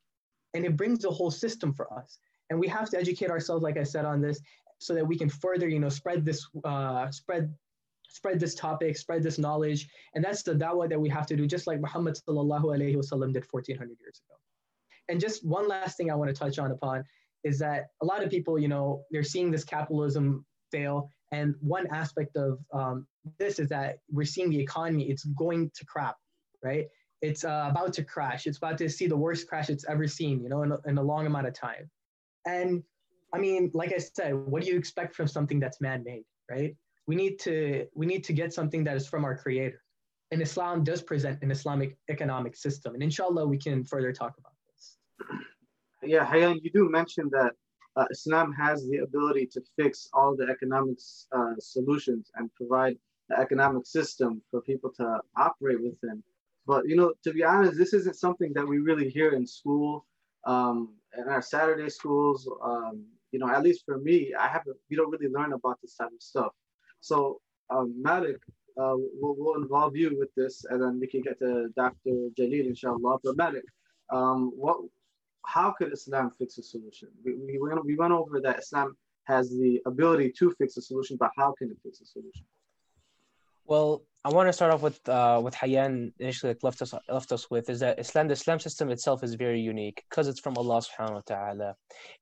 and 0.54 0.66
it 0.66 0.76
brings 0.76 1.06
a 1.06 1.10
whole 1.10 1.32
system 1.32 1.74
for 1.74 1.92
us. 1.94 2.20
And 2.50 2.60
we 2.60 2.68
have 2.68 2.90
to 2.90 2.98
educate 2.98 3.30
ourselves 3.30 3.64
like 3.64 3.78
i 3.78 3.84
said 3.84 4.06
on 4.06 4.22
this 4.22 4.40
so 4.80 4.94
that 4.94 5.06
we 5.06 5.18
can 5.18 5.30
further 5.30 5.68
you 5.68 5.80
know 5.80 5.90
spread 5.90 6.26
this 6.26 6.48
uh, 6.64 7.10
spread 7.12 7.54
spread 8.10 8.40
this 8.40 8.56
topic, 8.56 8.98
spread 8.98 9.24
this 9.24 9.38
knowledge. 9.38 9.88
And 10.14 10.24
that's 10.24 10.44
the 10.44 10.54
dawah 10.54 10.90
that 10.90 11.00
we 11.00 11.10
have 11.10 11.26
to 11.28 11.36
do, 11.36 11.48
just 11.48 11.68
like 11.68 11.80
Muhammad 11.80 12.16
sallallahu 12.16 12.66
alayhi 12.66 12.96
wasallam 12.96 13.34
did 13.34 13.46
1400 13.50 13.98
years 14.00 14.22
ago. 14.28 14.36
And 15.08 15.20
just 15.20 15.46
one 15.46 15.68
last 15.68 15.98
thing 15.98 16.12
I 16.12 16.16
want 16.16 16.30
to 16.30 16.36
touch 16.36 16.60
on 16.60 16.72
upon 16.72 17.04
is 17.44 17.58
that 17.60 17.88
a 18.02 18.06
lot 18.06 18.24
of 18.24 18.30
people, 18.30 18.60
you 18.60 18.68
know, 18.68 19.04
they're 19.12 19.24
seeing 19.24 19.50
this 19.50 19.64
capitalism 19.64 20.46
fail. 20.72 21.10
And 21.32 21.56
one 21.62 21.88
aspect 21.88 22.36
of 22.36 22.60
um, 22.74 23.08
this 23.38 23.60
is 23.60 23.70
that 23.70 24.00
we're 24.12 24.26
seeing 24.26 24.50
the 24.50 24.60
economy, 24.60 25.10
it's 25.10 25.24
going 25.26 25.72
to 25.76 25.86
crap, 25.86 26.16
right? 26.64 26.88
It's 27.22 27.44
uh, 27.44 27.68
about 27.70 27.94
to 27.94 28.04
crash. 28.04 28.48
It's 28.48 28.58
about 28.58 28.78
to 28.80 28.90
see 28.90 29.08
the 29.08 29.18
worst 29.18 29.48
crash 29.48 29.70
it's 29.70 29.86
ever 29.88 30.08
seen, 30.08 30.42
you 30.42 30.50
know, 30.50 30.64
in 30.64 30.72
a, 30.72 30.78
in 30.86 30.98
a 30.98 31.04
long 31.04 31.26
amount 31.26 31.48
of 31.48 31.54
time. 31.54 31.90
And 32.46 32.84
I 33.34 33.38
mean, 33.38 33.72
like 33.74 33.94
I 33.94 33.98
said, 33.98 34.34
what 34.34 34.64
do 34.64 34.70
you 34.70 34.78
expect 34.78 35.16
from 35.16 35.28
something 35.28 35.60
that's 35.60 35.82
man 35.82 36.04
made, 36.04 36.24
right? 36.50 36.76
We 37.10 37.16
need 37.16 37.40
to 37.40 37.88
we 37.96 38.06
need 38.06 38.24
to 38.30 38.34
get 38.34 38.54
something 38.54 38.84
that 38.84 38.96
is 38.96 39.08
from 39.12 39.26
our 39.28 39.36
creator. 39.44 39.82
And 40.32 40.40
islam 40.48 40.84
does 40.90 41.02
present 41.12 41.42
an 41.46 41.50
islamic 41.58 41.92
economic 42.16 42.54
system. 42.66 42.94
And 42.94 43.02
inshallah 43.02 43.46
we 43.54 43.58
can 43.66 43.78
further 43.94 44.14
talk 44.22 44.34
about 44.42 44.58
this. 44.68 44.84
Yeah 46.14 46.26
Hayan, 46.32 46.56
you 46.64 46.72
do 46.80 46.84
mention 47.00 47.26
that 47.38 47.54
uh, 47.98 48.06
islam 48.12 48.48
has 48.64 48.78
the 48.92 48.98
ability 49.08 49.46
to 49.54 49.60
fix 49.78 49.94
all 50.18 50.32
the 50.40 50.48
economic 50.56 51.00
uh, 51.38 51.56
solutions 51.76 52.26
and 52.36 52.44
provide 52.60 52.96
the 53.30 53.38
economic 53.46 53.86
system 53.98 54.32
for 54.50 54.60
people 54.62 54.92
to 55.00 55.06
operate 55.48 55.82
within. 55.88 56.18
But 56.72 56.82
you 56.90 56.96
know 57.00 57.10
to 57.26 57.32
be 57.38 57.44
honest 57.52 57.80
this 57.82 57.94
isn't 58.00 58.18
something 58.26 58.52
that 58.58 58.68
we 58.72 58.78
really 58.90 59.10
hear 59.18 59.30
in 59.40 59.46
school 59.60 60.06
um, 60.54 60.78
in 61.20 61.26
our 61.34 61.44
saturday 61.54 61.90
schools. 62.00 62.40
Um, 62.72 62.96
you 63.32 63.40
know 63.40 63.50
at 63.56 63.62
least 63.68 63.82
for 63.88 63.98
me 64.08 64.18
i 64.46 64.48
haven't 64.56 64.78
we 64.90 64.96
don't 64.98 65.12
really 65.14 65.32
learn 65.38 65.52
about 65.60 65.78
this 65.82 65.94
type 66.00 66.14
of 66.20 66.24
stuff 66.32 66.54
so, 67.02 67.40
um, 67.70 67.94
Malik, 68.02 68.38
uh, 68.78 68.96
we'll, 69.20 69.36
we'll, 69.38 69.62
involve 69.62 69.96
you 69.96 70.18
with 70.18 70.34
this, 70.36 70.66
and 70.70 70.82
then 70.82 71.00
we 71.00 71.08
can 71.08 71.22
get 71.22 71.40
to 71.40 71.70
Dr. 71.76 72.30
Jalil, 72.38 72.68
inshallah. 72.68 73.18
But 73.24 73.38
Malik, 73.38 73.66
um, 74.10 74.52
what, 74.56 74.78
how 75.46 75.72
could 75.72 75.92
Islam 75.92 76.32
fix 76.38 76.58
a 76.58 76.64
solution? 76.64 77.10
We, 77.24 77.36
we, 77.36 77.60
we 77.86 77.96
went 77.96 78.14
over 78.14 78.40
that 78.42 78.60
Islam 78.60 78.96
has 79.26 79.50
the 79.50 79.82
ability 79.86 80.32
to 80.40 80.52
fix 80.58 80.78
a 80.78 80.82
solution, 80.82 81.18
but 81.20 81.32
how 81.38 81.54
can 81.58 81.70
it 81.70 81.78
fix 81.84 82.02
a 82.02 82.06
solution? 82.06 82.46
Well, 83.66 84.04
I 84.26 84.30
want 84.30 84.50
to 84.50 84.54
start 84.54 84.74
off 84.74 84.82
with 84.82 85.00
uh, 85.08 85.40
Hayyan 85.42 86.12
initially 86.20 86.54
like 86.54 86.64
left 86.64 86.82
us 86.82 86.94
left 87.08 87.32
us 87.32 87.50
with 87.50 87.70
is 87.70 87.80
that 87.80 88.00
Islam 88.00 88.28
the 88.28 88.34
Islam 88.34 88.60
system 88.60 88.90
itself 88.90 89.24
is 89.24 89.36
very 89.36 89.62
unique 89.62 90.04
because 90.10 90.28
it's 90.28 90.40
from 90.40 90.58
Allah 90.58 90.82
subhanahu 90.82 91.14
wa 91.14 91.22
ta'ala. 91.26 91.76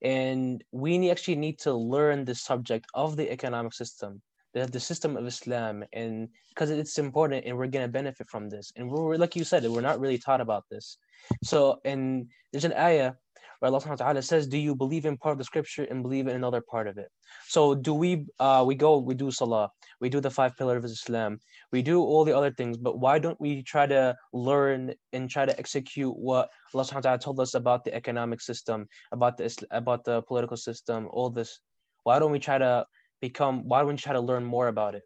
And 0.04 0.64
we 0.72 1.10
actually 1.10 1.38
need 1.38 1.58
to 1.60 1.74
learn 1.74 2.26
the 2.26 2.36
subject 2.36 2.86
of 2.94 3.16
the 3.16 3.32
economic 3.32 3.74
system, 3.74 4.22
the, 4.58 4.68
the 4.72 4.80
system 4.80 5.18
of 5.18 5.26
Islam, 5.26 5.84
and 5.94 6.30
because 6.50 6.70
it's 6.70 6.98
important 6.98 7.46
and 7.46 7.58
we're 7.58 7.68
gonna 7.68 7.88
benefit 7.88 8.28
from 8.30 8.50
this. 8.50 8.72
And 8.76 8.90
we're 8.90 9.18
like 9.18 9.36
you 9.36 9.44
said, 9.44 9.66
we're 9.66 9.82
not 9.82 10.00
really 10.00 10.18
taught 10.18 10.42
about 10.42 10.66
this. 10.72 10.98
So 11.44 11.80
and 11.86 12.28
there's 12.52 12.66
an 12.66 12.74
ayah 12.74 13.14
where 13.60 13.72
Allah 13.72 13.82
subhanahu 13.82 14.00
wa 14.00 14.06
ta'ala 14.06 14.22
says, 14.22 14.48
Do 14.48 14.58
you 14.58 14.76
believe 14.76 15.06
in 15.06 15.18
part 15.18 15.34
of 15.34 15.38
the 15.38 15.44
scripture 15.44 15.84
and 15.90 16.04
believe 16.04 16.28
in 16.28 16.36
another 16.36 16.62
part 16.62 16.88
of 16.88 16.98
it? 16.98 17.10
So 17.48 17.76
do 17.76 17.94
we 17.94 18.26
uh 18.40 18.64
we 18.66 18.76
go, 18.76 18.98
we 18.98 19.16
do 19.16 19.32
salah, 19.32 19.70
we 20.02 20.10
do 20.10 20.20
the 20.20 20.32
five 20.32 20.56
pillars 20.58 20.84
of 20.84 20.86
Islam, 20.86 21.40
we 21.72 21.82
do 21.82 22.02
all 22.02 22.26
the 22.26 22.36
other 22.36 22.52
things, 22.52 22.78
but 22.78 23.00
why 23.00 23.20
don't 23.20 23.40
we 23.40 23.64
try 23.64 23.86
to 23.86 24.16
learn 24.34 24.94
and 25.14 25.30
try 25.30 25.46
to 25.46 25.58
execute 25.60 26.16
what 26.16 26.50
Allah 26.74 26.86
subhanahu 26.86 26.96
wa 26.96 27.02
ta'ala 27.02 27.20
told 27.20 27.40
us 27.40 27.54
about 27.54 27.84
the 27.84 27.94
economic 27.94 28.42
system, 28.42 28.88
about 29.12 29.38
the 29.38 29.46
about 29.72 30.04
the 30.04 30.22
political 30.24 30.58
system, 30.58 31.08
all 31.12 31.30
this? 31.30 31.60
Why 32.04 32.20
don't 32.20 32.32
we 32.32 32.40
try 32.40 32.58
to 32.58 32.86
become 33.22 33.68
why 33.68 33.82
don't 33.82 33.92
you 33.92 33.98
try 33.98 34.14
to 34.14 34.22
learn 34.22 34.44
more 34.44 34.68
about 34.68 34.96
it? 34.96 35.04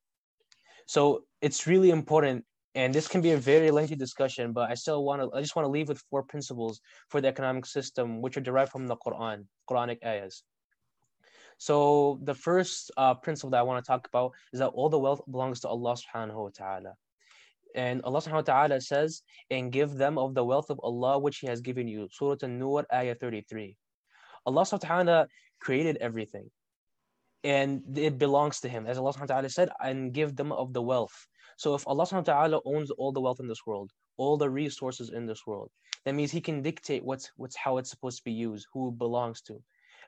So 0.85 1.23
it's 1.41 1.67
really 1.67 1.89
important 1.89 2.45
and 2.75 2.93
this 2.93 3.07
can 3.07 3.21
be 3.21 3.31
a 3.31 3.37
very 3.37 3.69
lengthy 3.71 3.95
discussion 3.95 4.53
but 4.53 4.69
i 4.69 4.73
still 4.73 5.03
want 5.03 5.21
to 5.21 5.29
i 5.35 5.41
just 5.41 5.55
want 5.55 5.65
to 5.65 5.69
leave 5.69 5.89
with 5.89 6.01
four 6.09 6.23
principles 6.23 6.79
for 7.09 7.19
the 7.19 7.27
economic 7.27 7.65
system 7.65 8.21
which 8.21 8.37
are 8.37 8.41
derived 8.41 8.71
from 8.71 8.87
the 8.87 8.95
quran 8.95 9.45
quranic 9.69 9.97
ayahs. 10.05 10.43
So 11.57 12.19
the 12.23 12.33
first 12.33 12.89
uh, 12.97 13.13
principle 13.13 13.51
that 13.51 13.59
i 13.59 13.63
want 13.63 13.83
to 13.83 13.87
talk 13.87 14.07
about 14.07 14.31
is 14.53 14.59
that 14.59 14.69
all 14.69 14.89
the 14.89 14.99
wealth 14.99 15.21
belongs 15.29 15.59
to 15.61 15.67
allah 15.67 15.95
subhanahu 15.95 16.43
wa 16.45 16.49
ta'ala. 16.53 16.93
And 17.75 18.01
allah 18.03 18.21
subhanahu 18.21 18.47
wa 18.47 18.53
ta'ala 18.53 18.81
says 18.81 19.21
and 19.49 19.71
give 19.71 19.93
them 19.93 20.17
of 20.17 20.33
the 20.33 20.43
wealth 20.43 20.69
of 20.69 20.79
allah 20.83 21.19
which 21.19 21.37
he 21.39 21.47
has 21.47 21.61
given 21.61 21.87
you. 21.87 22.07
Surah 22.11 22.37
an-nur 22.41 22.85
ayah 22.93 23.15
33 23.15 23.77
allah 24.45 24.63
subhanahu 24.63 24.83
wa 24.83 24.87
ta'ala 24.87 25.27
created 25.59 25.97
everything 25.97 26.49
and 27.43 27.81
it 27.97 28.17
belongs 28.17 28.59
to 28.59 28.69
him 28.69 28.85
as 28.85 28.97
allah 28.97 29.13
subhanahu 29.13 29.29
wa 29.29 29.35
ta'ala 29.35 29.49
said 29.49 29.69
and 29.83 30.13
give 30.13 30.35
them 30.35 30.51
of 30.51 30.73
the 30.73 30.81
wealth 30.81 31.27
so 31.61 31.75
if 31.75 31.87
Allah 31.87 32.05
subhanahu 32.05 32.27
wa 32.27 32.33
ta'ala 32.33 32.59
owns 32.65 32.89
all 32.89 33.11
the 33.11 33.21
wealth 33.21 33.39
in 33.39 33.47
this 33.47 33.67
world, 33.67 33.91
all 34.17 34.35
the 34.35 34.49
resources 34.49 35.11
in 35.11 35.27
this 35.27 35.45
world, 35.45 35.69
that 36.05 36.15
means 36.15 36.31
he 36.31 36.41
can 36.41 36.63
dictate 36.63 37.03
what's 37.03 37.31
what's 37.35 37.55
how 37.55 37.77
it's 37.77 37.91
supposed 37.91 38.17
to 38.17 38.23
be 38.23 38.31
used, 38.31 38.65
who 38.73 38.89
it 38.89 38.97
belongs 38.97 39.41
to. 39.43 39.61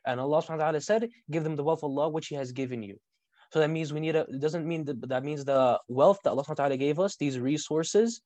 And 0.07 0.19
Allah 0.19 0.41
subhanahu 0.41 0.57
wa 0.57 0.63
ta'ala 0.63 0.81
said, 0.81 1.09
give 1.29 1.43
them 1.43 1.55
the 1.55 1.63
wealth 1.63 1.83
of 1.83 1.91
Allah 1.91 2.09
which 2.09 2.25
He 2.25 2.35
has 2.41 2.51
given 2.51 2.81
you. 2.81 2.97
So 3.51 3.59
that 3.59 3.69
means 3.69 3.93
we 3.93 3.99
need 3.99 4.15
a 4.15 4.21
it 4.21 4.39
doesn't 4.39 4.65
mean 4.67 4.83
that 4.85 5.07
that 5.09 5.23
means 5.23 5.45
the 5.45 5.79
wealth 5.87 6.19
that 6.23 6.31
Allah 6.31 6.43
subhanahu 6.43 6.57
wa 6.57 6.63
ta'ala 6.65 6.77
gave 6.77 6.99
us, 6.99 7.17
these 7.17 7.37
resources, 7.37 8.21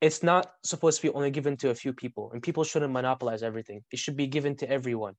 it's 0.00 0.22
not 0.22 0.52
supposed 0.62 1.00
to 1.00 1.08
be 1.08 1.14
only 1.14 1.32
given 1.32 1.56
to 1.56 1.70
a 1.70 1.74
few 1.74 1.92
people. 1.92 2.30
And 2.32 2.40
people 2.40 2.62
shouldn't 2.62 2.92
monopolize 2.92 3.42
everything. 3.42 3.82
It 3.90 3.98
should 3.98 4.16
be 4.16 4.28
given 4.28 4.54
to 4.62 4.70
everyone. 4.70 5.14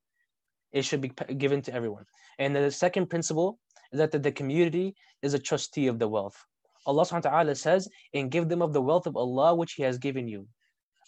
It 0.72 0.84
should 0.84 1.02
be 1.02 1.12
given 1.38 1.62
to 1.64 1.74
everyone. 1.74 2.06
And 2.38 2.56
the 2.56 2.72
second 2.72 3.10
principle 3.10 3.60
is 3.92 4.00
that 4.00 4.12
the, 4.12 4.32
community 4.32 4.96
is 5.22 5.34
a 5.34 5.40
trustee 5.40 5.88
of 5.88 6.00
the 6.00 6.08
wealth. 6.08 6.38
Allah 6.86 7.04
subhanahu 7.04 7.26
wa 7.26 7.32
ta'ala 7.32 7.56
says, 7.56 7.90
and 8.14 8.32
give 8.32 8.50
them 8.50 8.62
of 8.62 8.74
the 8.74 8.82
wealth 8.82 9.08
of 9.08 9.18
Allah 9.18 9.56
which 9.56 9.74
He 9.74 9.84
has 9.84 9.98
given 9.98 10.28
you. 10.28 10.48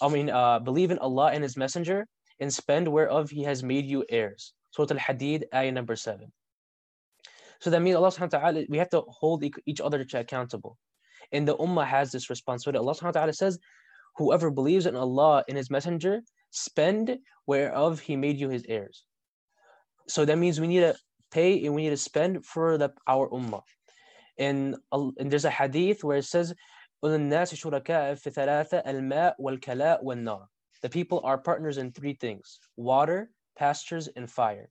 I 0.02 0.10
mean, 0.10 0.30
uh, 0.30 0.60
believe 0.60 0.92
in 0.92 1.00
Allah 1.00 1.32
and 1.32 1.44
His 1.44 1.56
Messenger 1.56 2.08
and 2.40 2.52
spend 2.52 2.88
whereof 2.88 3.30
He 3.30 3.44
has 3.44 3.64
made 3.64 3.86
you 3.86 4.04
heirs. 4.10 4.54
Surah 4.72 4.88
Al 4.92 4.98
Hadid, 4.98 5.44
ayah 5.54 5.72
number 5.72 5.96
7. 5.96 6.32
So 7.60 7.70
that 7.70 7.82
means 7.82 7.96
Allah 7.96 8.10
subhanahu 8.10 8.34
wa 8.34 8.40
ta'ala, 8.40 8.64
we 8.70 8.78
have 8.80 8.90
to 8.90 9.02
hold 9.08 9.44
each 9.66 9.82
other 9.82 10.04
accountable. 10.14 10.78
And 11.32 11.48
the 11.48 11.56
Ummah 11.58 11.86
has 11.86 12.12
this 12.12 12.30
responsibility. 12.30 12.80
Allah 12.80 12.96
subhanahu 12.96 13.16
wa 13.16 13.22
ta'ala 13.22 13.34
says, 13.34 13.60
Whoever 14.18 14.50
believes 14.50 14.88
in 14.88 14.96
Allah 14.96 15.44
and 15.48 15.56
His 15.56 15.70
Messenger, 15.70 16.24
spend 16.50 17.20
whereof 17.46 18.00
He 18.00 18.16
made 18.16 18.38
you 18.38 18.50
His 18.50 18.66
heirs. 18.68 19.06
So 20.12 20.26
that 20.26 20.38
means 20.38 20.60
we 20.60 20.68
need 20.68 20.82
to 20.82 20.94
pay 21.32 21.66
and 21.66 21.74
we 21.74 21.84
need 21.84 21.92
to 21.92 21.98
spend 21.98 22.46
for 22.46 22.78
the, 22.78 22.92
our 23.08 23.30
Ummah 23.30 23.62
And, 24.38 24.76
in 25.18 25.30
there's 25.30 25.46
a 25.46 25.50
hadith 25.50 26.04
where 26.04 26.18
it 26.18 26.26
says 26.26 26.54
The 27.02 27.18
people 30.90 31.22
are 31.24 31.38
partners 31.38 31.78
in 31.78 31.92
three 31.92 32.14
things 32.14 32.60
water, 32.76 33.32
pastures, 33.58 34.10
and 34.18 34.30
fire. 34.30 34.70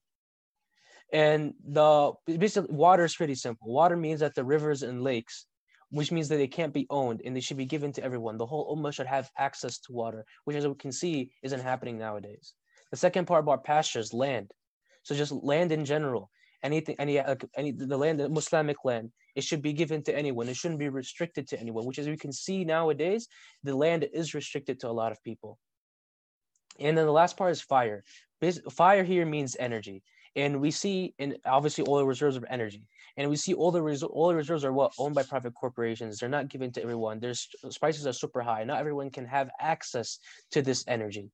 And 1.11 1.55
the 1.67 2.13
basically 2.27 2.75
water 2.75 3.05
is 3.05 3.17
pretty 3.17 3.35
simple. 3.35 3.73
Water 3.73 3.97
means 3.97 4.21
that 4.21 4.35
the 4.35 4.45
rivers 4.45 4.83
and 4.83 5.03
lakes, 5.03 5.47
which 5.89 6.13
means 6.13 6.29
that 6.29 6.37
they 6.37 6.49
can't 6.49 6.75
be 6.75 6.87
owned 6.91 7.23
and 7.25 7.35
they 7.35 7.41
should 7.41 7.57
be 7.57 7.65
given 7.65 7.93
to 7.95 8.05
everyone. 8.05 8.37
The 8.37 8.45
whole 8.45 8.77
ummah 8.77 8.93
should 8.93 9.07
have 9.07 9.31
access 9.39 9.79
to 9.81 9.93
water, 9.93 10.27
which 10.45 10.57
as 10.57 10.69
we 10.69 10.75
can 10.75 10.93
see 10.93 11.31
isn't 11.43 11.63
happening 11.63 11.97
nowadays. 11.97 12.53
The 12.91 12.99
second 12.99 13.27
part 13.27 13.45
about 13.45 13.65
pastures, 13.65 14.13
land. 14.13 14.53
So 15.11 15.17
just 15.17 15.33
land 15.33 15.73
in 15.73 15.85
general 15.85 16.31
anything 16.63 16.95
any 17.01 17.19
uh, 17.19 17.35
any 17.57 17.73
the 17.73 17.97
land 17.97 18.21
the 18.21 18.31
Islamic 18.31 18.77
land 18.85 19.11
it 19.35 19.43
should 19.43 19.61
be 19.61 19.73
given 19.73 20.05
to 20.05 20.17
anyone. 20.17 20.49
It 20.49 20.55
shouldn't 20.55 20.79
be 20.79 20.89
restricted 20.89 21.49
to 21.49 21.59
anyone 21.59 21.85
which 21.85 21.99
as 21.99 22.07
we 22.07 22.17
can 22.17 22.33
see 22.33 22.65
nowadays 22.65 23.27
the 23.65 23.75
land 23.75 24.07
is 24.13 24.35
restricted 24.35 24.79
to 24.81 24.89
a 24.89 24.93
lot 24.93 25.11
of 25.11 25.21
people. 25.25 25.59
And 26.79 26.97
then 26.97 27.07
the 27.07 27.13
last 27.13 27.37
part 27.37 27.51
is 27.51 27.61
fire. 27.61 28.05
Fire 28.71 29.03
here 29.03 29.27
means 29.27 29.57
energy. 29.59 30.05
And 30.37 30.61
we 30.61 30.71
see 30.71 31.13
and 31.19 31.39
obviously 31.45 31.85
oil 31.89 32.07
reserves 32.07 32.37
of 32.37 32.45
energy. 32.49 32.85
And 33.17 33.29
we 33.29 33.35
see 33.35 33.55
all 33.55 33.73
the 33.73 33.83
res- 33.83 34.05
oil 34.05 34.35
reserves 34.35 34.65
are 34.65 34.73
what? 34.73 34.93
Owned 34.97 35.17
by 35.17 35.25
private 35.25 35.55
corporations. 35.55 36.19
They're 36.21 36.29
not 36.29 36.47
given 36.47 36.71
to 36.75 36.83
everyone. 36.85 37.19
Their 37.19 37.35
prices 37.81 38.07
are 38.07 38.13
super 38.13 38.43
high. 38.43 38.63
Not 38.63 38.79
everyone 38.79 39.11
can 39.11 39.27
have 39.27 39.51
access 39.59 40.21
to 40.53 40.63
this 40.63 40.85
energy 40.87 41.33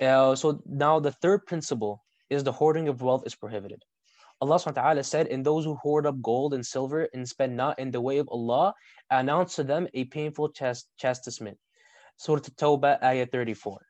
uh, 0.00 0.34
so 0.34 0.62
now 0.66 1.00
the 1.00 1.12
third 1.12 1.46
principle 1.46 2.02
is 2.28 2.44
the 2.44 2.52
hoarding 2.52 2.88
of 2.88 3.02
wealth 3.02 3.24
is 3.26 3.34
prohibited. 3.34 3.82
Allah 4.40 4.56
subhanahu 4.56 4.76
wa 4.76 4.82
ta'ala 4.82 5.04
said, 5.04 5.26
And 5.26 5.44
those 5.44 5.64
who 5.64 5.74
hoard 5.74 6.06
up 6.06 6.20
gold 6.22 6.54
and 6.54 6.64
silver 6.64 7.08
and 7.12 7.28
spend 7.28 7.56
not 7.56 7.78
in 7.78 7.90
the 7.90 8.00
way 8.00 8.18
of 8.18 8.28
Allah, 8.30 8.72
announce 9.10 9.56
to 9.56 9.64
them 9.64 9.86
a 9.92 10.04
painful 10.04 10.52
chast- 10.52 10.88
chastisement. 10.96 11.58
Surah 12.16 12.40
Tawbah, 12.40 13.02
ayah 13.02 13.26
34. 13.26 13.80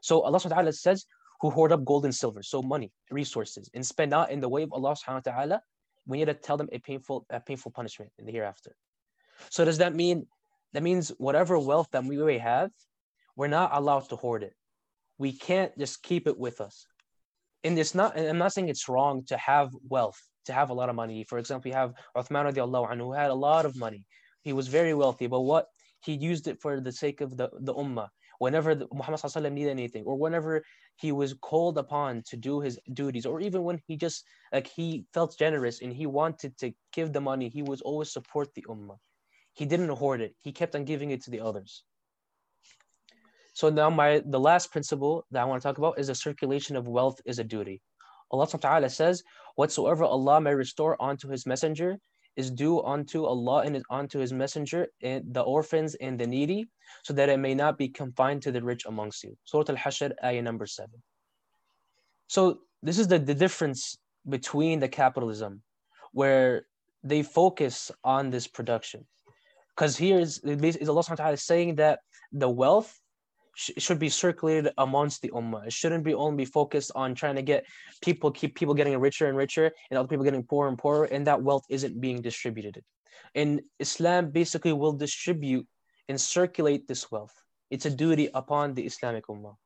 So 0.00 0.22
Allah 0.22 0.38
subhanahu 0.38 0.50
wa 0.50 0.56
ta'ala 0.56 0.72
says, 0.72 1.06
who 1.40 1.50
hoard 1.50 1.72
up 1.72 1.84
gold 1.84 2.04
and 2.04 2.14
silver, 2.14 2.42
so 2.42 2.62
money, 2.62 2.90
resources, 3.10 3.70
and 3.74 3.84
spend 3.84 4.10
not 4.10 4.30
in 4.30 4.40
the 4.40 4.48
way 4.48 4.62
of 4.62 4.72
Allah 4.72 4.94
subhanahu 4.94 5.26
wa 5.26 5.32
ta'ala, 5.32 5.62
we 6.06 6.18
need 6.18 6.26
to 6.26 6.34
tell 6.34 6.56
them 6.56 6.68
a 6.72 6.78
painful, 6.78 7.26
a 7.30 7.40
painful 7.40 7.72
punishment 7.72 8.10
in 8.18 8.26
the 8.26 8.32
hereafter. 8.32 8.74
So 9.50 9.64
does 9.64 9.78
that 9.78 9.94
mean 9.94 10.26
that 10.76 10.82
means 10.82 11.08
whatever 11.16 11.58
wealth 11.58 11.88
that 11.92 12.04
we 12.04 12.18
may 12.18 12.36
have, 12.36 12.70
we're 13.34 13.46
not 13.46 13.70
allowed 13.72 14.10
to 14.10 14.16
hoard 14.16 14.42
it. 14.42 14.52
We 15.16 15.32
can't 15.32 15.72
just 15.78 16.02
keep 16.02 16.26
it 16.26 16.38
with 16.38 16.60
us. 16.60 16.86
And 17.64 17.78
it's 17.78 17.94
not, 17.94 18.14
and 18.14 18.28
I'm 18.28 18.36
not 18.36 18.52
saying 18.52 18.68
it's 18.68 18.86
wrong 18.86 19.24
to 19.28 19.38
have 19.38 19.70
wealth, 19.88 20.20
to 20.44 20.52
have 20.52 20.68
a 20.68 20.74
lot 20.74 20.90
of 20.90 20.94
money. 20.94 21.24
For 21.24 21.38
example, 21.38 21.70
you 21.70 21.74
have 21.74 21.94
Uthman 22.14 22.52
radiallahu 22.52 22.98
who 22.98 23.14
had 23.14 23.30
a 23.30 23.34
lot 23.48 23.64
of 23.64 23.74
money. 23.74 24.04
He 24.42 24.52
was 24.52 24.68
very 24.68 24.92
wealthy, 24.92 25.26
but 25.28 25.40
what? 25.40 25.64
He 26.04 26.12
used 26.12 26.46
it 26.46 26.60
for 26.60 26.78
the 26.78 26.92
sake 26.92 27.22
of 27.22 27.38
the, 27.38 27.48
the 27.60 27.72
ummah. 27.72 28.08
Whenever 28.38 28.74
the, 28.74 28.86
Muhammad 28.92 29.52
needed 29.54 29.70
anything, 29.70 30.04
or 30.04 30.14
whenever 30.14 30.62
he 30.96 31.10
was 31.10 31.32
called 31.40 31.78
upon 31.78 32.22
to 32.26 32.36
do 32.36 32.60
his 32.60 32.78
duties, 32.92 33.24
or 33.24 33.40
even 33.40 33.62
when 33.62 33.80
he 33.86 33.96
just 33.96 34.26
like 34.52 34.66
he 34.66 35.06
felt 35.14 35.38
generous 35.38 35.80
and 35.80 35.90
he 35.90 36.04
wanted 36.04 36.54
to 36.58 36.74
give 36.92 37.14
the 37.14 37.20
money, 37.22 37.48
he 37.48 37.62
was 37.62 37.80
always 37.80 38.12
support 38.12 38.52
the 38.54 38.66
ummah. 38.68 38.98
He 39.56 39.64
didn't 39.64 39.88
hoard 39.88 40.20
it. 40.20 40.34
He 40.38 40.52
kept 40.52 40.74
on 40.74 40.84
giving 40.84 41.10
it 41.10 41.22
to 41.24 41.30
the 41.30 41.40
others. 41.40 41.82
So 43.54 43.70
now 43.70 43.88
my 43.88 44.22
the 44.26 44.38
last 44.38 44.70
principle 44.70 45.24
that 45.30 45.40
I 45.40 45.46
want 45.46 45.62
to 45.62 45.66
talk 45.66 45.78
about 45.78 45.98
is 45.98 46.08
the 46.08 46.14
circulation 46.14 46.76
of 46.76 46.88
wealth 46.88 47.18
is 47.24 47.38
a 47.38 47.44
duty. 47.44 47.80
Allah 48.30 48.46
subhanahu 48.46 48.64
wa 48.64 48.70
ta'ala 48.70 48.90
says, 48.90 49.22
Whatsoever 49.54 50.04
Allah 50.04 50.42
may 50.42 50.54
restore 50.54 51.00
unto 51.02 51.26
his 51.28 51.46
messenger 51.46 51.96
is 52.36 52.50
due 52.50 52.82
unto 52.82 53.24
Allah 53.24 53.62
and 53.64 53.82
unto 53.88 54.18
his 54.18 54.30
messenger 54.30 54.88
and 55.02 55.24
the 55.32 55.40
orphans 55.40 55.94
and 56.02 56.20
the 56.20 56.26
needy, 56.26 56.66
so 57.02 57.14
that 57.14 57.30
it 57.30 57.38
may 57.38 57.54
not 57.54 57.78
be 57.78 57.88
confined 57.88 58.42
to 58.42 58.52
the 58.52 58.62
rich 58.62 58.84
amongst 58.84 59.24
you. 59.24 59.34
Surah 59.44 59.64
Al-Hashr, 59.70 60.12
ayah 60.22 60.42
number 60.42 60.66
seven. 60.66 61.02
So 62.26 62.58
this 62.82 62.98
is 62.98 63.08
the, 63.08 63.18
the 63.18 63.34
difference 63.34 63.96
between 64.28 64.80
the 64.80 64.88
capitalism 64.88 65.62
where 66.12 66.66
they 67.02 67.22
focus 67.22 67.90
on 68.04 68.28
this 68.28 68.46
production. 68.46 69.06
Because 69.76 69.96
here 69.96 70.18
is, 70.18 70.38
is 70.38 70.88
Allah 70.88 71.04
ta'ala 71.04 71.36
saying 71.36 71.76
that 71.76 72.00
the 72.32 72.48
wealth 72.48 72.98
sh- 73.54 73.72
should 73.76 73.98
be 73.98 74.08
circulated 74.08 74.72
amongst 74.78 75.20
the 75.20 75.28
ummah. 75.30 75.66
It 75.66 75.72
shouldn't 75.72 76.02
be 76.02 76.14
only 76.14 76.46
focused 76.46 76.92
on 76.94 77.14
trying 77.14 77.36
to 77.36 77.42
get 77.42 77.66
people 78.00 78.30
keep 78.30 78.54
people 78.54 78.74
getting 78.74 78.98
richer 78.98 79.26
and 79.26 79.36
richer 79.36 79.70
and 79.90 79.98
other 79.98 80.08
people 80.08 80.24
getting 80.24 80.44
poorer 80.44 80.68
and 80.68 80.78
poorer, 80.78 81.04
and 81.04 81.26
that 81.26 81.42
wealth 81.42 81.64
isn't 81.68 82.00
being 82.00 82.22
distributed. 82.22 82.82
And 83.34 83.60
Islam 83.78 84.30
basically 84.30 84.72
will 84.72 84.92
distribute 84.92 85.66
and 86.08 86.18
circulate 86.18 86.88
this 86.88 87.10
wealth. 87.10 87.34
It's 87.70 87.84
a 87.84 87.90
duty 87.90 88.30
upon 88.32 88.74
the 88.74 88.86
Islamic 88.86 89.26
ummah. 89.26 89.56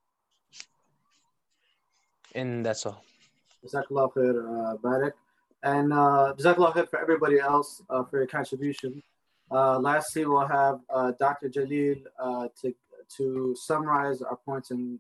And 2.35 2.65
that's 2.65 2.87
all. 2.87 3.05
Jazakallah 3.65 4.13
khair, 4.15 4.35
uh, 4.73 4.77
Barak. 4.79 5.15
And 5.63 5.93
uh, 5.93 6.35
Jazakallah 6.39 6.75
khair 6.75 6.89
for 6.89 6.99
everybody 6.99 7.39
else 7.39 7.83
uh, 7.91 8.03
for 8.05 8.19
your 8.19 8.27
contribution. 8.27 9.03
Uh, 9.51 9.78
lastly, 9.78 10.24
we'll 10.24 10.46
have 10.46 10.80
uh, 10.90 11.12
Dr. 11.18 11.48
Jalil 11.48 12.03
uh, 12.18 12.48
to, 12.62 12.74
to 13.16 13.57
summarize 13.59 14.22
our 14.22 14.36
points 14.36 14.70
and 14.70 14.98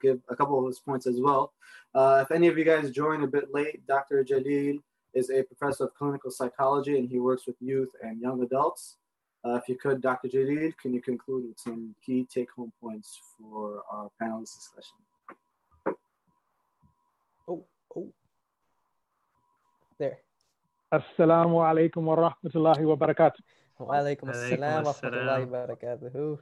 give 0.00 0.20
a 0.28 0.36
couple 0.36 0.58
of 0.58 0.66
his 0.66 0.78
points 0.78 1.06
as 1.06 1.20
well. 1.20 1.52
If 1.94 2.30
any 2.30 2.48
of 2.48 2.56
you 2.56 2.64
guys 2.64 2.90
join 2.90 3.24
a 3.24 3.26
bit 3.26 3.52
late, 3.52 3.86
Dr. 3.86 4.24
Jalil 4.24 4.78
is 5.14 5.30
a 5.30 5.42
professor 5.42 5.84
of 5.84 5.94
clinical 5.94 6.30
psychology 6.30 6.98
and 6.98 7.08
he 7.08 7.18
works 7.18 7.46
with 7.46 7.56
youth 7.60 7.90
and 8.02 8.20
young 8.20 8.42
adults. 8.42 8.96
Uh, 9.44 9.54
if 9.54 9.68
you 9.68 9.76
could, 9.76 10.00
Dr. 10.00 10.28
Jalil, 10.28 10.76
can 10.78 10.92
you 10.92 11.00
conclude 11.00 11.48
with 11.48 11.58
some 11.58 11.94
key 12.04 12.26
take 12.32 12.50
home 12.50 12.72
points 12.80 13.20
for 13.38 13.82
our 13.90 14.10
panelist 14.20 14.56
discussion? 14.56 14.96
Oh, 17.46 17.64
oh. 17.96 18.12
There. 20.90 21.00
Assalamu 21.18 21.60
alaikum 21.60 22.02
wa 22.04 22.16
rahmatullahi 22.16 22.80
wa 22.80 22.96
barakatuh. 22.96 23.40
Wa 23.78 23.94
alaikum 23.94 24.28
Alaikum 24.28 24.58
assalam 24.58 24.84
wa 24.84 24.92
assalam. 24.92 25.12
rahmatullahi 25.12 25.48
wa 25.48 25.66
barakatuhu. 25.66 26.38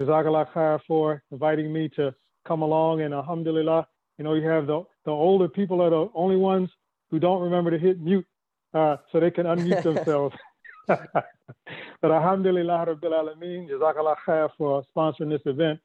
Jazakallah 0.00 0.50
khair 0.52 0.80
for 0.86 1.22
inviting 1.30 1.72
me 1.72 1.88
to 1.90 2.14
come 2.44 2.62
along 2.62 3.02
and 3.02 3.12
alhamdulillah, 3.14 3.86
you 4.18 4.24
know, 4.24 4.34
you 4.34 4.46
have 4.48 4.66
the, 4.66 4.82
the 5.04 5.10
older 5.10 5.48
people 5.48 5.80
are 5.82 5.90
the 5.90 6.08
only 6.14 6.36
ones 6.36 6.70
who 7.10 7.18
don't 7.18 7.42
remember 7.42 7.70
to 7.70 7.78
hit 7.78 8.00
mute 8.00 8.26
uh, 8.74 8.96
so 9.12 9.20
they 9.20 9.30
can 9.30 9.46
unmute 9.46 9.82
themselves. 9.84 10.34
but 10.86 12.10
alhamdulillah 12.10 12.86
rabbil 12.88 13.12
alameen, 13.12 13.68
Jazakallah 13.68 14.16
khair 14.26 14.48
for 14.56 14.82
sponsoring 14.96 15.28
this 15.30 15.42
event. 15.46 15.78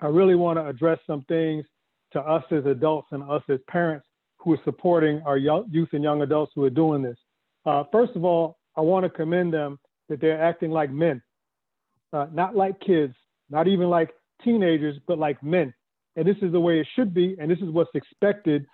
I 0.00 0.06
really 0.06 0.34
want 0.34 0.58
to 0.58 0.66
address 0.66 0.98
some 1.06 1.22
things 1.22 1.64
to 2.12 2.20
us 2.20 2.44
as 2.50 2.64
adults 2.66 3.08
and 3.10 3.22
us 3.24 3.42
as 3.48 3.58
parents 3.68 4.06
who 4.44 4.52
are 4.52 4.60
supporting 4.64 5.22
our 5.24 5.38
youth 5.38 5.88
and 5.92 6.04
young 6.04 6.22
adults 6.22 6.52
who 6.54 6.64
are 6.64 6.70
doing 6.70 7.02
this. 7.02 7.16
Uh, 7.64 7.82
first 7.90 8.14
of 8.14 8.24
all, 8.24 8.58
I 8.76 8.82
want 8.82 9.04
to 9.04 9.10
commend 9.10 9.54
them 9.54 9.78
that 10.08 10.20
they're 10.20 10.42
acting 10.42 10.70
like 10.70 10.90
men, 10.90 11.22
uh, 12.12 12.26
not 12.32 12.54
like 12.54 12.78
kids, 12.80 13.14
not 13.48 13.66
even 13.68 13.88
like 13.88 14.10
teenagers, 14.42 14.96
but 15.06 15.18
like 15.18 15.42
men. 15.42 15.72
And 16.16 16.26
this 16.26 16.36
is 16.42 16.52
the 16.52 16.60
way 16.60 16.78
it 16.78 16.86
should 16.94 17.14
be, 17.14 17.36
and 17.40 17.50
this 17.50 17.58
is 17.58 17.70
what's 17.70 17.90
expected 17.94 18.66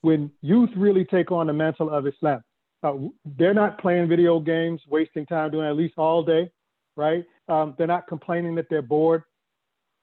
when 0.00 0.30
youth 0.40 0.70
really 0.76 1.04
take 1.04 1.30
on 1.30 1.48
the 1.48 1.52
mantle 1.52 1.90
of 1.90 2.06
Islam. 2.06 2.42
Uh, 2.82 2.94
they're 3.36 3.54
not 3.54 3.80
playing 3.80 4.08
video 4.08 4.40
games, 4.40 4.80
wasting 4.88 5.26
time 5.26 5.50
doing 5.50 5.66
at 5.66 5.76
least 5.76 5.94
all 5.98 6.22
day, 6.22 6.50
right? 6.96 7.24
Um, 7.48 7.74
they're 7.76 7.86
not 7.86 8.06
complaining 8.06 8.54
that 8.54 8.66
they're 8.70 8.82
bored. 8.82 9.24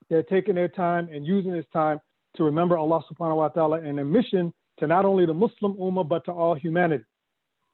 They're 0.09 0.23
taking 0.23 0.55
their 0.55 0.67
time 0.67 1.09
and 1.11 1.25
using 1.25 1.51
this 1.51 1.65
time 1.73 1.99
to 2.35 2.43
remember 2.43 2.77
Allah 2.77 3.01
subhanahu 3.11 3.37
wa 3.37 3.47
ta'ala 3.47 3.79
and 3.81 3.99
a 3.99 4.05
mission 4.05 4.53
to 4.79 4.87
not 4.87 5.05
only 5.05 5.25
the 5.25 5.33
Muslim 5.33 5.73
Ummah, 5.75 6.07
but 6.07 6.25
to 6.25 6.31
all 6.31 6.55
humanity. 6.55 7.05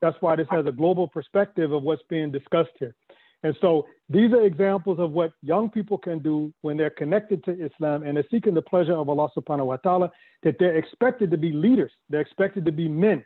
That's 0.02 0.18
why 0.20 0.36
this 0.36 0.47
has 0.49 0.66
a 0.66 0.72
global 0.72 1.08
perspective 1.08 1.72
of 1.72 1.84
what's 1.84 2.02
being 2.10 2.32
discussed 2.32 2.72
here. 2.80 2.95
And 3.43 3.56
so 3.60 3.88
these 4.10 4.32
are 4.34 4.43
examples 4.45 4.99
of 4.99 5.12
what 5.12 5.34
young 5.41 5.70
people 5.70 5.97
can 5.97 6.20
do 6.20 6.54
when 6.62 6.78
they're 6.78 6.91
connected 6.91 7.43
to 7.45 7.52
Islam 7.52 8.04
and 8.04 8.16
they're 8.16 8.26
seeking 8.30 8.54
the 8.54 8.62
pleasure 8.62 8.93
of 8.93 9.10
Allah 9.10 9.30
subhanahu 9.36 9.66
wa 9.66 9.78
ta'ala, 9.78 10.12
that 10.43 10.58
they're 10.60 10.78
expected 10.78 11.32
to 11.32 11.38
be 11.38 11.52
leaders. 11.52 11.91
They're 12.10 12.22
expected 12.22 12.66
to 12.66 12.72
be 12.72 12.88
men. 12.88 13.26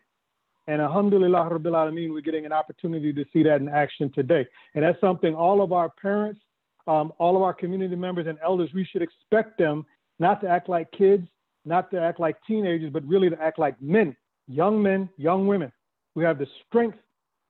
And 0.67 0.81
alhamdulillah, 0.81 1.49
Rabbil 1.51 1.73
Alameen, 1.73 2.11
we're 2.11 2.21
getting 2.21 2.45
an 2.45 2.53
opportunity 2.53 3.13
to 3.13 3.25
see 3.31 3.43
that 3.43 3.61
in 3.61 3.69
action 3.69 4.11
today. 4.13 4.47
And 4.73 4.83
that's 4.83 4.99
something 4.99 5.35
all 5.35 5.61
of 5.61 5.73
our 5.73 5.89
parents, 6.01 6.41
um, 6.87 7.11
all 7.19 7.35
of 7.35 7.43
our 7.43 7.53
community 7.53 7.95
members 7.95 8.25
and 8.27 8.39
elders, 8.43 8.69
we 8.73 8.85
should 8.85 9.01
expect 9.01 9.57
them 9.57 9.85
not 10.17 10.41
to 10.41 10.47
act 10.47 10.69
like 10.69 10.91
kids, 10.91 11.27
not 11.65 11.89
to 11.91 11.99
act 11.99 12.19
like 12.19 12.37
teenagers, 12.47 12.91
but 12.91 13.05
really 13.05 13.29
to 13.29 13.41
act 13.41 13.59
like 13.59 13.79
men, 13.81 14.15
young 14.47 14.81
men, 14.81 15.09
young 15.17 15.47
women. 15.47 15.71
We 16.15 16.23
have 16.23 16.37
the 16.37 16.47
strength 16.67 16.97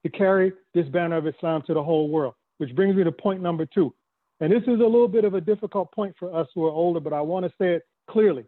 to 0.03 0.09
carry 0.09 0.53
this 0.73 0.87
banner 0.87 1.17
of 1.17 1.27
Islam 1.27 1.63
to 1.67 1.73
the 1.73 1.83
whole 1.83 2.09
world, 2.09 2.33
which 2.57 2.75
brings 2.75 2.95
me 2.95 3.03
to 3.03 3.11
point 3.11 3.41
number 3.41 3.65
two. 3.65 3.93
And 4.39 4.51
this 4.51 4.63
is 4.63 4.79
a 4.79 4.83
little 4.83 5.07
bit 5.07 5.25
of 5.25 5.33
a 5.33 5.41
difficult 5.41 5.91
point 5.93 6.15
for 6.19 6.33
us 6.35 6.47
who 6.53 6.65
are 6.65 6.71
older, 6.71 6.99
but 6.99 7.13
I 7.13 7.21
want 7.21 7.45
to 7.45 7.51
say 7.59 7.73
it 7.73 7.83
clearly. 8.09 8.45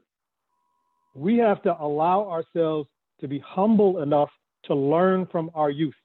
We 1.15 1.37
have 1.37 1.61
to 1.63 1.75
allow 1.81 2.29
ourselves 2.29 2.89
to 3.21 3.27
be 3.27 3.39
humble 3.39 4.01
enough 4.01 4.29
to 4.65 4.75
learn 4.75 5.27
from 5.31 5.49
our 5.55 5.69
youth. 5.69 5.95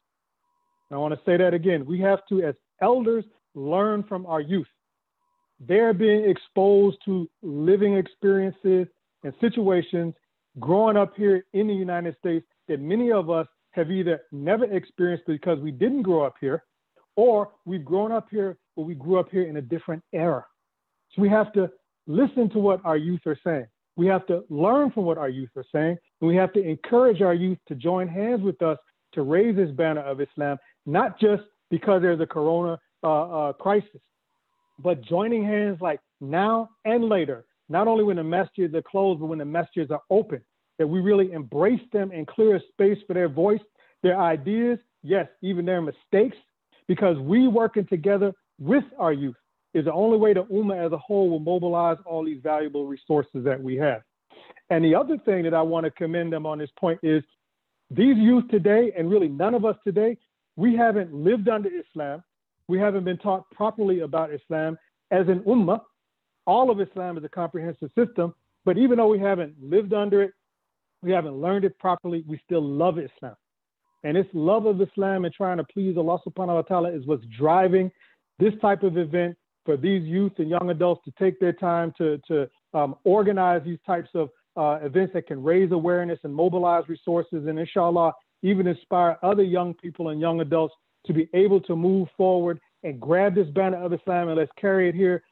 And 0.89 0.97
I 0.97 1.01
want 1.01 1.15
to 1.15 1.21
say 1.27 1.37
that 1.37 1.53
again. 1.53 1.85
We 1.85 2.01
have 2.01 2.21
to, 2.29 2.43
as 2.43 2.55
elders, 2.81 3.25
learn 3.55 4.05
from 4.05 4.25
our 4.27 4.41
youth. 4.41 4.69
They're 5.61 5.93
being 5.93 6.29
exposed 6.29 6.99
to 7.05 7.29
living 7.43 7.97
experiences 7.97 8.87
and 9.25 9.33
situations 9.41 10.15
growing 10.61 10.97
up 10.97 11.15
here 11.17 11.45
in 11.53 11.67
the 11.67 11.75
United 11.75 12.17
States 12.19 12.47
that 12.69 12.81
many 12.81 13.11
of 13.11 13.31
us 13.31 13.47
have 13.71 13.91
either 13.91 14.23
never 14.33 14.65
experienced 14.65 15.25
because 15.27 15.59
we 15.61 15.71
didn't 15.71 16.03
grow 16.03 16.23
up 16.23 16.35
here, 16.41 16.63
or 17.17 17.51
we've 17.65 17.85
grown 17.85 18.13
up 18.13 18.29
here, 18.31 18.59
but 18.77 18.83
we 18.83 18.95
grew 18.95 19.19
up 19.19 19.31
here 19.31 19.45
in 19.45 19.57
a 19.57 19.63
different 19.63 20.03
era. 20.13 20.45
So 21.15 21.23
we 21.23 21.29
have 21.29 21.53
to 21.55 21.71
listen 22.07 22.51
to 22.51 22.59
what 22.59 22.81
our 22.85 22.97
youth 22.97 23.21
are 23.27 23.39
saying. 23.45 23.67
We 23.97 24.07
have 24.07 24.27
to 24.27 24.45
learn 24.49 24.91
from 24.91 25.05
what 25.05 25.19
our 25.19 25.29
youth 25.29 25.51
are 25.57 25.65
saying, 25.73 25.97
and 26.21 26.29
we 26.29 26.37
have 26.37 26.53
to 26.55 26.63
encourage 26.63 27.21
our 27.21 27.35
youth 27.35 27.59
to 27.69 27.75
join 27.75 28.09
hands 28.09 28.43
with 28.43 28.61
us 28.63 28.79
to 29.13 29.23
raise 29.23 29.57
this 29.57 29.71
banner 29.71 30.01
of 30.01 30.21
Islam, 30.21 30.59
not 30.87 31.21
just 31.21 31.43
because 31.71 32.01
there's 32.01 32.21
a 32.21 32.27
corona 32.27 32.79
uh, 33.03 33.49
uh, 33.49 33.53
crisis, 33.55 34.01
but 34.79 35.03
joining 35.03 35.45
hands 35.45 35.79
like 35.81 36.01
now 36.21 36.71
and 36.85 37.05
later, 37.05 37.45
not 37.73 37.89
only 37.89 38.05
when 38.05 38.17
the 38.17 38.23
masjids 38.23 38.75
are 38.75 38.83
closed, 38.83 39.21
but 39.21 39.27
when 39.27 39.39
the 39.39 39.45
masjids 39.45 39.91
are 39.91 40.03
open, 40.11 40.43
that 40.79 40.87
we 40.87 41.01
really 41.01 41.33
embrace 41.33 41.81
them 41.93 42.11
and 42.13 42.27
clear 42.27 42.57
a 42.57 42.61
space 42.73 42.99
for 43.07 43.15
their 43.15 43.29
voice, 43.29 43.61
their 44.03 44.21
ideas, 44.21 44.79
yes, 45.03 45.29
even 45.43 45.65
their 45.65 45.81
mistakes, 45.81 46.37
because 46.89 47.17
we 47.19 47.49
working 47.49 47.87
together 47.87 48.33
with 48.59 48.85
our 48.99 49.13
youth 49.13 49.37
is 49.75 49.85
the 49.87 49.93
only 49.93 50.19
way 50.19 50.35
the 50.35 50.45
Ummah 50.45 50.87
as 50.87 50.93
a 50.93 50.99
whole 50.99 51.31
will 51.31 51.39
mobilize 51.39 51.97
all 52.05 52.25
these 52.25 52.41
valuable 52.43 52.87
resources 52.87 53.45
that 53.45 53.61
we 53.61 53.77
have. 53.77 54.03
And 54.71 54.85
the 54.85 54.95
other 54.95 55.19
thing 55.19 55.45
that 55.45 55.55
I 55.55 55.63
want 55.63 55.85
to 55.85 55.91
commend 55.91 56.33
them 56.33 56.47
on 56.47 56.59
this 56.59 56.71
point 56.79 57.01
is 57.03 57.23
these 57.91 58.17
youth 58.17 58.49
today, 58.51 58.93
and 58.97 59.11
really 59.11 59.29
none 59.29 59.55
of 59.55 59.65
us 59.65 59.77
today, 59.85 60.19
we 60.57 60.77
haven't 60.77 61.13
lived 61.13 61.49
under 61.49 61.71
Islam. 61.71 62.23
We 62.69 62.79
haven't 62.79 63.05
been 63.05 63.19
taught 63.19 63.51
properly 63.51 64.01
about 64.01 64.33
Islam 64.33 64.79
as 65.11 65.29
an 65.29 65.41
Ummah. 65.41 65.81
All 66.47 66.71
of 66.71 66.81
Islam 66.81 67.19
is 67.19 67.25
a 67.25 67.29
comprehensive 67.29 67.91
system, 67.97 68.35
but 68.65 68.79
even 68.79 68.99
though 68.99 69.09
we 69.09 69.19
haven't 69.19 69.55
lived 69.63 69.93
under 69.93 70.23
it, 70.23 70.33
we 71.03 71.11
haven't 71.11 71.35
learned 71.35 71.65
it 71.65 71.79
properly, 71.79 72.25
we 72.27 72.41
still 72.45 72.63
love 72.63 72.99
Islam. 72.99 73.35
And 74.05 74.17
this 74.17 74.27
love 74.33 74.67
of 74.67 74.81
Islam 74.81 75.25
and 75.25 75.35
trying 75.35 75.59
to 75.59 75.65
please 75.65 75.97
Allah 75.97 76.19
subhanahu 76.27 76.55
wa 76.55 76.63
ta'ala 76.63 76.93
is 76.93 77.07
what's 77.07 77.25
driving 77.37 77.91
this 78.39 78.53
type 78.61 78.83
of 78.83 78.99
event 78.99 79.37
for 79.65 79.77
these 79.77 80.03
youth 80.03 80.33
and 80.39 80.49
young 80.49 80.71
adults 80.71 81.03
to 81.05 81.13
take 81.19 81.39
their 81.39 81.53
time 81.53 81.93
to, 81.99 82.19
to 82.27 82.49
um, 82.75 82.97
organize 83.05 83.63
these 83.65 83.79
types 83.87 84.09
of 84.15 84.29
uh, 84.57 84.79
events 84.85 85.13
that 85.15 85.27
can 85.27 85.43
raise 85.43 85.71
awareness 85.73 86.19
and 86.25 86.35
mobilize 86.35 86.85
resources 86.89 87.47
and 87.47 87.59
inshallah 87.59 88.13
even 88.43 88.67
inspire 88.67 89.17
other 89.23 89.43
young 89.45 89.73
people 89.75 90.09
and 90.09 90.21
young 90.21 90.41
adults 90.41 90.75
to 91.07 91.13
be 91.13 91.29
able 91.33 91.61
to 91.61 91.77
move 91.77 92.09
forward 92.17 92.61
and 92.83 93.01
grab 93.01 93.35
this 93.35 93.49
banner 93.51 93.83
of 93.83 93.93
Islam 93.93 94.29
and 94.29 94.37
let's 94.37 94.51
carry 94.61 94.89
it 94.89 94.95
here 94.95 95.23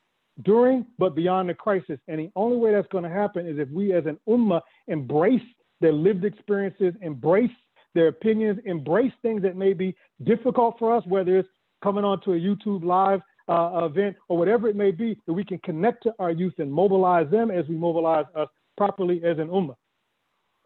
during 0.42 0.86
but 0.98 1.14
beyond 1.14 1.48
the 1.48 1.54
crisis. 1.54 1.98
And 2.08 2.18
the 2.18 2.30
only 2.36 2.56
way 2.56 2.72
that's 2.72 2.88
going 2.88 3.04
to 3.04 3.10
happen 3.10 3.46
is 3.46 3.58
if 3.58 3.68
we 3.70 3.92
as 3.92 4.06
an 4.06 4.18
ummah 4.28 4.60
embrace 4.88 5.42
their 5.80 5.92
lived 5.92 6.24
experiences, 6.24 6.94
embrace 7.00 7.50
their 7.94 8.08
opinions, 8.08 8.60
embrace 8.64 9.12
things 9.22 9.42
that 9.42 9.56
may 9.56 9.72
be 9.72 9.96
difficult 10.24 10.76
for 10.78 10.94
us, 10.94 11.04
whether 11.06 11.38
it's 11.38 11.48
coming 11.82 12.04
onto 12.04 12.32
a 12.32 12.36
YouTube 12.36 12.84
live 12.84 13.20
uh, 13.48 13.84
event 13.84 14.16
or 14.28 14.38
whatever 14.38 14.68
it 14.68 14.76
may 14.76 14.90
be, 14.90 15.18
that 15.26 15.32
we 15.32 15.44
can 15.44 15.58
connect 15.58 16.02
to 16.04 16.12
our 16.18 16.30
youth 16.30 16.54
and 16.58 16.72
mobilize 16.72 17.28
them 17.30 17.50
as 17.50 17.66
we 17.68 17.74
mobilize 17.74 18.26
us 18.36 18.48
properly 18.76 19.22
as 19.24 19.38
an 19.38 19.48
ummah. 19.48 19.74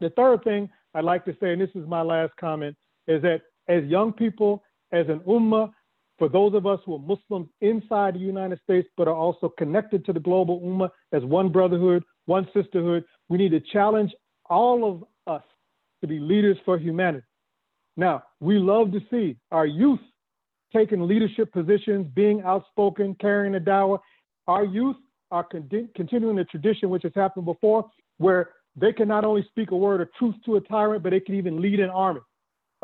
The 0.01 0.11
third 0.11 0.45
thing 0.45 0.69
I'd 0.95 1.05
like 1.05 1.25
to 1.25 1.37
say, 1.41 1.53
and 1.53 1.61
this 1.61 1.71
is 1.75 1.87
my 1.89 2.03
last 2.03 2.33
comment, 2.39 2.77
is 3.07 3.23
that 3.23 3.43
as 3.69 3.85
young 3.85 4.13
people, 4.13 4.63
as 4.93 5.07
an 5.09 5.21
ummah, 5.21 5.71
for 6.19 6.29
those 6.29 6.55
of 6.55 6.67
us 6.67 6.81
who 6.85 6.95
are 6.95 6.99
Muslims 6.99 7.49
inside 7.61 8.15
the 8.15 8.21
United 8.21 8.61
States, 8.63 8.89
but 8.97 9.09
are 9.09 9.15
also 9.15 9.49
connected 9.59 10.05
to 10.07 10.13
the 10.13 10.21
global 10.21 10.61
ummah 10.61 10.91
as 11.13 11.25
one 11.25 11.51
brotherhood, 11.51 12.05
one 12.27 12.47
sisterhood, 12.55 13.05
we 13.29 13.39
need 13.39 13.51
to 13.51 13.61
challenge 13.61 14.13
all 14.49 14.91
of 14.91 15.05
us 15.27 15.43
to 16.01 16.07
be 16.07 16.19
leaders 16.19 16.57
for 16.65 16.79
humanity. 16.79 17.25
Now, 17.97 18.23
we 18.41 18.59
love 18.59 18.93
to 18.93 19.01
see 19.11 19.37
our 19.51 19.67
youth 19.67 20.01
taking 20.75 21.07
leadership 21.07 21.53
positions, 21.53 22.07
being 22.15 22.43
outspoken, 22.43 23.17
carrying 23.21 23.53
the 23.53 23.61
dawah. 23.61 23.99
Our 24.47 24.65
youth 24.65 24.97
are 25.31 25.45
con- 25.45 25.89
continuing 25.95 26.37
the 26.37 26.45
tradition 26.45 26.91
which 26.91 27.05
has 27.05 27.13
happened 27.15 27.47
before, 27.47 27.89
where 28.19 28.51
they 28.77 28.93
can 28.93 29.09
not 29.09 29.25
only 29.25 29.45
speak 29.49 29.71
a 29.71 29.77
word 29.77 30.01
of 30.01 30.09
truth 30.19 30.35
to 30.47 30.57
a 30.57 30.61
tyrant, 30.61 31.03
but 31.03 31.11
they 31.11 31.21
can 31.21 31.37
even 31.37 31.63
lead 31.63 31.81
an 31.81 31.91
army, 31.91 32.21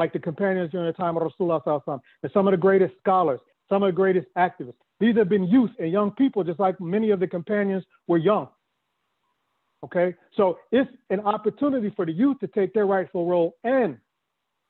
like 0.01 0.15
the 0.15 0.19
companions 0.19 0.71
during 0.71 0.87
the 0.87 0.95
time 0.95 1.15
of 1.19 1.23
Rasulullah 1.23 2.01
and 2.23 2.33
some 2.33 2.49
of 2.49 2.53
the 2.53 2.57
greatest 2.57 2.95
scholars, 3.01 3.39
some 3.69 3.83
of 3.83 3.89
the 3.89 3.93
greatest 3.93 4.27
activists. 4.39 4.81
These 4.99 5.15
have 5.19 5.29
been 5.29 5.45
youth 5.45 5.71
and 5.79 5.93
young 5.93 6.11
people, 6.13 6.43
just 6.43 6.59
like 6.59 6.81
many 6.81 7.11
of 7.11 7.21
the 7.21 7.27
companions 7.27 7.85
were 8.09 8.17
young. 8.17 8.49
Okay, 9.85 10.15
so 10.39 10.59
it's 10.73 10.91
an 11.11 11.21
opportunity 11.21 11.93
for 11.95 12.07
the 12.07 12.13
youth 12.13 12.39
to 12.41 12.47
take 12.47 12.73
their 12.73 12.87
rightful 12.87 13.27
role 13.27 13.57
and 13.63 13.99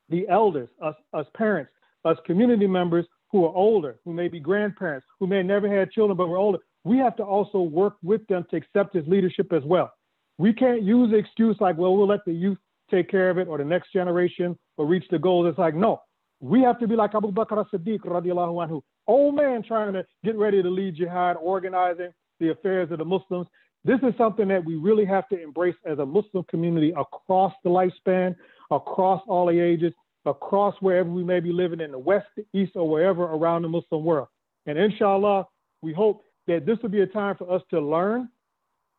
the 0.08 0.28
elders, 0.28 0.68
us, 0.82 0.96
us 1.12 1.26
parents, 1.36 1.70
us 2.04 2.16
community 2.26 2.66
members 2.66 3.06
who 3.30 3.44
are 3.44 3.54
older, 3.54 4.00
who 4.04 4.12
may 4.12 4.26
be 4.26 4.40
grandparents, 4.40 5.06
who 5.20 5.28
may 5.28 5.44
never 5.44 5.68
had 5.68 5.92
children 5.92 6.16
but 6.16 6.28
were 6.28 6.38
older. 6.38 6.58
We 6.82 6.98
have 6.98 7.14
to 7.18 7.22
also 7.22 7.60
work 7.60 7.94
with 8.02 8.26
them 8.26 8.44
to 8.50 8.56
accept 8.56 8.96
his 8.96 9.06
leadership 9.06 9.52
as 9.52 9.62
well. 9.64 9.92
We 10.38 10.52
can't 10.52 10.82
use 10.82 11.12
the 11.12 11.18
excuse 11.18 11.56
like, 11.60 11.78
well, 11.78 11.96
we'll 11.96 12.08
let 12.08 12.24
the 12.26 12.32
youth 12.32 12.58
take 12.90 13.08
care 13.08 13.30
of 13.30 13.38
it 13.38 13.48
or 13.48 13.58
the 13.58 13.64
next 13.64 13.92
generation 13.92 14.58
or 14.80 14.86
reach 14.86 15.04
the 15.10 15.18
goals. 15.18 15.46
It's 15.46 15.58
like, 15.58 15.74
no, 15.74 16.00
we 16.40 16.62
have 16.62 16.80
to 16.80 16.88
be 16.88 16.96
like 16.96 17.14
Abu 17.14 17.30
Bakr 17.30 17.60
as-Siddiq 17.60 18.00
radiallahu 18.00 18.66
anhu, 18.66 18.80
old 19.06 19.34
man 19.34 19.62
trying 19.62 19.92
to 19.92 20.06
get 20.24 20.38
ready 20.38 20.62
to 20.62 20.70
lead 20.70 20.96
jihad, 20.96 21.36
organizing 21.36 22.08
the 22.40 22.50
affairs 22.52 22.90
of 22.90 22.96
the 22.96 23.04
Muslims. 23.04 23.46
This 23.84 23.98
is 24.02 24.14
something 24.16 24.48
that 24.48 24.64
we 24.64 24.76
really 24.76 25.04
have 25.04 25.28
to 25.28 25.42
embrace 25.42 25.74
as 25.84 25.98
a 25.98 26.06
Muslim 26.06 26.44
community 26.44 26.94
across 26.96 27.52
the 27.62 27.68
lifespan, 27.68 28.34
across 28.70 29.22
all 29.28 29.46
the 29.48 29.60
ages, 29.60 29.92
across 30.24 30.74
wherever 30.80 31.10
we 31.10 31.24
may 31.24 31.40
be 31.40 31.52
living 31.52 31.80
in 31.80 31.90
the 31.90 31.98
West, 31.98 32.28
the 32.34 32.46
East, 32.58 32.72
or 32.74 32.88
wherever 32.88 33.24
around 33.24 33.60
the 33.60 33.68
Muslim 33.68 34.02
world. 34.02 34.28
And 34.64 34.78
inshallah, 34.78 35.46
we 35.82 35.92
hope 35.92 36.24
that 36.46 36.64
this 36.64 36.78
will 36.82 36.88
be 36.88 37.02
a 37.02 37.06
time 37.06 37.36
for 37.36 37.52
us 37.52 37.60
to 37.68 37.80
learn 37.80 38.30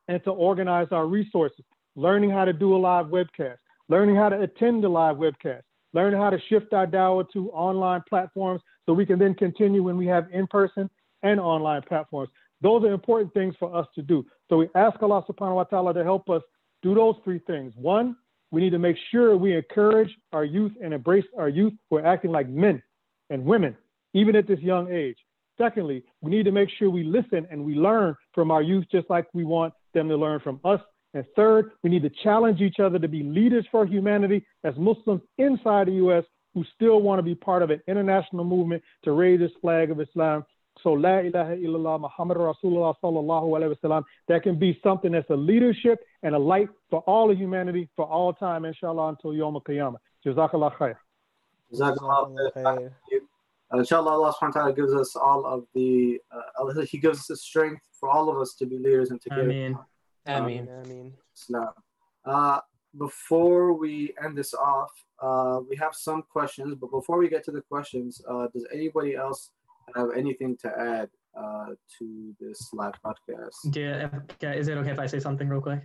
and 0.09 0.23
to 0.25 0.29
organize 0.29 0.89
our 0.91 1.07
resources, 1.07 1.65
learning 1.95 2.29
how 2.29 2.45
to 2.45 2.53
do 2.53 2.75
a 2.75 2.77
live 2.77 3.07
webcast, 3.07 3.57
learning 3.89 4.15
how 4.15 4.29
to 4.29 4.41
attend 4.41 4.86
a 4.86 4.89
live 4.89 5.15
webcast, 5.15 5.63
learning 5.94 6.20
how 6.20 6.30
to 6.30 6.39
shift 6.50 6.74
our 6.74 6.88
dawah 6.88 7.30
to 7.32 7.50
online 7.52 8.02
platforms 8.08 8.62
so 8.86 8.94
we 8.94 9.06
can 9.06 9.20
then 9.20 9.34
continue 9.34 9.84
when 9.84 9.98
we 9.98 10.08
have 10.08 10.28
in-person 10.32 10.89
and 11.24 11.39
online 11.39 11.82
platforms. 11.84 12.30
Those 12.62 12.84
are 12.84 12.94
important 12.94 13.34
things 13.34 13.56
for 13.60 13.76
us 13.76 13.88
to 13.96 14.02
do. 14.02 14.26
So 14.50 14.58
we 14.58 14.70
ask 14.76 15.02
Allah 15.02 15.24
subhanahu 15.30 15.56
wa 15.56 15.64
ta'ala 15.64 15.94
to 15.96 16.04
help 16.04 16.30
us 16.30 16.42
do 16.82 16.94
those 16.96 17.16
three 17.24 17.39
things. 17.39 17.74
One, 17.76 18.16
we 18.52 18.62
need 18.62 18.72
to 18.72 18.80
make 18.80 18.98
sure 19.12 19.36
we 19.38 19.56
encourage 19.56 20.10
our 20.34 20.44
youth 20.44 20.74
and 20.84 20.94
embrace 20.94 21.26
our 21.38 21.50
youth 21.50 21.74
who 21.89 21.98
are 21.98 22.06
acting 22.06 22.32
like 22.32 22.50
men 22.50 22.82
and 23.30 23.46
women, 23.46 23.76
even 24.14 24.36
at 24.36 24.48
this 24.48 24.60
young 24.60 24.92
age. 24.92 25.18
Secondly, 25.58 26.04
we 26.22 26.32
need 26.32 26.44
to 26.44 26.52
make 26.52 26.70
sure 26.78 26.89
we 26.89 27.04
listen 27.04 27.48
and 27.50 27.64
we 27.64 27.76
learn 27.76 28.16
from 28.34 28.52
our 28.52 28.62
youth 28.62 28.86
just 28.92 29.10
like 29.10 29.28
we 29.34 29.44
want 29.44 29.74
them 29.94 30.08
to 30.10 30.18
learn 30.18 30.39
from 30.39 30.60
us. 30.66 30.82
And 31.14 31.26
third, 31.36 31.72
we 31.84 31.89
need 31.89 32.03
to 32.03 32.12
challenge 32.24 32.62
each 32.62 32.80
other 32.80 32.97
to 32.97 33.07
be 33.07 33.24
leaders 33.24 33.66
for 33.72 33.86
humanity 33.86 34.45
as 34.64 34.74
Muslims 34.78 35.22
inside 35.38 35.88
the 35.88 35.93
U.S. 35.93 36.24
who 36.53 36.64
still 36.76 37.01
want 37.01 37.20
to 37.20 37.24
be 37.24 37.36
part 37.36 37.64
of 37.64 37.70
an 37.70 37.82
international 37.88 38.45
movement 38.45 38.82
to 39.03 39.12
raise 39.12 39.39
this 39.39 39.51
flag 39.62 39.91
of 39.91 39.99
Islam 39.99 40.45
so 40.84 40.93
La 40.93 41.20
ilaha 41.20 41.55
illallah 41.55 41.99
Muhammad 41.99 42.38
Rasulullah 42.38 42.95
sallallahu 43.03 43.49
alayhi 43.49 43.76
wasallam. 43.76 44.03
That 44.28 44.43
can 44.43 44.57
be 44.57 44.80
something 44.84 45.12
that's 45.12 45.30
a 45.30 45.36
leadership 45.36 45.99
and 46.24 46.34
a 46.34 46.39
light 46.39 46.70
for 46.89 47.01
all 47.01 47.30
of 47.30 47.38
humanity 47.38 47.89
for 47.95 48.05
all 48.05 48.34
time, 48.34 48.66
inshallah, 48.66 49.09
until 49.09 49.34
Yom 49.34 49.55
Qiyamah. 49.55 49.97
Jazakallah 50.26 50.76
khair. 50.76 50.95
Jazakallah 51.74 52.51
khair. 52.55 52.91
Uh, 53.74 53.78
inshallah, 53.78 54.12
Allah 54.12 54.34
subhanahu 54.34 54.55
wa 54.55 54.62
ta'ala 54.62 54.74
gives 54.74 54.93
us 54.93 55.16
all 55.16 55.45
of 55.45 55.66
the, 55.74 56.20
uh, 56.32 56.82
He 56.82 56.97
gives 56.97 57.20
us 57.20 57.28
the 57.28 57.38
strength 57.38 57.82
for 57.99 58.09
all 58.09 58.30
of 58.30 58.38
us 58.38 58.55
to 58.55 58.66
be 58.66 58.78
leaders 58.78 59.12
and 59.12 59.22
to 59.22 59.30
give 59.30 59.47
Ameen. 60.26 60.67
Ameen. 60.67 60.84
Ameen. 60.86 61.13
Islam. 61.36 61.74
Uh, 62.26 62.59
before 62.97 63.74
we 63.74 64.13
end 64.24 64.38
this 64.38 64.53
off, 64.53 64.91
uh, 65.22 65.59
we 65.69 65.76
have 65.78 65.95
some 65.95 66.24
questions, 66.24 66.76
but 66.76 66.91
before 66.91 67.17
we 67.17 67.30
get 67.30 67.43
to 67.45 67.51
the 67.51 67.61
questions, 67.61 68.22
uh, 68.30 68.47
does 68.53 68.65
anybody 68.74 69.15
else 69.15 69.51
have 69.95 70.09
anything 70.15 70.57
to 70.57 70.67
add 70.78 71.09
uh, 71.38 71.67
to 71.97 72.36
this 72.39 72.69
live 72.74 72.93
podcast? 73.05 73.55
Yeah, 73.74 74.09
okay. 74.34 74.57
Is 74.59 74.67
it 74.67 74.78
okay 74.78 74.91
if 74.91 74.99
I 74.99 75.05
say 75.05 75.19
something 75.19 75.47
real 75.47 75.61
quick? 75.61 75.82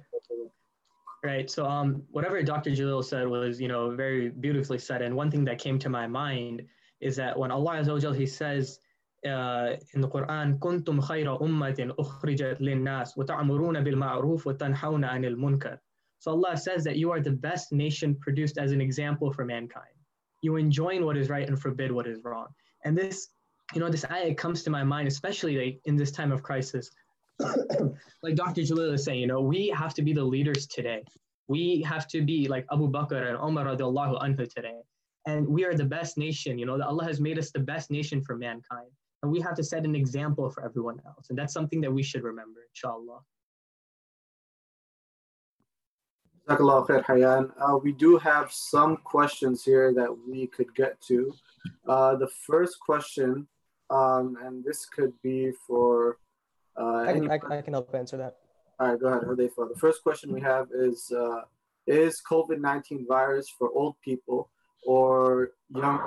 Right. 1.25 1.51
So, 1.51 1.67
um, 1.67 2.03
whatever 2.11 2.41
Dr. 2.43 2.71
Jalil 2.71 3.03
said 3.03 3.27
was, 3.27 3.61
you 3.61 3.69
know, 3.69 3.91
very 3.91 4.29
beautifully 4.29 4.79
said. 4.79 5.03
And 5.03 5.17
one 5.17 5.31
thing 5.31 5.45
that 5.47 5.59
came 5.59 5.79
to 5.81 5.89
my 5.89 6.07
mind 6.07 6.63
is 7.01 7.17
that 7.17 7.37
when 7.37 7.51
Allah 7.51 7.77
Azza 7.77 7.93
wa 7.93 7.99
Jal, 7.99 8.13
He 8.13 8.27
says 8.27 8.79
uh, 9.25 9.77
in 9.95 10.01
the 10.01 10.09
Quran, 10.09 10.59
"Kuntum 10.59 11.01
khayra 11.01 11.41
ummatin 11.41 11.95
ukhrijat 11.97 12.61
linnas 12.61 13.17
wa 13.17 13.25
ta'muruna 13.25 13.85
bil 13.85 13.97
ma'ruf 13.97 14.45
wa 14.45 14.53
tanhawna 14.53 15.11
'anil 15.13 15.37
munkar." 15.37 15.79
So 16.19 16.31
Allah 16.33 16.57
says 16.57 16.85
that 16.85 16.97
you 16.97 17.11
are 17.11 17.21
the 17.21 17.33
best 17.49 17.73
nation 17.73 18.15
produced 18.17 18.59
as 18.59 18.73
an 18.73 18.81
example 18.81 19.33
for 19.33 19.45
mankind. 19.45 19.97
You 20.43 20.57
enjoin 20.57 21.05
what 21.05 21.17
is 21.17 21.29
right 21.29 21.47
and 21.49 21.61
forbid 21.61 21.93
what 21.93 22.07
is 22.07 22.25
wrong. 22.25 22.49
And 22.85 22.97
this 22.97 23.29
you 23.75 23.81
know, 23.81 23.91
this 23.91 24.05
ayah 24.11 24.35
comes 24.35 24.63
to 24.63 24.71
my 24.71 24.85
mind, 24.85 25.09
especially 25.09 25.57
like 25.59 25.81
in 25.85 25.97
this 25.97 26.13
time 26.13 26.33
of 26.33 26.43
crisis. 26.43 26.91
like 28.23 28.37
Dr. 28.37 28.63
Jalil 28.63 28.95
is 28.95 29.05
saying, 29.05 29.21
you 29.21 29.27
know, 29.27 29.41
we 29.41 29.69
have 29.69 29.93
to 29.95 30.03
be 30.03 30.13
the 30.13 30.25
leaders 30.25 30.67
today. 30.67 31.03
We 31.49 31.83
have 31.83 32.07
to 32.09 32.23
be 32.23 32.49
like 32.49 32.67
Abu 32.73 32.91
Bakr 32.91 33.29
and 33.29 33.37
Umar 33.37 33.67
radiallahu 33.67 34.23
anhu 34.23 34.53
today. 34.53 34.81
And 35.27 35.47
we 35.47 35.65
are 35.65 35.75
the 35.75 35.85
best 35.85 36.17
nation, 36.17 36.59
you 36.59 36.67
know, 36.67 36.79
that 36.79 36.87
Allah 36.87 37.05
has 37.05 37.21
made 37.21 37.39
us 37.39 37.51
the 37.51 37.59
best 37.59 37.91
nation 37.91 38.23
for 38.23 38.37
mankind. 38.37 38.91
And 39.27 39.33
we 39.33 39.41
have 39.41 39.57
to 39.57 39.65
set 39.65 39.85
an 39.85 39.97
example 39.97 40.49
for 40.51 40.65
everyone 40.65 41.03
else. 41.05 41.31
And 41.31 41.37
that's 41.37 41.53
something 41.53 41.81
that 41.81 41.93
we 41.93 42.05
should 42.05 42.23
remember, 42.23 42.61
inshallah. 42.71 43.19
Jazakallah 46.49 46.87
khair, 46.87 47.05
Hayyan. 47.05 47.51
Uh, 47.61 47.77
we 47.79 47.91
do 47.91 48.19
have 48.19 48.53
some 48.53 48.99
questions 48.99 49.65
here 49.65 49.93
that 49.95 50.17
we 50.29 50.47
could 50.47 50.73
get 50.77 51.01
to. 51.09 51.35
Uh, 51.89 52.15
the 52.15 52.29
first 52.47 52.79
question 52.79 53.49
um, 53.91 54.37
and 54.45 54.65
this 54.65 54.87
could 54.87 55.13
be 55.25 55.51
for. 55.67 56.19
Uh, 56.81 56.99
I, 56.99 57.13
can, 57.15 57.29
I, 57.29 57.41
I, 57.51 57.63
can 57.63 57.73
help 57.73 57.93
answer 57.97 58.17
that. 58.19 58.37
All 58.79 58.91
right, 58.91 59.01
go 59.01 59.09
ahead, 59.09 59.23
Hudayfa. 59.23 59.69
The 59.73 59.79
first 59.81 60.05
question 60.05 60.33
we 60.33 60.41
have 60.43 60.69
is 60.73 61.11
uh, 61.11 61.41
Is 61.89 62.23
COVID 62.31 62.61
19 62.61 63.07
virus 63.09 63.47
for 63.59 63.71
old 63.73 63.97
people 64.05 64.51
or 64.85 65.51
young? 65.75 65.99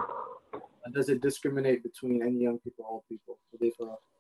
Does 0.94 1.10
it 1.10 1.22
discriminate 1.22 1.84
between 1.84 2.22
any 2.22 2.40
young 2.40 2.60
people 2.60 2.86
old 2.90 3.04
people? 3.10 3.40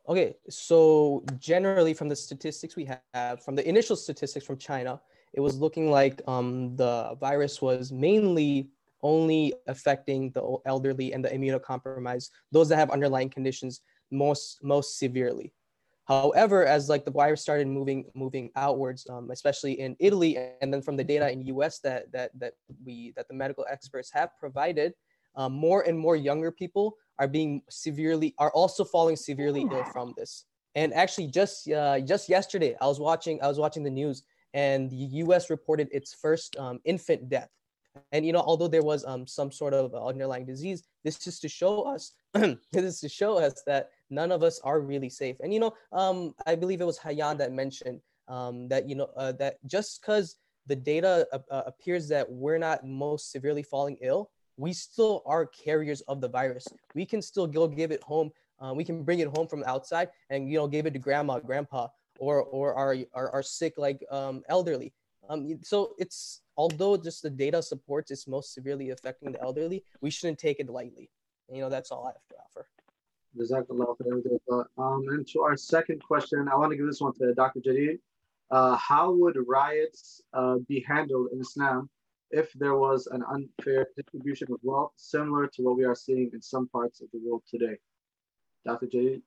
Okay, 0.07 0.36
so 0.49 1.24
generally, 1.38 1.93
from 1.93 2.10
the 2.10 2.16
statistics 2.16 2.76
we 2.76 2.89
have, 3.14 3.43
from 3.43 3.55
the 3.55 3.68
initial 3.68 3.95
statistics 3.95 4.45
from 4.45 4.57
China, 4.57 4.99
it 5.34 5.39
was 5.39 5.57
looking 5.57 5.91
like 5.91 6.22
um, 6.28 6.76
the 6.76 7.16
virus 7.20 7.62
was 7.62 7.91
mainly 7.91 8.70
only 9.01 9.53
affecting 9.68 10.32
the 10.32 10.57
elderly 10.66 11.14
and 11.14 11.24
the 11.24 11.30
immunocompromised, 11.30 12.30
those 12.51 12.68
that 12.70 12.76
have 12.76 12.89
underlying 12.89 13.30
conditions 13.30 13.82
most 14.12 14.64
most 14.64 14.97
severely. 14.97 15.53
However, 16.05 16.66
as 16.66 16.89
like 16.89 17.05
the 17.05 17.12
virus 17.12 17.41
started 17.41 17.68
moving 17.68 18.05
moving 18.16 18.49
outwards, 18.55 19.05
um, 19.10 19.30
especially 19.30 19.80
in 19.80 19.95
Italy, 19.99 20.38
and 20.60 20.74
then 20.74 20.82
from 20.82 20.97
the 20.97 21.03
data 21.03 21.32
in 21.32 21.45
U.S. 21.53 21.80
that 21.82 22.12
that 22.12 22.32
that 22.39 22.53
we 22.84 23.14
that 23.16 23.28
the 23.28 23.36
medical 23.36 23.64
experts 23.70 24.10
have 24.12 24.32
provided, 24.39 24.95
um, 25.36 25.54
more 25.54 25.82
and 25.88 25.98
more 25.98 26.16
younger 26.16 26.52
people 26.52 26.96
are 27.18 27.28
being 27.28 27.62
severely 27.70 28.34
are 28.38 28.52
also 28.52 28.84
falling 28.84 29.16
severely 29.16 29.68
ill 29.72 29.84
from 29.92 30.14
this. 30.18 30.46
And 30.76 30.94
actually, 30.94 31.28
just 31.28 31.70
uh, 31.70 32.00
just 32.00 32.30
yesterday, 32.30 32.76
I 32.80 32.88
was 32.88 33.00
watching 33.00 33.42
I 33.42 33.48
was 33.48 33.60
watching 33.60 33.84
the 33.84 33.90
news, 33.90 34.24
and 34.54 34.90
the 34.90 34.96
U.S. 35.24 35.50
reported 35.50 35.90
its 35.92 36.14
first 36.14 36.56
um, 36.58 36.80
infant 36.86 37.30
death 37.30 37.50
and 38.12 38.26
you 38.26 38.34
know, 38.34 38.42
although 38.46 38.68
there 38.68 38.84
was 38.84 39.06
um, 39.06 39.26
some 39.28 39.52
sort 39.52 39.74
of 39.74 39.94
underlying 39.96 40.46
disease, 40.46 40.84
this 41.04 41.28
is 41.28 41.40
to 41.40 41.50
show 41.50 41.84
us, 41.84 42.14
this 42.34 42.58
is 42.74 43.00
to 43.02 43.10
show 43.10 43.38
us 43.38 43.62
that 43.66 43.90
none 44.10 44.32
of 44.32 44.44
us 44.44 44.60
are 44.64 44.82
really 44.82 45.10
safe. 45.10 45.38
And 45.42 45.54
you 45.54 45.60
know, 45.60 45.74
um, 45.92 46.34
I 46.46 46.56
believe 46.56 46.82
it 46.82 46.86
was 46.86 47.00
Hayyan 47.00 47.38
that 47.40 47.52
mentioned 47.52 48.02
um, 48.28 48.68
that 48.70 48.88
you 48.88 48.96
know 48.96 49.10
uh, 49.16 49.32
that 49.34 49.56
just 49.66 50.02
because 50.02 50.36
the 50.68 50.76
data 50.76 51.28
uh, 51.34 51.40
uh, 51.52 51.64
appears 51.66 52.08
that 52.10 52.30
we're 52.30 52.58
not 52.60 52.86
most 52.86 53.32
severely 53.32 53.64
falling 53.64 53.98
ill, 54.02 54.30
we 54.60 54.74
still 54.74 55.24
are 55.26 55.45
carriers 55.45 56.01
of 56.01 56.20
the 56.20 56.28
virus. 56.28 56.68
We 56.93 57.05
can 57.05 57.22
still 57.22 57.47
go 57.47 57.68
give 57.68 57.91
it 57.91 58.03
home. 58.03 58.32
Uh, 58.60 58.74
we 58.76 58.84
can 58.84 59.03
bring 59.03 59.20
it 59.20 59.30
home 59.30 59.47
from 59.47 59.64
outside 59.64 60.10
and 60.30 60.49
you 60.49 60.57
know 60.57 60.68
give 60.68 60.86
it 60.86 60.91
to 60.91 60.99
grandma, 60.99 61.39
grandpa, 61.39 61.88
or 62.20 62.43
or 62.43 62.74
our 62.74 62.97
our, 63.14 63.32
our 63.32 63.41
sick 63.41 63.76
like 63.78 64.03
um, 64.12 64.43
elderly. 64.49 64.91
Um, 65.30 65.60
so 65.64 65.93
it's 65.97 66.41
although 66.57 66.97
just 66.97 67.24
the 67.24 67.30
data 67.30 67.64
supports 67.64 68.12
it's 68.12 68.28
most 68.28 68.53
severely 68.53 68.89
affecting 68.89 69.32
the 69.32 69.41
elderly, 69.41 69.84
we 70.01 70.10
shouldn't 70.10 70.39
take 70.39 70.60
it 70.60 70.70
lightly. 70.70 71.10
And, 71.47 71.55
you 71.55 71.64
know, 71.64 71.70
that's 71.70 71.91
all 71.91 72.05
I 72.05 72.10
have 72.10 72.28
to 72.30 72.36
offer. 72.45 72.68
Um, 74.78 75.05
and 75.10 75.26
to 75.28 75.41
our 75.41 75.55
second 75.55 76.03
question, 76.03 76.49
I 76.51 76.55
want 76.57 76.72
to 76.72 76.78
give 76.78 76.88
this 76.88 76.99
one 76.99 77.14
to 77.20 77.34
Dr. 77.34 77.60
Jalil. 77.60 77.99
Uh, 78.51 78.76
how 78.76 79.12
would 79.14 79.38
riots 79.47 80.22
uh, 80.34 80.55
be 80.68 80.84
handled 80.88 81.30
in 81.32 81.39
Islam 81.39 81.89
if 82.32 82.52
there 82.54 82.76
was 82.76 83.08
an 83.08 83.24
unfair 83.32 83.88
distribution 83.96 84.48
of 84.52 84.60
wealth, 84.64 84.92
similar 84.96 85.48
to 85.48 85.62
what 85.64 85.78
we 85.78 85.84
are 85.84 85.96
seeing 85.96 86.30
in 86.34 86.42
some 86.42 86.68
parts 86.68 87.02
of 87.02 87.08
the 87.12 87.20
world 87.26 87.44
today? 87.50 87.78
Dr. 88.66 88.88
J. 88.88 89.22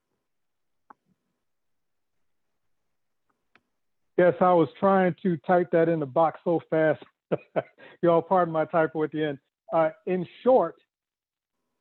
Yes, 4.19 4.35
I 4.41 4.53
was 4.53 4.69
trying 4.79 5.17
to 5.23 5.37
type 5.39 5.71
that 5.73 5.89
in 5.89 5.99
the 5.99 6.07
box 6.07 6.41
so 6.45 6.61
fast. 6.71 7.03
Y'all 8.03 8.23
pardon 8.23 8.53
my 8.53 8.67
typo 8.67 9.03
at 9.05 9.11
the 9.11 9.25
end. 9.25 9.39
Uh, 9.73 9.91
in 10.07 10.27
short, 10.43 10.77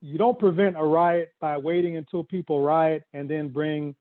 you 0.02 0.18
don't 0.18 0.40
prevent 0.40 0.78
a 0.78 0.84
riot 0.84 1.34
by 1.40 1.58
waiting 1.58 1.98
until 1.98 2.24
people 2.24 2.64
riot 2.64 3.04
and 3.14 3.30
then 3.30 3.50
bring 3.50 3.96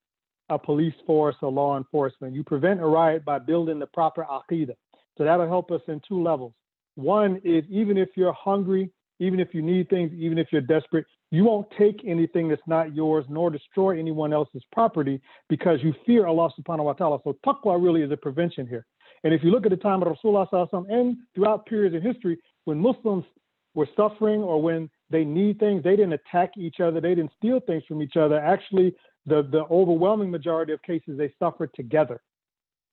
a 0.49 0.59
police 0.59 0.95
force 1.07 1.37
or 1.43 1.51
law 1.51 1.77
enforcement. 1.77 2.35
You 2.35 2.45
prevent 2.45 2.81
a 2.81 2.87
riot 2.87 3.25
by 3.25 3.39
building 3.39 3.79
the 3.79 3.87
proper 3.87 4.25
aqidah. 4.25 4.77
So 5.19 5.25
that'll 5.25 5.49
help 5.49 5.71
us 5.71 5.83
in 5.89 6.01
two 6.09 6.23
levels. 6.23 6.55
One 7.01 7.41
is 7.45 7.65
even 7.71 7.97
if 7.97 8.11
you're 8.15 8.33
hungry, 8.33 8.91
even 9.19 9.41
if 9.41 9.55
you 9.55 9.63
need 9.63 9.89
things, 9.89 10.13
even 10.13 10.39
if 10.39 10.49
you're 10.51 10.61
desperate, 10.61 11.07
you 11.31 11.45
won't 11.45 11.69
take 11.79 12.03
anything 12.07 12.49
that's 12.49 12.63
not 12.67 12.95
yours 12.95 13.25
nor 13.29 13.51
destroy 13.51 13.99
anyone 13.99 14.33
else's 14.33 14.63
property 14.73 15.21
because 15.49 15.79
you 15.83 15.95
fear 16.05 16.27
Allah 16.27 16.51
subhanahu 16.59 16.85
wa 16.85 16.93
ta'ala. 16.95 17.19
So 17.25 17.37
taqwa 17.47 17.83
really 17.83 18.03
is 18.03 18.11
a 18.11 18.17
prevention 18.17 18.67
here. 18.67 18.87
And 19.23 19.33
if 19.33 19.45
you 19.45 19.51
look 19.51 19.65
at 19.65 19.71
the 19.71 19.77
time 19.77 20.03
of 20.03 20.09
Rasulullah 20.09 20.87
and 20.91 21.17
throughout 21.35 21.67
periods 21.67 21.95
in 21.95 22.03
history, 22.03 22.39
when 22.65 22.79
Muslims 22.79 23.25
were 23.75 23.89
suffering 23.97 24.43
or 24.43 24.61
when 24.61 24.91
they 25.11 25.25
need 25.25 25.59
things, 25.59 25.85
they 25.85 25.97
didn't 25.97 26.15
attack 26.15 26.53
each 26.57 26.81
other, 26.81 27.01
they 27.01 27.15
didn't 27.15 27.33
steal 27.37 27.61
things 27.61 27.85
from 27.87 28.03
each 28.03 28.17
other. 28.17 28.39
Actually, 28.39 28.95
the, 29.27 29.43
the 29.53 29.65
overwhelming 29.71 30.31
majority 30.31 30.73
of 30.73 30.83
cases, 30.83 31.19
they 31.19 31.33
suffered 31.39 31.71
together. 31.75 32.21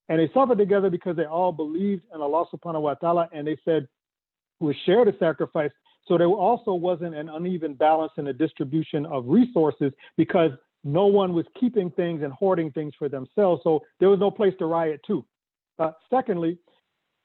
And 0.09 0.19
they 0.19 0.29
suffered 0.33 0.57
together 0.57 0.89
because 0.89 1.15
they 1.15 1.25
all 1.25 1.51
believed 1.51 2.03
in 2.13 2.21
Allah 2.21 2.45
subhanahu 2.53 2.81
wa 2.81 2.93
ta'ala 2.93 3.29
and 3.33 3.47
they 3.47 3.57
said, 3.65 3.87
we 4.59 4.75
share 4.85 5.05
the 5.05 5.15
sacrifice. 5.19 5.71
So 6.07 6.17
there 6.17 6.27
also 6.27 6.73
wasn't 6.73 7.15
an 7.15 7.29
uneven 7.29 7.73
balance 7.73 8.13
in 8.17 8.25
the 8.25 8.33
distribution 8.33 9.05
of 9.05 9.25
resources 9.27 9.91
because 10.15 10.51
no 10.83 11.05
one 11.05 11.33
was 11.33 11.45
keeping 11.59 11.91
things 11.91 12.23
and 12.23 12.31
hoarding 12.31 12.71
things 12.71 12.93
for 12.97 13.09
themselves. 13.09 13.61
So 13.63 13.81
there 13.99 14.09
was 14.09 14.19
no 14.19 14.31
place 14.31 14.53
to 14.59 14.65
riot 14.65 15.01
to. 15.07 15.25
Uh, 15.79 15.91
secondly, 16.09 16.57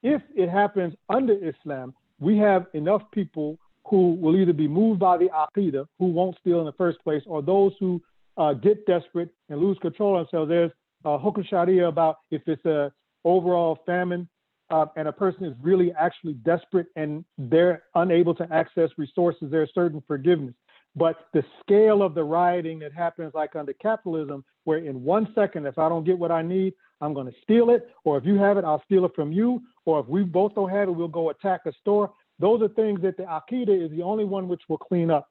if 0.02 0.20
it 0.34 0.48
happens 0.48 0.94
under 1.08 1.34
Islam, 1.34 1.94
we 2.18 2.36
have 2.38 2.66
enough 2.74 3.02
people 3.12 3.58
who 3.86 4.14
will 4.14 4.36
either 4.36 4.52
be 4.52 4.68
moved 4.68 5.00
by 5.00 5.16
the 5.16 5.28
aqidah, 5.28 5.86
who 5.98 6.06
won't 6.06 6.36
steal 6.40 6.60
in 6.60 6.66
the 6.66 6.72
first 6.72 7.02
place, 7.02 7.22
or 7.26 7.42
those 7.42 7.72
who 7.78 8.00
uh, 8.36 8.52
get 8.52 8.84
desperate 8.86 9.30
and 9.48 9.60
lose 9.60 9.78
control 9.78 10.18
of 10.18 10.26
themselves. 10.26 10.48
There's 10.48 10.70
a 11.04 11.18
hukm 11.18 11.46
sharia 11.48 11.88
about 11.88 12.18
if 12.30 12.42
it's 12.46 12.64
a 12.64 12.92
overall 13.24 13.78
famine 13.86 14.28
uh, 14.70 14.86
and 14.96 15.08
a 15.08 15.12
person 15.12 15.44
is 15.44 15.54
really 15.60 15.92
actually 15.98 16.34
desperate 16.34 16.86
and 16.96 17.24
they're 17.36 17.82
unable 17.94 18.34
to 18.34 18.46
access 18.52 18.90
resources, 18.96 19.48
there's 19.50 19.70
certain 19.74 20.02
forgiveness. 20.06 20.54
But 20.94 21.16
the 21.32 21.42
scale 21.60 22.02
of 22.02 22.14
the 22.14 22.24
rioting 22.24 22.78
that 22.80 22.92
happens 22.92 23.32
like 23.34 23.56
under 23.56 23.72
capitalism, 23.72 24.44
where 24.64 24.78
in 24.78 25.02
one 25.02 25.28
second, 25.34 25.66
if 25.66 25.78
I 25.78 25.88
don't 25.88 26.04
get 26.04 26.18
what 26.18 26.30
I 26.30 26.42
need, 26.42 26.74
I'm 27.00 27.14
going 27.14 27.26
to 27.26 27.34
steal 27.42 27.70
it, 27.70 27.88
or 28.04 28.18
if 28.18 28.24
you 28.24 28.36
have 28.36 28.58
it, 28.58 28.64
I'll 28.64 28.82
steal 28.84 29.04
it 29.04 29.12
from 29.14 29.32
you, 29.32 29.60
or 29.86 30.00
if 30.00 30.06
we 30.06 30.22
both 30.22 30.54
don't 30.54 30.70
have 30.70 30.88
it, 30.88 30.92
we'll 30.92 31.08
go 31.08 31.30
attack 31.30 31.62
a 31.66 31.72
store. 31.80 32.12
Those 32.38 32.62
are 32.62 32.68
things 32.68 33.00
that 33.02 33.16
the 33.16 33.24
aqidah 33.24 33.84
is 33.84 33.90
the 33.90 34.02
only 34.02 34.24
one 34.24 34.48
which 34.48 34.62
will 34.68 34.78
clean 34.78 35.10
up. 35.10 35.28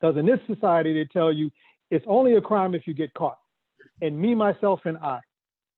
Because 0.00 0.16
in 0.16 0.26
this 0.26 0.40
society, 0.46 0.92
they 0.94 1.08
tell 1.12 1.32
you 1.32 1.50
it's 1.90 2.04
only 2.08 2.34
a 2.34 2.40
crime 2.40 2.74
if 2.74 2.86
you 2.86 2.94
get 2.94 3.12
caught. 3.14 3.38
And 4.02 4.18
me, 4.18 4.34
myself, 4.34 4.80
and 4.84 4.98
I. 4.98 5.20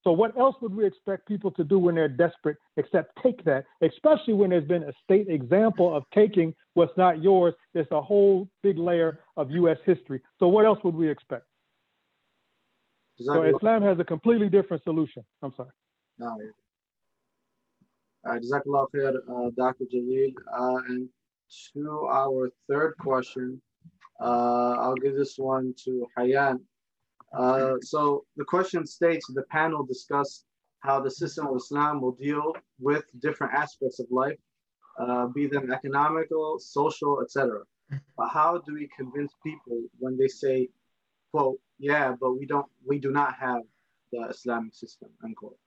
So 0.03 0.11
what 0.11 0.37
else 0.37 0.55
would 0.61 0.73
we 0.73 0.85
expect 0.85 1.27
people 1.27 1.51
to 1.51 1.63
do 1.63 1.77
when 1.77 1.95
they're 1.95 2.07
desperate 2.07 2.57
except 2.77 3.17
take 3.21 3.43
that, 3.43 3.65
especially 3.81 4.33
when 4.33 4.49
there's 4.49 4.67
been 4.67 4.83
a 4.83 4.93
state 5.03 5.27
example 5.27 5.93
of 5.95 6.03
taking 6.15 6.53
what's 6.73 6.95
not 6.97 7.21
yours. 7.21 7.53
There's 7.73 7.91
a 7.91 8.01
whole 8.01 8.47
big 8.63 8.77
layer 8.77 9.19
of 9.35 9.51
U.S. 9.51 9.77
history. 9.85 10.21
So 10.39 10.47
what 10.47 10.65
else 10.65 10.79
would 10.83 10.95
we 10.95 11.09
expect? 11.09 11.43
So 13.21 13.43
Islam 13.43 13.81
has 13.83 13.99
a 13.99 14.05
completely 14.05 14.47
different 14.47 14.83
solution. 14.83 15.25
I'm 15.43 15.53
sorry. 15.57 15.71
No, 16.19 16.37
uh, 18.25 18.33
Jazakallah 18.33 18.87
khair, 18.93 19.15
uh, 19.15 19.49
Dr. 19.55 19.85
Jalil. 19.85 20.33
Uh, 20.51 20.81
and 20.87 21.09
to 21.73 22.07
our 22.11 22.49
third 22.67 22.93
question, 22.99 23.61
uh, 24.21 24.75
I'll 24.79 24.95
give 24.95 25.15
this 25.15 25.37
one 25.37 25.73
to 25.85 26.07
Hayyan. 26.17 26.59
Uh, 27.33 27.75
so 27.81 28.25
the 28.37 28.45
question 28.45 28.85
states 28.85 29.25
the 29.33 29.43
panel 29.43 29.83
discussed 29.83 30.45
how 30.79 30.99
the 30.99 31.11
system 31.11 31.47
of 31.47 31.57
Islam 31.57 32.01
will 32.01 32.13
deal 32.13 32.53
with 32.79 33.03
different 33.19 33.53
aspects 33.53 33.99
of 33.99 34.07
life, 34.09 34.37
uh, 34.99 35.27
be 35.27 35.45
them 35.47 35.71
economical, 35.71 36.57
social, 36.59 37.21
etc. 37.21 37.61
But 38.17 38.29
how 38.29 38.61
do 38.65 38.73
we 38.73 38.89
convince 38.95 39.33
people 39.43 39.81
when 39.97 40.17
they 40.17 40.27
say, 40.27 40.69
"quote 41.31 41.59
Yeah, 41.79 42.15
but 42.19 42.33
we 42.33 42.45
don't, 42.45 42.67
we 42.85 42.99
do 42.99 43.11
not 43.11 43.35
have 43.35 43.61
the 44.11 44.21
Islamic 44.29 44.73
system." 44.75 45.09
Unquote. 45.23 45.57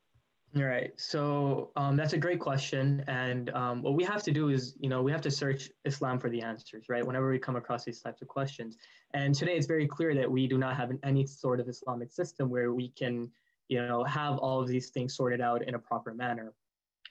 All 0.54 0.64
right. 0.64 0.92
So 0.96 1.70
um, 1.76 1.96
that's 1.96 2.12
a 2.12 2.18
great 2.18 2.38
question. 2.38 3.02
And 3.08 3.48
um, 3.50 3.80
what 3.80 3.94
we 3.94 4.04
have 4.04 4.22
to 4.24 4.30
do 4.30 4.50
is, 4.50 4.74
you 4.78 4.90
know, 4.90 5.02
we 5.02 5.10
have 5.10 5.22
to 5.22 5.30
search 5.30 5.70
Islam 5.86 6.18
for 6.18 6.28
the 6.28 6.42
answers, 6.42 6.90
right? 6.90 7.06
Whenever 7.06 7.30
we 7.30 7.38
come 7.38 7.56
across 7.56 7.84
these 7.84 8.02
types 8.02 8.20
of 8.20 8.28
questions. 8.28 8.76
And 9.14 9.34
today 9.34 9.56
it's 9.56 9.66
very 9.66 9.86
clear 9.86 10.14
that 10.14 10.30
we 10.30 10.46
do 10.46 10.58
not 10.58 10.76
have 10.76 10.92
any 11.04 11.24
sort 11.26 11.58
of 11.58 11.68
Islamic 11.68 12.12
system 12.12 12.50
where 12.50 12.74
we 12.74 12.90
can, 12.90 13.30
you 13.68 13.80
know, 13.86 14.04
have 14.04 14.36
all 14.38 14.60
of 14.60 14.68
these 14.68 14.90
things 14.90 15.16
sorted 15.16 15.40
out 15.40 15.66
in 15.66 15.74
a 15.74 15.78
proper 15.78 16.12
manner, 16.12 16.52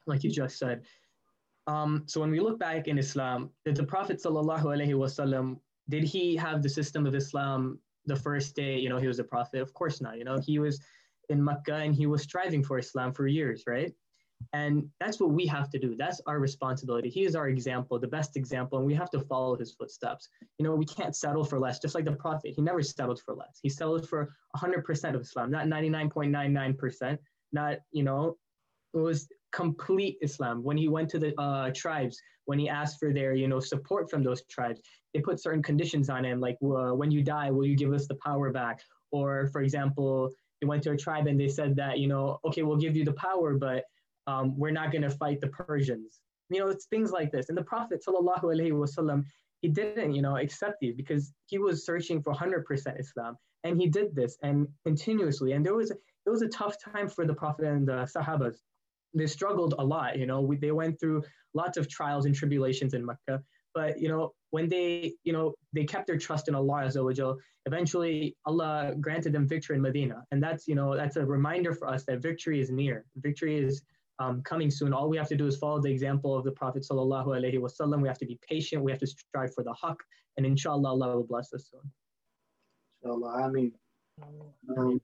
like 0.06 0.24
you 0.24 0.30
just 0.30 0.60
said. 0.60 0.84
Um, 1.66 2.04
so 2.06 2.22
when 2.22 2.30
we 2.30 2.40
look 2.40 2.60
back 2.60 2.88
in 2.88 3.00
Islam, 3.00 3.50
did 3.66 3.76
the 3.76 3.84
Prophet 3.84 4.22
wasallam 4.22 5.60
did 5.90 6.04
he 6.04 6.36
have 6.36 6.62
the 6.62 6.70
system 6.70 7.08
of 7.08 7.16
Islam 7.16 7.80
the 8.06 8.16
first 8.16 8.56
day? 8.56 8.78
You 8.78 8.90
know, 8.90 8.98
he 8.98 9.08
was 9.08 9.20
a 9.20 9.24
prophet. 9.24 9.62
Of 9.62 9.74
course 9.74 10.00
not. 10.00 10.18
You 10.18 10.24
know, 10.24 10.40
he 10.40 10.60
was 10.60 10.80
in 11.32 11.44
Mecca 11.44 11.76
and 11.76 11.96
he 11.96 12.06
was 12.06 12.22
striving 12.24 12.64
for 12.64 12.78
Islam 12.78 13.14
for 13.14 13.28
years, 13.28 13.64
right? 13.68 13.94
And 14.54 14.90
that's 15.00 15.20
what 15.20 15.32
we 15.32 15.46
have 15.48 15.70
to 15.70 15.80
do. 15.80 15.96
That's 15.96 16.22
our 16.26 16.40
responsibility. 16.40 17.10
He 17.10 17.26
is 17.26 17.36
our 17.36 17.48
example, 17.48 18.00
the 18.00 18.08
best 18.08 18.36
example, 18.36 18.78
and 18.80 18.88
we 18.88 18.94
have 18.96 19.10
to 19.12 19.20
follow 19.20 19.56
his 19.56 19.74
footsteps. 19.74 20.30
You 20.58 20.66
know, 20.66 20.76
we 20.76 20.86
can't 20.86 21.16
settle 21.16 21.44
for 21.44 21.60
less, 21.60 21.80
just 21.80 21.96
like 21.96 22.06
the 22.06 22.14
Prophet. 22.14 22.54
He 22.56 22.62
never 22.62 22.82
settled 22.82 23.22
for 23.22 23.36
less. 23.36 23.60
He 23.62 23.70
settled 23.70 24.08
for 24.10 24.34
100% 24.56 25.16
of 25.16 25.22
Islam, 25.22 25.52
not 25.52 25.68
99.99%, 25.68 27.18
not, 27.52 27.78
you 27.92 28.04
know, 28.04 28.38
it 28.94 28.98
was 28.98 29.28
complete 29.52 30.18
Islam. 30.22 30.64
When 30.64 30.78
he 30.78 30.88
went 30.88 31.10
to 31.10 31.20
the 31.20 31.40
uh, 31.40 31.72
tribes, 31.74 32.20
when 32.46 32.60
he 32.60 32.68
asked 32.68 33.00
for 33.00 33.14
their, 33.14 33.34
you 33.34 33.48
know, 33.48 33.60
support 33.60 34.10
from 34.10 34.24
those 34.24 34.44
tribes, 34.48 34.82
they 35.14 35.22
put 35.22 35.42
certain 35.42 35.64
conditions 35.64 36.10
on 36.10 36.26
him, 36.26 36.40
like 36.40 36.58
when 36.60 37.12
you 37.12 37.24
die, 37.24 37.52
will 37.52 37.66
you 37.66 37.78
give 37.78 37.94
us 37.94 38.08
the 38.08 38.16
power 38.16 38.52
back? 38.52 38.82
Or, 39.12 39.50
for 39.52 39.62
example, 39.62 40.32
they 40.62 40.68
went 40.68 40.84
to 40.84 40.92
a 40.92 40.98
tribe 40.98 41.28
and 41.28 41.40
they 41.40 41.48
said 41.48 41.76
that, 41.76 42.00
you 42.00 42.08
know, 42.08 42.40
okay, 42.46 42.62
we'll 42.62 42.78
give 42.78 42.96
you 42.96 43.04
the 43.04 43.14
power, 43.14 43.56
but 43.56 43.84
um, 44.28 44.58
we're 44.58 44.72
not 44.72 44.92
going 44.92 45.02
to 45.02 45.10
fight 45.10 45.42
the 45.42 45.48
Persians. 45.48 46.22
You 46.50 46.60
know, 46.60 46.68
it's 46.68 46.86
things 46.86 47.12
like 47.12 47.32
this. 47.32 47.50
And 47.50 47.58
the 47.58 47.64
Prophet, 47.64 48.04
sallallahu 48.08 48.44
alaihi 48.44 48.72
wasallam, 48.72 49.24
he 49.62 49.70
didn't, 49.70 50.14
you 50.14 50.22
know, 50.22 50.38
accept 50.38 50.78
these 50.80 50.96
because 50.96 51.34
he 51.48 51.58
was 51.58 51.86
searching 51.86 52.22
for 52.22 52.34
100% 52.34 53.00
Islam. 53.00 53.38
And 53.64 53.80
he 53.80 53.88
did 53.88 54.16
this 54.16 54.38
and 54.44 54.68
continuously. 54.86 55.54
And 55.54 55.66
there 55.66 55.76
was, 55.76 55.92
it 55.92 56.30
was 56.30 56.42
a 56.42 56.48
tough 56.50 56.76
time 56.84 57.08
for 57.08 57.26
the 57.26 57.34
Prophet 57.34 57.66
and 57.66 57.88
the 57.88 58.10
Sahabas. 58.16 58.58
They 59.14 59.28
struggled 59.28 59.76
a 59.78 59.84
lot, 59.84 60.18
you 60.18 60.26
know, 60.26 60.42
we, 60.42 60.58
they 60.58 60.72
went 60.72 61.00
through 61.00 61.24
lots 61.54 61.78
of 61.78 61.90
trials 61.90 62.26
and 62.26 62.34
tribulations 62.34 62.94
in 62.94 63.06
Mecca. 63.06 63.44
But, 63.74 64.00
you 64.00 64.10
know, 64.10 64.34
when 64.50 64.68
they, 64.68 65.14
you 65.24 65.34
know, 65.34 65.54
they 65.74 65.86
kept 65.86 66.08
their 66.08 66.18
trust 66.18 66.48
in 66.48 66.56
Allah 66.56 66.84
Azza 66.86 67.38
eventually 67.66 68.36
Allah 68.46 68.94
granted 69.00 69.34
them 69.34 69.48
victory 69.48 69.76
in 69.76 69.82
Medina. 69.82 70.24
And 70.32 70.42
that's, 70.42 70.68
you 70.68 70.76
know, 70.76 70.96
that's 70.96 71.16
a 71.16 71.26
reminder 71.26 71.74
for 71.74 71.88
us 71.88 72.04
that 72.06 72.22
victory 72.22 72.60
is 72.60 72.72
near. 72.72 73.06
Victory 73.18 73.58
is 73.58 73.84
um, 74.20 74.42
coming 74.44 74.72
soon. 74.72 74.94
All 74.94 75.10
we 75.10 75.18
have 75.18 75.28
to 75.30 75.36
do 75.36 75.48
is 75.48 75.58
follow 75.58 75.80
the 75.82 75.92
example 75.92 76.36
of 76.36 76.44
the 76.44 76.52
Prophet 76.52 76.86
Sallallahu 76.90 77.28
Alaihi 77.28 77.60
Wasallam. 77.60 78.02
We 78.02 78.08
have 78.08 78.18
to 78.20 78.26
be 78.26 78.40
patient. 78.48 78.84
We 78.84 78.92
have 78.92 79.00
to 79.00 79.08
strive 79.08 79.54
for 79.54 79.64
the 79.64 79.76
haqq. 79.84 79.98
And 80.38 80.46
inshallah, 80.46 80.90
Allah 80.90 81.16
will 81.18 81.24
bless 81.24 81.54
us 81.54 81.70
soon. 81.72 81.82
Inshallah, 83.04 83.44
I 83.44 83.50
mean, 83.50 83.72
um, 84.78 85.02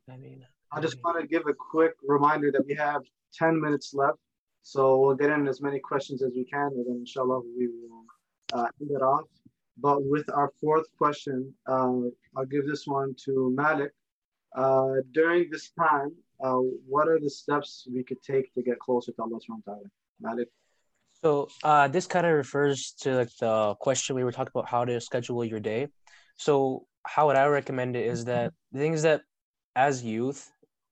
I 0.71 0.81
just 0.81 0.97
want 1.03 1.19
to 1.19 1.27
give 1.27 1.43
a 1.47 1.53
quick 1.53 1.93
reminder 2.03 2.51
that 2.51 2.65
we 2.65 2.75
have 2.75 3.01
10 3.33 3.59
minutes 3.59 3.93
left. 3.93 4.19
So 4.63 4.99
we'll 4.99 5.15
get 5.15 5.29
in 5.29 5.47
as 5.47 5.61
many 5.61 5.79
questions 5.79 6.21
as 6.21 6.33
we 6.35 6.43
can, 6.43 6.67
and 6.67 6.85
then 6.85 6.97
inshallah 6.99 7.39
we 7.57 7.67
will 7.67 8.03
uh, 8.53 8.67
end 8.81 8.91
it 8.91 9.01
off. 9.01 9.25
But 9.79 10.03
with 10.03 10.29
our 10.29 10.51
fourth 10.59 10.87
question, 10.97 11.53
uh, 11.67 12.09
I'll 12.35 12.45
give 12.49 12.65
this 12.65 12.87
one 12.87 13.15
to 13.25 13.53
Malik. 13.55 13.91
Uh, 14.55 14.95
during 15.13 15.49
this 15.51 15.71
time, 15.77 16.11
uh, 16.43 16.59
what 16.87 17.07
are 17.07 17.19
the 17.19 17.29
steps 17.29 17.87
we 17.93 18.03
could 18.03 18.21
take 18.23 18.53
to 18.55 18.61
get 18.63 18.79
closer 18.79 19.11
to 19.11 19.21
Allah 19.21 19.37
subhanahu 19.37 19.67
wa 19.67 19.73
ta'ala? 19.73 19.89
Malik. 20.19 20.49
So 21.21 21.47
uh, 21.63 21.87
this 21.87 22.05
kind 22.07 22.25
of 22.25 22.33
refers 22.33 22.93
to 23.01 23.15
like 23.15 23.35
the 23.39 23.75
question 23.79 24.15
we 24.15 24.23
were 24.23 24.31
talking 24.31 24.51
about 24.53 24.69
how 24.69 24.85
to 24.85 24.99
schedule 25.01 25.43
your 25.43 25.59
day. 25.59 25.87
So 26.37 26.85
how 27.05 27.27
would 27.27 27.35
I 27.35 27.45
recommend 27.45 27.95
it 27.95 28.05
is 28.05 28.25
that 28.25 28.53
the 28.71 28.79
things 28.79 29.01
that 29.01 29.21
as 29.75 30.03
youth 30.03 30.51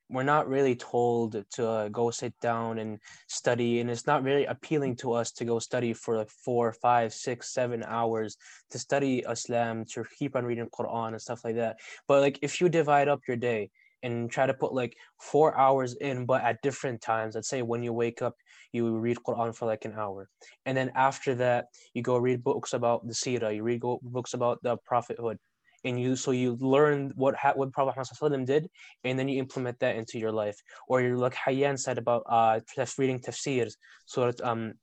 we're 0.09 0.23
not 0.23 0.47
really 0.47 0.75
told 0.75 1.43
to 1.51 1.67
uh, 1.67 1.87
go 1.89 2.11
sit 2.11 2.33
down 2.41 2.79
and 2.79 2.99
study 3.27 3.79
and 3.79 3.89
it's 3.89 4.05
not 4.05 4.23
really 4.23 4.45
appealing 4.45 4.95
to 4.95 5.13
us 5.13 5.31
to 5.31 5.45
go 5.45 5.59
study 5.59 5.93
for 5.93 6.17
like 6.17 6.29
four 6.29 6.71
five 6.73 7.13
six 7.13 7.53
seven 7.53 7.83
hours 7.87 8.37
to 8.69 8.77
study 8.77 9.23
islam 9.29 9.83
to 9.85 10.03
keep 10.17 10.35
on 10.35 10.45
reading 10.45 10.69
quran 10.69 11.09
and 11.09 11.21
stuff 11.21 11.43
like 11.43 11.55
that 11.55 11.77
but 12.07 12.21
like 12.21 12.37
if 12.41 12.61
you 12.61 12.69
divide 12.69 13.07
up 13.07 13.21
your 13.27 13.37
day 13.37 13.69
and 14.05 14.29
try 14.29 14.45
to 14.45 14.53
put 14.53 14.71
like 14.71 14.95
four 15.19 15.57
hours 15.57 15.95
in, 15.95 16.25
but 16.25 16.43
at 16.43 16.61
different 16.61 17.01
times. 17.01 17.33
Let's 17.33 17.49
say 17.49 17.63
when 17.63 17.81
you 17.81 17.91
wake 17.91 18.21
up, 18.21 18.35
you 18.71 18.97
read 18.97 19.17
Quran 19.27 19.55
for 19.55 19.65
like 19.65 19.83
an 19.85 19.93
hour, 19.97 20.29
and 20.65 20.77
then 20.77 20.91
after 20.95 21.33
that, 21.35 21.65
you 21.93 22.03
go 22.03 22.17
read 22.17 22.43
books 22.43 22.73
about 22.73 23.07
the 23.07 23.13
Sirah, 23.13 23.55
you 23.55 23.63
read 23.63 23.81
books 23.81 24.35
about 24.35 24.61
the 24.61 24.77
prophethood, 24.77 25.39
and 25.85 25.99
you 26.01 26.15
so 26.15 26.31
you 26.31 26.57
learn 26.59 27.13
what 27.15 27.35
what 27.55 27.71
Prophet 27.71 27.95
Muhammad 28.21 28.45
did, 28.47 28.69
and 29.03 29.17
then 29.17 29.29
you 29.29 29.39
implement 29.39 29.79
that 29.79 29.95
into 29.95 30.19
your 30.19 30.31
life. 30.31 30.57
Or 30.87 31.01
you're 31.01 31.17
like 31.17 31.35
Hayyan 31.35 31.79
said 31.79 31.97
about 31.97 32.23
uh 32.27 32.59
reading 32.97 33.19
tafsirs, 33.19 33.73
so 34.05 34.25
that, 34.25 34.41
um 34.41 34.73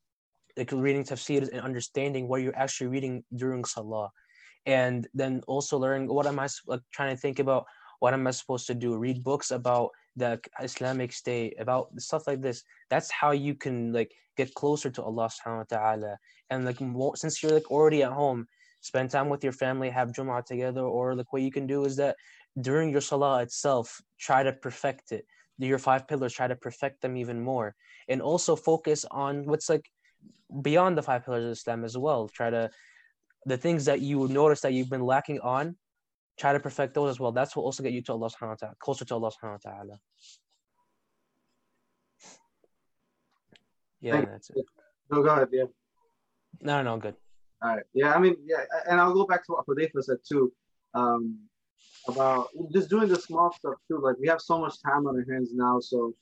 like 0.56 0.70
reading 0.72 1.04
tafsirs 1.04 1.48
and 1.50 1.60
understanding 1.60 2.28
what 2.28 2.42
you're 2.42 2.56
actually 2.56 2.88
reading 2.88 3.24
during 3.34 3.64
salah. 3.64 4.10
And 4.64 5.08
then 5.12 5.42
also 5.48 5.76
learn 5.76 6.06
what 6.06 6.26
am 6.26 6.38
i 6.38 6.48
like 6.66 6.82
trying 6.92 7.14
to 7.14 7.20
think 7.20 7.40
about 7.40 7.66
what 7.98 8.14
am 8.14 8.26
i 8.26 8.30
supposed 8.30 8.66
to 8.68 8.74
do? 8.74 8.96
Read 8.96 9.24
books 9.24 9.50
about 9.50 9.90
the 10.14 10.38
islamic 10.60 11.12
state 11.12 11.54
about 11.58 11.88
stuff 11.98 12.26
like 12.26 12.40
this. 12.42 12.62
That's 12.90 13.10
how 13.10 13.32
you 13.32 13.54
can 13.54 13.92
like 13.92 14.12
get 14.36 14.54
closer 14.54 14.90
to 14.90 15.02
allah 15.02 15.28
subhanahu 15.28 15.66
wa 15.66 15.76
ta'ala. 15.76 16.18
And 16.50 16.64
like 16.64 16.80
more, 16.80 17.16
since 17.16 17.42
you're 17.42 17.52
like 17.52 17.70
already 17.70 18.02
at 18.02 18.12
home 18.12 18.46
spend 18.82 19.10
time 19.10 19.28
with 19.30 19.42
your 19.42 19.56
family 19.64 19.88
have 19.88 20.12
Jumu'ah 20.12 20.44
together 20.44 20.82
or 20.82 21.14
like 21.14 21.32
what 21.32 21.42
you 21.42 21.50
can 21.50 21.66
do 21.66 21.84
is 21.84 21.96
that 21.96 22.16
during 22.60 22.90
your 22.90 23.00
salah 23.00 23.42
itself 23.42 24.02
try 24.20 24.42
to 24.42 24.52
perfect 24.52 25.12
it 25.12 25.24
Do 25.58 25.66
your 25.66 25.78
five 25.78 26.06
pillars 26.06 26.34
try 26.34 26.48
to 26.48 26.56
perfect 26.56 27.00
them 27.00 27.16
even 27.16 27.42
more 27.42 27.74
and 28.10 28.20
also 28.20 28.54
focus 28.56 29.06
on 29.10 29.46
what's 29.46 29.68
like 29.72 29.86
beyond 30.68 30.98
the 30.98 31.02
five 31.02 31.24
pillars 31.24 31.44
of 31.46 31.52
islam 31.52 31.84
as 31.84 31.96
well 31.96 32.28
try 32.28 32.50
to 32.50 32.70
the 33.46 33.56
things 33.56 33.84
that 33.86 34.00
you 34.00 34.28
notice 34.28 34.60
that 34.60 34.72
you've 34.72 34.90
been 34.90 35.02
lacking 35.02 35.40
on, 35.40 35.76
try 36.38 36.52
to 36.52 36.60
perfect 36.60 36.94
those 36.94 37.10
as 37.10 37.20
well. 37.20 37.32
That's 37.32 37.56
what 37.56 37.62
also 37.62 37.82
get 37.82 37.92
you 37.92 38.02
to 38.02 38.12
Allah 38.12 38.30
subhanahu 38.30 38.48
wa 38.48 38.54
ta'ala, 38.54 38.74
closer 38.78 39.04
to 39.04 39.14
Allah 39.14 39.30
subhanahu 39.30 39.64
wa 39.64 39.70
ta'ala. 39.72 39.98
Yeah, 44.00 44.24
that's 44.24 44.50
it. 44.50 44.64
No, 45.10 45.22
go 45.22 45.28
ahead, 45.28 45.48
yeah. 45.52 45.64
No, 46.60 46.82
no, 46.82 46.94
no, 46.94 47.00
good. 47.00 47.14
All 47.62 47.76
right. 47.76 47.84
Yeah, 47.94 48.12
I 48.12 48.18
mean, 48.18 48.36
yeah, 48.44 48.64
and 48.88 49.00
I'll 49.00 49.14
go 49.14 49.24
back 49.24 49.46
to 49.46 49.52
what 49.52 49.66
Hudayfa 49.66 50.02
said 50.02 50.18
too, 50.28 50.52
um, 50.94 51.38
about 52.08 52.48
just 52.72 52.90
doing 52.90 53.08
the 53.08 53.16
small 53.16 53.52
stuff 53.52 53.74
too. 53.88 54.00
Like 54.02 54.16
we 54.18 54.26
have 54.28 54.40
so 54.40 54.58
much 54.58 54.82
time 54.82 55.06
on 55.06 55.16
our 55.16 55.32
hands 55.32 55.50
now, 55.54 55.78
so 55.78 56.12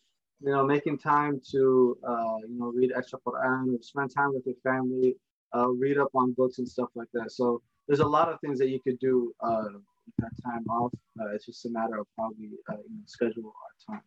you 0.43 0.51
know, 0.51 0.65
making 0.65 0.99
time 0.99 1.41
to 1.53 1.97
uh, 2.07 2.37
you 2.47 2.59
know 2.59 2.73
read 2.75 2.93
extra 2.95 3.19
Quran 3.27 3.83
spend 3.83 4.15
time 4.15 4.35
with 4.35 4.45
your 4.45 4.57
family, 4.63 5.17
uh, 5.57 5.69
read 5.69 5.97
up 5.97 6.11
on 6.15 6.33
books 6.33 6.59
and 6.59 6.69
stuff 6.69 6.89
like 6.95 7.09
that. 7.15 7.33
So 7.33 7.63
there's 7.87 8.01
a 8.01 8.07
lot 8.07 8.29
of 8.29 8.39
things 8.41 8.59
that 8.59 8.69
you 8.69 8.81
could 8.81 8.99
do 8.99 9.33
uh, 9.41 9.65
with 10.07 10.15
that 10.19 10.33
time 10.45 10.65
off. 10.69 10.93
Uh, 11.19 11.29
it's 11.35 11.47
just 11.47 11.65
a 11.65 11.71
matter 11.71 11.99
of 11.99 12.07
how 12.19 12.31
we 12.39 12.51
uh, 12.69 12.77
you 12.77 12.97
know, 12.97 13.03
schedule 13.07 13.55
our 13.63 13.95
time. 13.95 14.03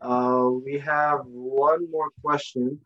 Uh, 0.00 0.50
we 0.50 0.78
have 0.78 1.20
one 1.26 1.90
more 1.90 2.08
question. 2.22 2.80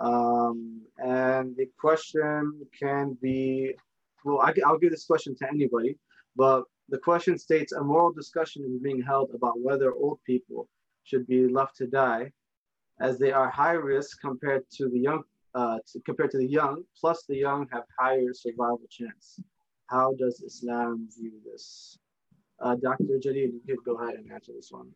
Um, 0.00 0.82
and 0.98 1.56
the 1.56 1.68
question 1.78 2.60
can 2.78 3.16
be, 3.22 3.74
well, 4.24 4.40
I, 4.40 4.52
I'll 4.66 4.78
give 4.78 4.90
this 4.90 5.06
question 5.06 5.34
to 5.36 5.48
anybody, 5.48 5.98
but 6.34 6.64
the 6.88 6.98
question 6.98 7.38
states 7.38 7.72
a 7.72 7.82
moral 7.82 8.12
discussion 8.12 8.64
is 8.64 8.78
being 8.80 9.02
held 9.02 9.30
about 9.34 9.60
whether 9.60 9.92
old 9.92 10.18
people 10.26 10.68
should 11.04 11.26
be 11.26 11.48
left 11.48 11.76
to 11.76 11.86
die 11.86 12.32
as 13.00 13.18
they 13.18 13.32
are 13.32 13.50
high 13.50 13.72
risk 13.72 14.20
compared 14.20 14.64
to 14.70 14.88
the 14.88 14.98
young 14.98 15.22
uh, 15.54 15.78
to, 15.90 16.00
compared 16.00 16.30
to 16.30 16.38
the 16.38 16.46
young, 16.46 16.84
plus 17.00 17.24
the 17.26 17.36
young 17.36 17.66
have 17.72 17.84
higher 17.98 18.34
survival 18.34 18.82
chance. 18.90 19.40
How 19.86 20.12
does 20.18 20.42
Islam 20.42 21.08
view 21.18 21.32
this? 21.50 21.98
Uh, 22.60 22.74
Dr. 22.74 23.04
Jalil, 23.04 23.52
you 23.52 23.60
could 23.66 23.84
go 23.84 23.94
ahead 23.94 24.16
and 24.16 24.30
answer 24.30 24.52
this 24.54 24.70
one. 24.70 24.90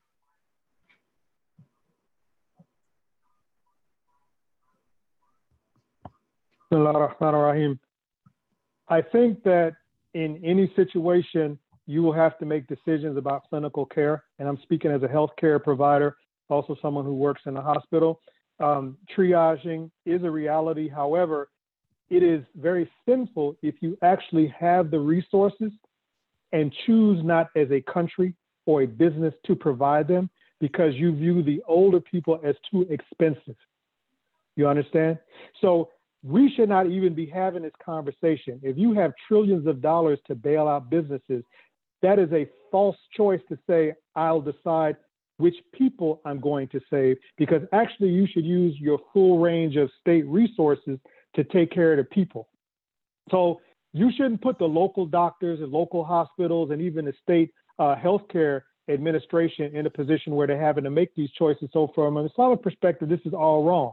I 8.88 9.02
think 9.02 9.42
that 9.44 9.72
in 10.14 10.40
any 10.44 10.72
situation, 10.76 11.58
you 11.86 12.02
will 12.02 12.12
have 12.12 12.38
to 12.38 12.46
make 12.46 12.66
decisions 12.66 13.16
about 13.16 13.48
clinical 13.48 13.86
care. 13.86 14.24
And 14.38 14.48
I'm 14.48 14.58
speaking 14.62 14.90
as 14.90 15.02
a 15.02 15.08
healthcare 15.08 15.62
provider, 15.62 16.16
also 16.48 16.76
someone 16.80 17.04
who 17.04 17.14
works 17.14 17.42
in 17.46 17.56
a 17.56 17.62
hospital 17.62 18.20
um, 18.60 18.96
triaging 19.16 19.90
is 20.04 20.22
a 20.22 20.30
reality. 20.30 20.88
However, 20.88 21.48
it 22.10 22.22
is 22.22 22.44
very 22.56 22.90
sinful 23.06 23.56
if 23.62 23.76
you 23.80 23.96
actually 24.02 24.54
have 24.58 24.90
the 24.90 24.98
resources 24.98 25.72
and 26.52 26.74
choose 26.86 27.24
not 27.24 27.48
as 27.56 27.70
a 27.70 27.80
country 27.80 28.34
or 28.66 28.82
a 28.82 28.86
business 28.86 29.32
to 29.46 29.54
provide 29.54 30.08
them 30.08 30.28
because 30.60 30.94
you 30.94 31.14
view 31.14 31.42
the 31.42 31.62
older 31.66 32.00
people 32.00 32.38
as 32.44 32.54
too 32.70 32.86
expensive. 32.90 33.56
You 34.56 34.68
understand? 34.68 35.18
So 35.60 35.88
we 36.22 36.52
should 36.54 36.68
not 36.68 36.86
even 36.86 37.14
be 37.14 37.26
having 37.26 37.62
this 37.62 37.72
conversation. 37.84 38.60
If 38.62 38.76
you 38.76 38.92
have 38.94 39.12
trillions 39.26 39.66
of 39.66 39.80
dollars 39.80 40.18
to 40.26 40.34
bail 40.34 40.68
out 40.68 40.90
businesses, 40.90 41.42
that 42.02 42.18
is 42.18 42.30
a 42.32 42.46
false 42.70 42.96
choice 43.16 43.40
to 43.48 43.58
say, 43.68 43.94
I'll 44.14 44.40
decide 44.40 44.96
which 45.38 45.56
people 45.72 46.20
I'm 46.26 46.40
going 46.40 46.68
to 46.68 46.80
save, 46.90 47.16
because 47.38 47.62
actually 47.72 48.10
you 48.10 48.26
should 48.26 48.44
use 48.44 48.78
your 48.78 48.98
full 49.12 49.38
range 49.38 49.76
of 49.76 49.90
state 49.98 50.26
resources 50.26 50.98
to 51.34 51.44
take 51.44 51.70
care 51.70 51.92
of 51.92 51.98
the 51.98 52.04
people. 52.04 52.48
So 53.30 53.60
you 53.92 54.10
shouldn't 54.14 54.42
put 54.42 54.58
the 54.58 54.66
local 54.66 55.06
doctors 55.06 55.60
and 55.60 55.72
local 55.72 56.04
hospitals 56.04 56.70
and 56.70 56.82
even 56.82 57.06
the 57.06 57.14
state 57.22 57.52
uh, 57.78 57.94
healthcare 57.96 58.62
administration 58.90 59.74
in 59.74 59.86
a 59.86 59.90
position 59.90 60.34
where 60.34 60.46
they're 60.46 60.60
having 60.60 60.84
to 60.84 60.90
make 60.90 61.14
these 61.14 61.30
choices. 61.30 61.70
So 61.72 61.90
from 61.94 62.16
an 62.18 62.26
Islamic 62.26 62.62
perspective, 62.62 63.08
this 63.08 63.20
is 63.24 63.32
all 63.32 63.64
wrong. 63.64 63.92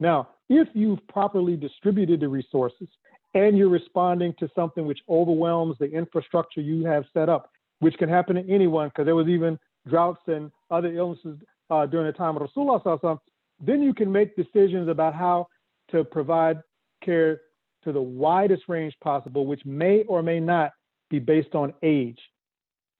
Now, 0.00 0.28
if 0.52 0.68
you've 0.74 1.06
properly 1.08 1.56
distributed 1.56 2.20
the 2.20 2.28
resources 2.28 2.88
and 3.34 3.56
you're 3.56 3.68
responding 3.68 4.34
to 4.38 4.48
something 4.54 4.86
which 4.86 5.00
overwhelms 5.08 5.76
the 5.78 5.90
infrastructure 5.90 6.60
you 6.60 6.84
have 6.84 7.04
set 7.14 7.28
up, 7.28 7.50
which 7.80 7.96
can 7.96 8.08
happen 8.08 8.36
to 8.36 8.48
anyone, 8.52 8.88
because 8.88 9.06
there 9.06 9.14
was 9.16 9.28
even 9.28 9.58
droughts 9.88 10.22
and 10.26 10.50
other 10.70 10.92
illnesses 10.94 11.38
uh, 11.70 11.86
during 11.86 12.06
the 12.06 12.12
time 12.12 12.36
of 12.36 12.42
Rasulullah, 12.42 13.18
then 13.60 13.82
you 13.82 13.94
can 13.94 14.10
make 14.10 14.36
decisions 14.36 14.88
about 14.88 15.14
how 15.14 15.46
to 15.90 16.04
provide 16.04 16.58
care 17.02 17.40
to 17.84 17.92
the 17.92 18.00
widest 18.00 18.64
range 18.68 18.94
possible, 19.02 19.46
which 19.46 19.64
may 19.64 20.02
or 20.04 20.22
may 20.22 20.40
not 20.40 20.72
be 21.10 21.18
based 21.18 21.54
on 21.54 21.72
age. 21.82 22.18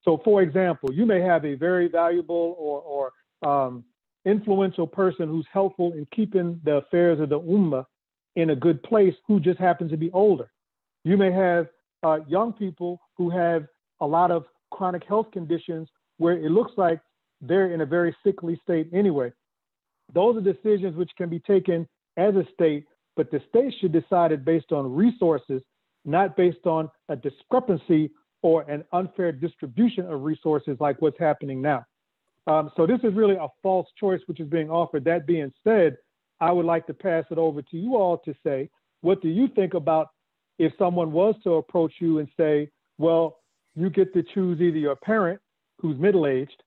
So, 0.04 0.20
for 0.24 0.42
example, 0.42 0.92
you 0.92 1.06
may 1.06 1.20
have 1.20 1.44
a 1.44 1.54
very 1.54 1.88
valuable 1.88 2.56
or, 2.58 3.10
or 3.42 3.48
um, 3.48 3.84
influential 4.24 4.86
person 4.86 5.28
who's 5.28 5.46
helpful 5.52 5.92
in 5.92 6.06
keeping 6.14 6.60
the 6.64 6.76
affairs 6.76 7.20
of 7.20 7.28
the 7.28 7.40
ummah 7.40 7.84
in 8.36 8.50
a 8.50 8.56
good 8.56 8.82
place 8.82 9.14
who 9.26 9.40
just 9.40 9.58
happens 9.58 9.90
to 9.90 9.96
be 9.96 10.10
older. 10.12 10.50
You 11.04 11.16
may 11.16 11.32
have 11.32 11.66
uh, 12.02 12.18
young 12.28 12.52
people 12.52 13.00
who 13.16 13.30
have 13.30 13.66
a 14.00 14.06
lot 14.06 14.30
of 14.30 14.44
chronic 14.70 15.04
health 15.04 15.30
conditions 15.32 15.88
where 16.18 16.34
it 16.34 16.50
looks 16.50 16.72
like 16.76 17.00
they're 17.40 17.72
in 17.72 17.80
a 17.80 17.86
very 17.86 18.14
sickly 18.24 18.58
state 18.62 18.88
anyway. 18.92 19.32
Those 20.14 20.36
are 20.36 20.40
decisions 20.40 20.96
which 20.96 21.10
can 21.16 21.28
be 21.28 21.40
taken 21.40 21.88
as 22.16 22.34
a 22.34 22.44
state, 22.54 22.86
but 23.16 23.30
the 23.30 23.40
state 23.48 23.74
should 23.80 23.92
decide 23.92 24.32
it 24.32 24.44
based 24.44 24.72
on 24.72 24.94
resources, 24.94 25.62
not 26.04 26.36
based 26.36 26.66
on 26.66 26.90
a 27.08 27.16
discrepancy 27.16 28.10
or 28.42 28.62
an 28.62 28.84
unfair 28.92 29.32
distribution 29.32 30.06
of 30.06 30.22
resources 30.22 30.76
like 30.80 31.00
what's 31.00 31.18
happening 31.18 31.62
now. 31.62 31.84
Um, 32.46 32.70
so 32.76 32.86
this 32.86 32.98
is 33.04 33.14
really 33.14 33.36
a 33.36 33.48
false 33.62 33.86
choice 33.98 34.20
which 34.26 34.40
is 34.40 34.48
being 34.48 34.70
offered. 34.70 35.04
That 35.04 35.26
being 35.26 35.52
said, 35.62 35.96
I 36.40 36.50
would 36.50 36.66
like 36.66 36.86
to 36.88 36.94
pass 36.94 37.24
it 37.30 37.38
over 37.38 37.62
to 37.62 37.76
you 37.76 37.96
all 37.96 38.18
to 38.18 38.34
say, 38.44 38.68
what 39.00 39.22
do 39.22 39.28
you 39.28 39.48
think 39.48 39.74
about 39.74 40.08
if 40.58 40.72
someone 40.78 41.12
was 41.12 41.34
to 41.44 41.54
approach 41.54 41.94
you 42.00 42.18
and 42.18 42.28
say, 42.36 42.68
well, 42.98 43.38
you 43.74 43.90
get 43.90 44.12
to 44.14 44.22
choose 44.22 44.60
either 44.60 44.78
your 44.78 44.96
parent 44.96 45.40
who's 45.78 45.98
middle 45.98 46.26
aged 46.26 46.62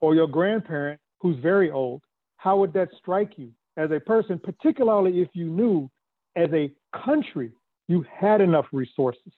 or 0.00 0.14
your 0.14 0.26
grandparent 0.26 1.00
who's 1.20 1.36
very 1.38 1.70
old, 1.70 2.02
how 2.36 2.56
would 2.58 2.72
that 2.72 2.88
strike 2.98 3.32
you 3.36 3.50
as 3.76 3.90
a 3.90 4.00
person, 4.00 4.40
particularly 4.42 5.20
if 5.20 5.28
you 5.34 5.46
knew 5.46 5.88
as 6.36 6.48
a 6.52 6.70
country 7.04 7.52
you 7.88 8.04
had 8.12 8.40
enough 8.40 8.66
resources? 8.72 9.32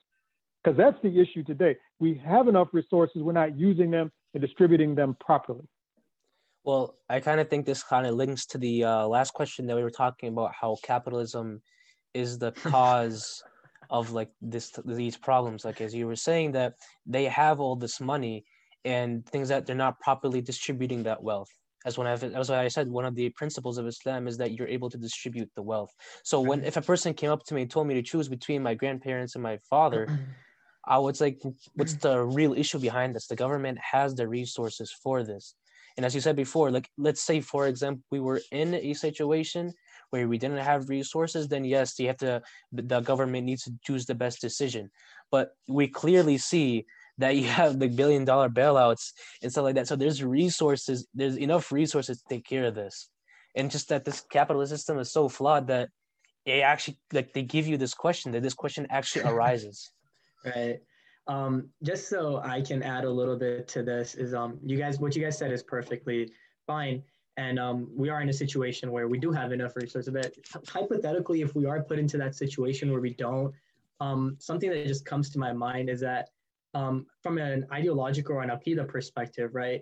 Because 0.63 0.79
that's 0.79 0.97
the 1.03 1.21
issue 1.21 1.45
today. 1.45 1.77
We 2.01 2.21
have 2.25 2.49
enough 2.49 2.69
resources, 2.73 3.23
we're 3.23 3.33
not 3.33 3.59
using 3.59 3.91
them 3.91 4.11
and 4.33 4.43
distributing 4.43 4.95
them 4.95 5.17
properly. 5.21 5.69
Well, 6.65 6.97
I 7.09 7.21
kind 7.21 7.41
of 7.41 7.49
think 7.49 7.67
this 7.67 7.83
kind 7.83 8.07
of 8.07 8.15
links 8.15 8.47
to 8.47 8.59
the 8.59 8.85
uh, 8.85 9.07
last 9.07 9.33
question 9.33 9.67
that 9.67 9.77
we 9.77 9.83
were 9.83 9.91
talking 9.91 10.31
about 10.31 10.53
how 10.59 10.77
capitalism 10.83 11.63
is 12.15 12.39
the 12.39 12.53
cause 12.65 13.43
of 13.91 14.13
like 14.13 14.31
this 14.41 14.73
these 14.87 15.17
problems 15.17 15.63
like 15.63 15.83
as 15.83 15.95
you 15.95 16.07
were 16.07 16.17
saying 16.17 16.53
that 16.53 16.73
they 17.05 17.25
have 17.25 17.61
all 17.61 17.77
this 17.77 18.01
money 18.01 18.43
and 18.87 19.27
things 19.27 19.51
that 19.51 19.67
they're 19.67 19.77
not 19.77 20.01
properly 20.01 20.41
distributing 20.41 21.03
that 21.03 21.23
wealth 21.23 21.51
as 21.85 21.99
one 21.99 22.07
of 22.07 22.25
as 22.25 22.51
I 22.51 22.69
said, 22.69 22.89
one 22.89 23.05
of 23.05 23.15
the 23.15 23.29
principles 23.31 23.79
of 23.79 23.87
Islam 23.87 24.27
is 24.27 24.37
that 24.39 24.53
you're 24.53 24.69
able 24.69 24.89
to 24.91 24.97
distribute 24.97 25.51
the 25.55 25.63
wealth. 25.63 25.93
So 26.23 26.41
when 26.41 26.65
if 26.65 26.77
a 26.77 26.83
person 26.83 27.13
came 27.13 27.31
up 27.31 27.45
to 27.45 27.55
me 27.55 27.63
and 27.63 27.71
told 27.71 27.87
me 27.87 27.95
to 27.95 28.03
choose 28.03 28.29
between 28.29 28.63
my 28.63 28.75
grandparents 28.75 29.35
and 29.35 29.43
my 29.43 29.59
father, 29.69 30.09
I 30.87 30.99
would 30.99 31.21
like, 31.21 31.41
what's 31.75 31.95
the 31.95 32.23
real 32.23 32.55
issue 32.55 32.79
behind 32.79 33.15
this? 33.15 33.27
The 33.27 33.37
government 33.37 33.79
has 33.79 34.15
the 34.15 34.29
resources 34.29 34.93
for 34.93 35.23
this. 35.25 35.55
And 35.97 36.05
as 36.05 36.15
you 36.15 36.21
said 36.21 36.37
before, 36.37 36.71
like 36.71 36.89
let's 36.99 37.23
say 37.23 37.41
for 37.41 37.67
example, 37.67 38.03
we 38.11 38.21
were 38.21 38.41
in 38.51 38.75
a 38.75 38.95
situation 38.95 39.73
where 40.11 40.29
we 40.29 40.39
didn't 40.39 40.59
have 40.59 40.89
resources, 40.89 41.49
then 41.49 41.65
yes, 41.65 41.99
you 41.99 42.09
have 42.09 42.17
to 42.19 42.43
the 42.73 43.01
government 43.01 43.47
needs 43.47 43.65
to 43.65 43.73
choose 43.85 44.07
the 44.07 44.15
best 44.15 44.41
decision. 44.41 44.91
But 45.31 45.51
we 45.69 45.89
clearly 45.89 46.39
see 46.39 46.87
that 47.19 47.37
you 47.37 47.45
have 47.45 47.79
the 47.79 47.89
billion 47.89 48.25
dollar 48.25 48.49
bailouts 48.49 49.13
and 49.43 49.51
stuff 49.51 49.65
like 49.65 49.77
that. 49.77 49.89
So 49.89 49.97
there's 49.97 50.23
resources, 50.23 51.07
there's 51.15 51.37
enough 51.37 51.71
resources 51.71 52.19
to 52.19 52.25
take 52.29 52.45
care 52.45 52.65
of 52.65 52.75
this. 52.75 53.09
And 53.55 53.71
just 53.71 53.89
that 53.89 54.05
this 54.05 54.21
capitalist 54.21 54.73
system 54.73 54.99
is 54.99 55.13
so 55.13 55.29
flawed 55.29 55.69
that 55.69 55.91
it 56.45 56.61
actually 56.61 56.99
like 57.13 57.33
they 57.33 57.43
give 57.43 57.67
you 57.67 57.77
this 57.77 57.95
question 57.95 58.33
that 58.33 58.43
this 58.43 58.55
question 58.55 58.87
actually 58.91 59.25
arises. 59.31 59.91
right. 60.45 60.81
Um, 61.27 61.71
just 61.83 62.09
so 62.09 62.43
I 62.45 62.61
can 62.61 62.83
add 62.83 63.05
a 63.05 63.11
little 63.11 63.37
bit 63.37 63.67
to 63.69 63.83
this 63.83 64.15
is 64.15 64.35
um 64.35 64.59
you 64.63 64.77
guys 64.77 64.99
what 64.99 65.17
you 65.17 65.23
guys 65.23 65.39
said 65.39 65.53
is 65.53 65.63
perfectly 65.63 66.31
fine. 66.67 67.03
And 67.37 67.59
um, 67.59 67.89
we 67.97 68.11
are 68.11 68.21
in 68.21 68.29
a 68.29 68.33
situation 68.33 68.93
where 68.93 69.09
we 69.09 69.19
do 69.19 69.33
have 69.33 69.51
enough 69.51 69.75
resources. 69.75 70.13
But 70.13 70.35
hypothetically, 70.69 71.41
if 71.41 71.55
we 71.57 71.67
are 71.67 71.83
put 71.83 71.99
into 71.99 72.17
that 72.19 72.37
situation 72.37 72.93
where 72.93 73.01
we 73.01 73.15
don't, 73.15 73.53
um, 74.01 74.37
something 74.39 74.71
that 74.71 74.87
just 74.87 75.05
comes 75.05 75.31
to 75.31 75.39
my 75.39 75.53
mind 75.53 75.91
is 75.91 76.01
that 76.01 76.29
um, 76.75 77.07
from 77.23 77.39
an 77.39 77.67
ideological 77.73 78.37
or 78.37 78.43
an 78.43 78.51
aqidah 78.51 78.87
perspective, 78.87 79.55
right? 79.55 79.81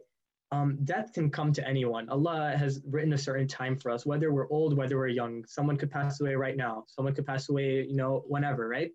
Um, 0.51 0.79
death 0.85 1.13
can 1.15 1.31
come 1.31 1.53
to 1.55 1.67
anyone. 1.67 2.09
Allah 2.11 2.55
has 2.57 2.83
written 2.87 3.15
a 3.15 3.19
certain 3.19 3.49
time 3.49 3.77
for 3.77 3.91
us, 3.91 4.05
whether 4.05 4.33
we're 4.33 4.51
old, 4.51 4.77
whether 4.77 4.99
we're 4.99 5.09
young. 5.09 5.45
Someone 5.47 5.79
could 5.79 5.91
pass 5.91 6.21
away 6.21 6.35
right 6.35 6.57
now. 6.57 6.85
Someone 6.89 7.15
could 7.15 7.27
pass 7.27 7.49
away, 7.49 7.87
you 7.89 7.97
know, 7.97 8.23
whenever, 8.27 8.69
right? 8.69 8.91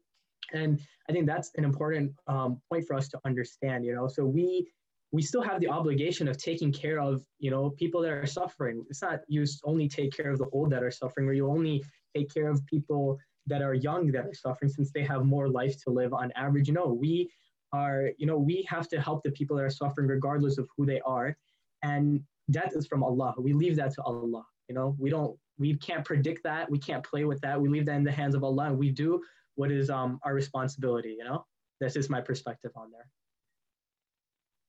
And 0.53 0.79
I 1.09 1.13
think 1.13 1.25
that's 1.25 1.51
an 1.55 1.63
important 1.63 2.11
um, 2.27 2.61
point 2.69 2.85
for 2.85 2.95
us 2.95 3.07
to 3.09 3.19
understand. 3.25 3.85
You 3.85 3.95
know, 3.95 4.07
so 4.07 4.25
we 4.25 4.67
we 5.11 5.21
still 5.21 5.41
have 5.41 5.61
the 5.61 5.69
obligation 5.69 6.27
of 6.27 6.37
taking 6.37 6.71
care 6.71 6.99
of 6.99 7.23
you 7.39 7.51
know 7.51 7.69
people 7.71 8.01
that 8.01 8.11
are 8.11 8.25
suffering. 8.25 8.85
It's 8.89 9.01
not 9.01 9.21
you 9.27 9.45
only 9.63 9.87
take 9.87 10.15
care 10.15 10.31
of 10.31 10.39
the 10.39 10.49
old 10.51 10.71
that 10.71 10.83
are 10.83 10.91
suffering, 10.91 11.27
or 11.27 11.33
you 11.33 11.49
only 11.49 11.83
take 12.15 12.33
care 12.33 12.49
of 12.49 12.65
people 12.65 13.17
that 13.45 13.61
are 13.61 13.73
young 13.73 14.11
that 14.11 14.25
are 14.25 14.33
suffering 14.33 14.69
since 14.69 14.91
they 14.91 15.03
have 15.03 15.23
more 15.23 15.47
life 15.49 15.81
to 15.83 15.89
live 15.89 16.13
on 16.13 16.31
average. 16.35 16.69
Know, 16.69 16.87
we 16.87 17.29
are 17.73 18.11
you 18.17 18.25
know 18.25 18.37
we 18.37 18.65
have 18.69 18.87
to 18.89 19.01
help 19.01 19.23
the 19.23 19.31
people 19.31 19.55
that 19.57 19.63
are 19.63 19.69
suffering 19.69 20.07
regardless 20.07 20.57
of 20.57 20.67
who 20.75 20.85
they 20.85 21.01
are, 21.01 21.35
and 21.83 22.21
that 22.49 22.73
is 22.73 22.87
from 22.87 23.03
Allah. 23.03 23.33
We 23.37 23.53
leave 23.53 23.75
that 23.77 23.93
to 23.95 24.03
Allah. 24.03 24.45
You 24.67 24.75
know, 24.75 24.95
we 24.99 25.09
don't 25.09 25.37
we 25.57 25.75
can't 25.75 26.05
predict 26.05 26.43
that. 26.43 26.69
We 26.69 26.79
can't 26.79 27.03
play 27.03 27.23
with 27.25 27.41
that. 27.41 27.59
We 27.59 27.69
leave 27.69 27.85
that 27.85 27.95
in 27.95 28.03
the 28.03 28.11
hands 28.11 28.35
of 28.35 28.43
Allah, 28.43 28.65
and 28.65 28.77
we 28.77 28.91
do 28.91 29.21
what 29.57 29.71
is 29.71 29.89
um, 29.89 30.19
our 30.23 30.33
responsibility, 30.33 31.15
you 31.17 31.25
know? 31.25 31.45
This 31.81 31.95
is 31.95 32.09
my 32.09 32.21
perspective 32.21 32.71
on 32.75 32.91
there. 32.91 33.07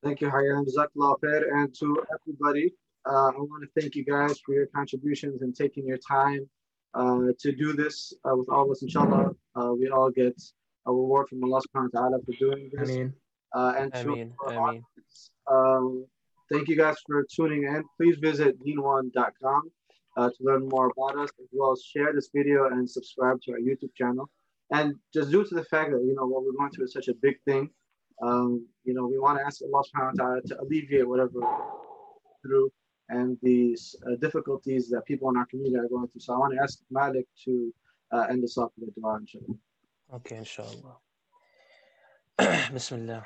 Thank 0.02 0.20
you, 0.20 0.28
Hayyan. 0.28 0.66
Jazakallah 0.66 1.16
khair. 1.22 1.42
And 1.52 1.74
to 1.80 1.96
everybody, 2.14 2.72
uh, 3.08 3.28
I 3.28 3.38
want 3.38 3.62
to 3.64 3.80
thank 3.80 3.94
you 3.94 4.04
guys 4.04 4.38
for 4.44 4.54
your 4.54 4.66
contributions 4.66 5.42
and 5.42 5.54
taking 5.54 5.86
your 5.86 5.98
time 5.98 6.48
uh, 6.94 7.28
to 7.38 7.52
do 7.52 7.72
this 7.72 8.12
uh, 8.24 8.34
with 8.36 8.48
all 8.48 8.64
of 8.64 8.70
us. 8.70 8.82
Inshallah, 8.82 9.30
uh, 9.56 9.72
we 9.72 9.88
all 9.88 10.10
get 10.10 10.40
a 10.86 10.92
reward 10.92 11.28
from 11.28 11.44
Allah 11.44 11.60
subhanahu 11.60 11.92
wa 11.92 12.00
ta'ala 12.00 12.18
for 12.24 12.32
doing 12.38 12.70
this. 12.72 12.88
Ameen. 12.88 13.12
Uh, 13.54 13.72
and 13.78 13.94
I 13.94 14.02
to 14.02 14.08
mean, 14.08 14.32
our 14.40 14.48
I 14.48 14.52
mean, 14.52 14.60
audience, 14.60 15.30
um, 15.50 16.06
thank 16.52 16.68
you 16.68 16.76
guys 16.76 16.96
for 17.06 17.26
tuning 17.34 17.64
in. 17.64 17.82
Please 17.96 18.16
visit 18.18 18.62
deen1.com 18.64 19.62
uh, 20.16 20.28
to 20.28 20.36
learn 20.40 20.68
more 20.68 20.90
about 20.96 21.18
us, 21.18 21.30
as 21.40 21.48
well 21.52 21.72
as 21.72 21.82
share 21.82 22.12
this 22.12 22.28
video 22.34 22.68
and 22.68 22.88
subscribe 22.88 23.40
to 23.42 23.52
our 23.52 23.58
YouTube 23.58 23.94
channel. 23.96 24.28
And 24.70 24.94
just 25.14 25.30
due 25.30 25.44
to 25.44 25.54
the 25.54 25.64
fact 25.64 25.92
that, 25.92 26.02
you 26.04 26.14
know, 26.14 26.26
what 26.26 26.44
we're 26.44 26.52
going 26.52 26.70
through 26.70 26.84
is 26.84 26.92
such 26.92 27.08
a 27.08 27.14
big 27.14 27.36
thing, 27.46 27.70
um, 28.22 28.66
you 28.84 28.94
know, 28.94 29.06
we 29.06 29.18
want 29.18 29.38
to 29.38 29.44
ask 29.44 29.62
Allah 29.62 29.82
subhanahu 29.82 30.18
wa 30.18 30.24
ta'ala 30.24 30.42
to 30.42 30.60
alleviate 30.60 31.08
whatever 31.08 31.40
through 32.42 32.70
and 33.08 33.38
these 33.42 33.96
uh, 34.06 34.16
difficulties 34.20 34.88
that 34.90 35.04
people 35.06 35.30
in 35.30 35.36
our 35.36 35.46
community 35.46 35.76
are 35.76 35.88
going 35.88 36.08
through. 36.08 36.20
So 36.20 36.34
I 36.34 36.38
want 36.38 36.54
to 36.54 36.62
ask 36.62 36.80
Malik 36.90 37.26
to 37.44 37.72
uh, 38.12 38.26
end 38.28 38.44
us 38.44 38.58
off 38.58 38.70
with 38.78 38.90
a 38.90 39.00
dua, 39.00 39.18
inshallah. 39.20 39.56
Okay, 40.14 40.36
inshallah. 40.36 40.96
Bismillah. 42.72 43.24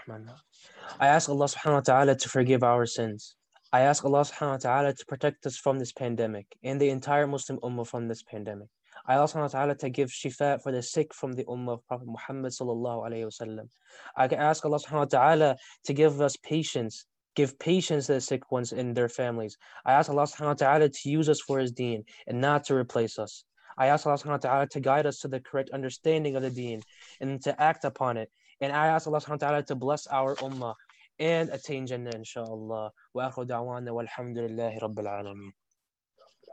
I 1.01 1.07
ask 1.07 1.29
Allah 1.29 1.47
subhanahu 1.47 1.75
wa 1.75 1.81
ta'ala 1.81 2.17
to 2.17 2.29
forgive 2.29 2.63
our 2.63 2.87
sins. 2.87 3.35
I 3.73 3.81
ask 3.81 4.05
Allah 4.05 4.21
subhanahu 4.23 4.51
wa 4.51 4.57
ta'ala 4.57 4.95
to 4.95 5.07
protect 5.07 5.47
us 5.47 5.57
from 5.57 5.79
this 5.79 5.93
pandemic 5.93 6.47
and 6.63 6.81
the 6.81 6.91
entire 6.91 7.27
Muslim 7.27 7.59
ummah 7.61 7.87
from 7.87 8.09
this 8.09 8.23
pandemic. 8.23 8.69
I 9.07 9.15
ask 9.15 9.35
Allah 9.35 9.51
ta'ala 9.51 9.75
to 9.77 9.91
give 9.91 10.11
shifa 10.11 10.63
for 10.63 10.71
the 10.71 10.83
sick 10.83 11.13
from 11.13 11.33
the 11.33 11.45
ummah 11.45 11.75
of 11.75 11.87
Prophet 11.89 12.07
Muhammad 12.07 12.53
sallallahu 12.53 13.09
alayhi 13.09 13.25
wasallam. 13.25 13.69
I 14.17 14.27
ask 14.27 14.65
Allah 14.65 14.79
subhanahu 14.79 14.93
wa 14.93 15.05
ta'ala 15.05 15.57
to 15.85 15.93
give 15.93 16.21
us 16.21 16.37
patience, 16.37 17.07
give 17.35 17.59
patience 17.59 18.07
to 18.07 18.15
the 18.15 18.21
sick 18.21 18.53
ones 18.53 18.73
and 18.73 18.95
their 18.97 19.09
families. 19.09 19.57
I 19.85 19.93
ask 19.95 20.09
Allah 20.09 20.23
subhanahu 20.25 20.47
wa 20.47 20.55
ta'ala 20.55 20.89
to 20.89 21.11
use 21.11 21.29
us 21.29 21.41
for 21.41 21.59
his 21.59 21.73
deen 21.73 22.05
and 22.29 22.41
not 22.41 22.65
to 22.67 22.75
replace 22.75 23.19
us. 23.19 23.45
I 23.77 23.89
ask 23.89 24.07
Allah 24.07 24.19
subhanahu 24.19 24.45
wa 24.45 24.49
ta'ala 24.49 24.67
to 24.69 24.81
guide 24.81 25.07
us 25.07 25.19
to 25.21 25.29
the 25.29 25.41
correct 25.41 25.71
understanding 25.71 26.37
of 26.37 26.43
the 26.43 26.51
deen 26.51 26.83
and 27.21 27.43
to 27.43 27.61
act 27.61 27.85
upon 27.85 28.17
it. 28.17 28.31
And 28.61 28.73
I 28.73 28.87
ask 28.89 29.07
Allah 29.07 29.21
subhanahu 29.21 29.43
wa 29.43 29.49
ta'ala 29.49 29.63
to 29.65 29.75
bless 29.75 30.07
our 30.07 30.37
ummah 30.37 30.75
and 31.19 31.51
attain 31.51 31.87
Jannah 31.87 32.13
inshallah. 32.15 32.93
Wa 33.15 33.31
akhu 33.31 33.47
da'wana 33.47 33.91
walhamdulillahi 33.91 34.81
rabbil 34.81 35.09
alameen. 35.11 35.53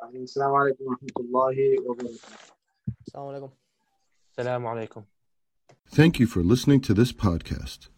Assalamu 0.01 0.55
alaikum 0.55 0.85
wa 0.87 0.95
rahmatullahi 0.95 1.75
wa 1.85 1.95
barakatuh. 1.95 2.51
Assalamu 3.07 3.31
alaikum. 3.33 3.51
Assalamu 4.37 4.67
alaikum. 4.67 5.03
Thank 5.89 6.19
you 6.19 6.25
for 6.25 6.41
listening 6.41 6.79
to 6.81 6.93
this 6.93 7.11
podcast. 7.11 7.89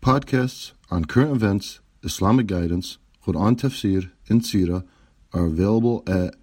Podcasts 0.00 0.72
on 0.90 1.04
current 1.04 1.32
events, 1.32 1.80
Islamic 2.02 2.46
guidance, 2.46 2.98
Quran 3.24 3.56
tafsir, 3.56 4.10
and 4.28 4.40
Sirah 4.40 4.84
are 5.34 5.44
available 5.44 6.02
at 6.06 6.34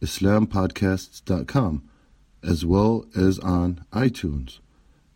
islampodcasts.com 0.00 1.88
as 2.42 2.66
well 2.66 3.06
as 3.16 3.38
on 3.38 3.84
iTunes. 3.92 4.58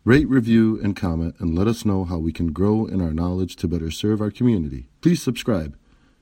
Rate, 0.05 0.29
review, 0.29 0.81
and 0.81 0.95
comment 0.95 1.35
and 1.41 1.59
let 1.59 1.67
us 1.67 1.85
know 1.85 2.05
how 2.05 2.19
we 2.19 2.33
can 2.33 2.53
grow 2.53 2.87
in 2.87 3.01
our 3.01 3.13
knowledge 3.13 3.57
to 3.57 3.67
better 3.67 3.91
serve 3.91 4.21
our 4.21 4.31
community. 4.31 4.89
Please 5.01 5.21
subscribe. 5.21 5.77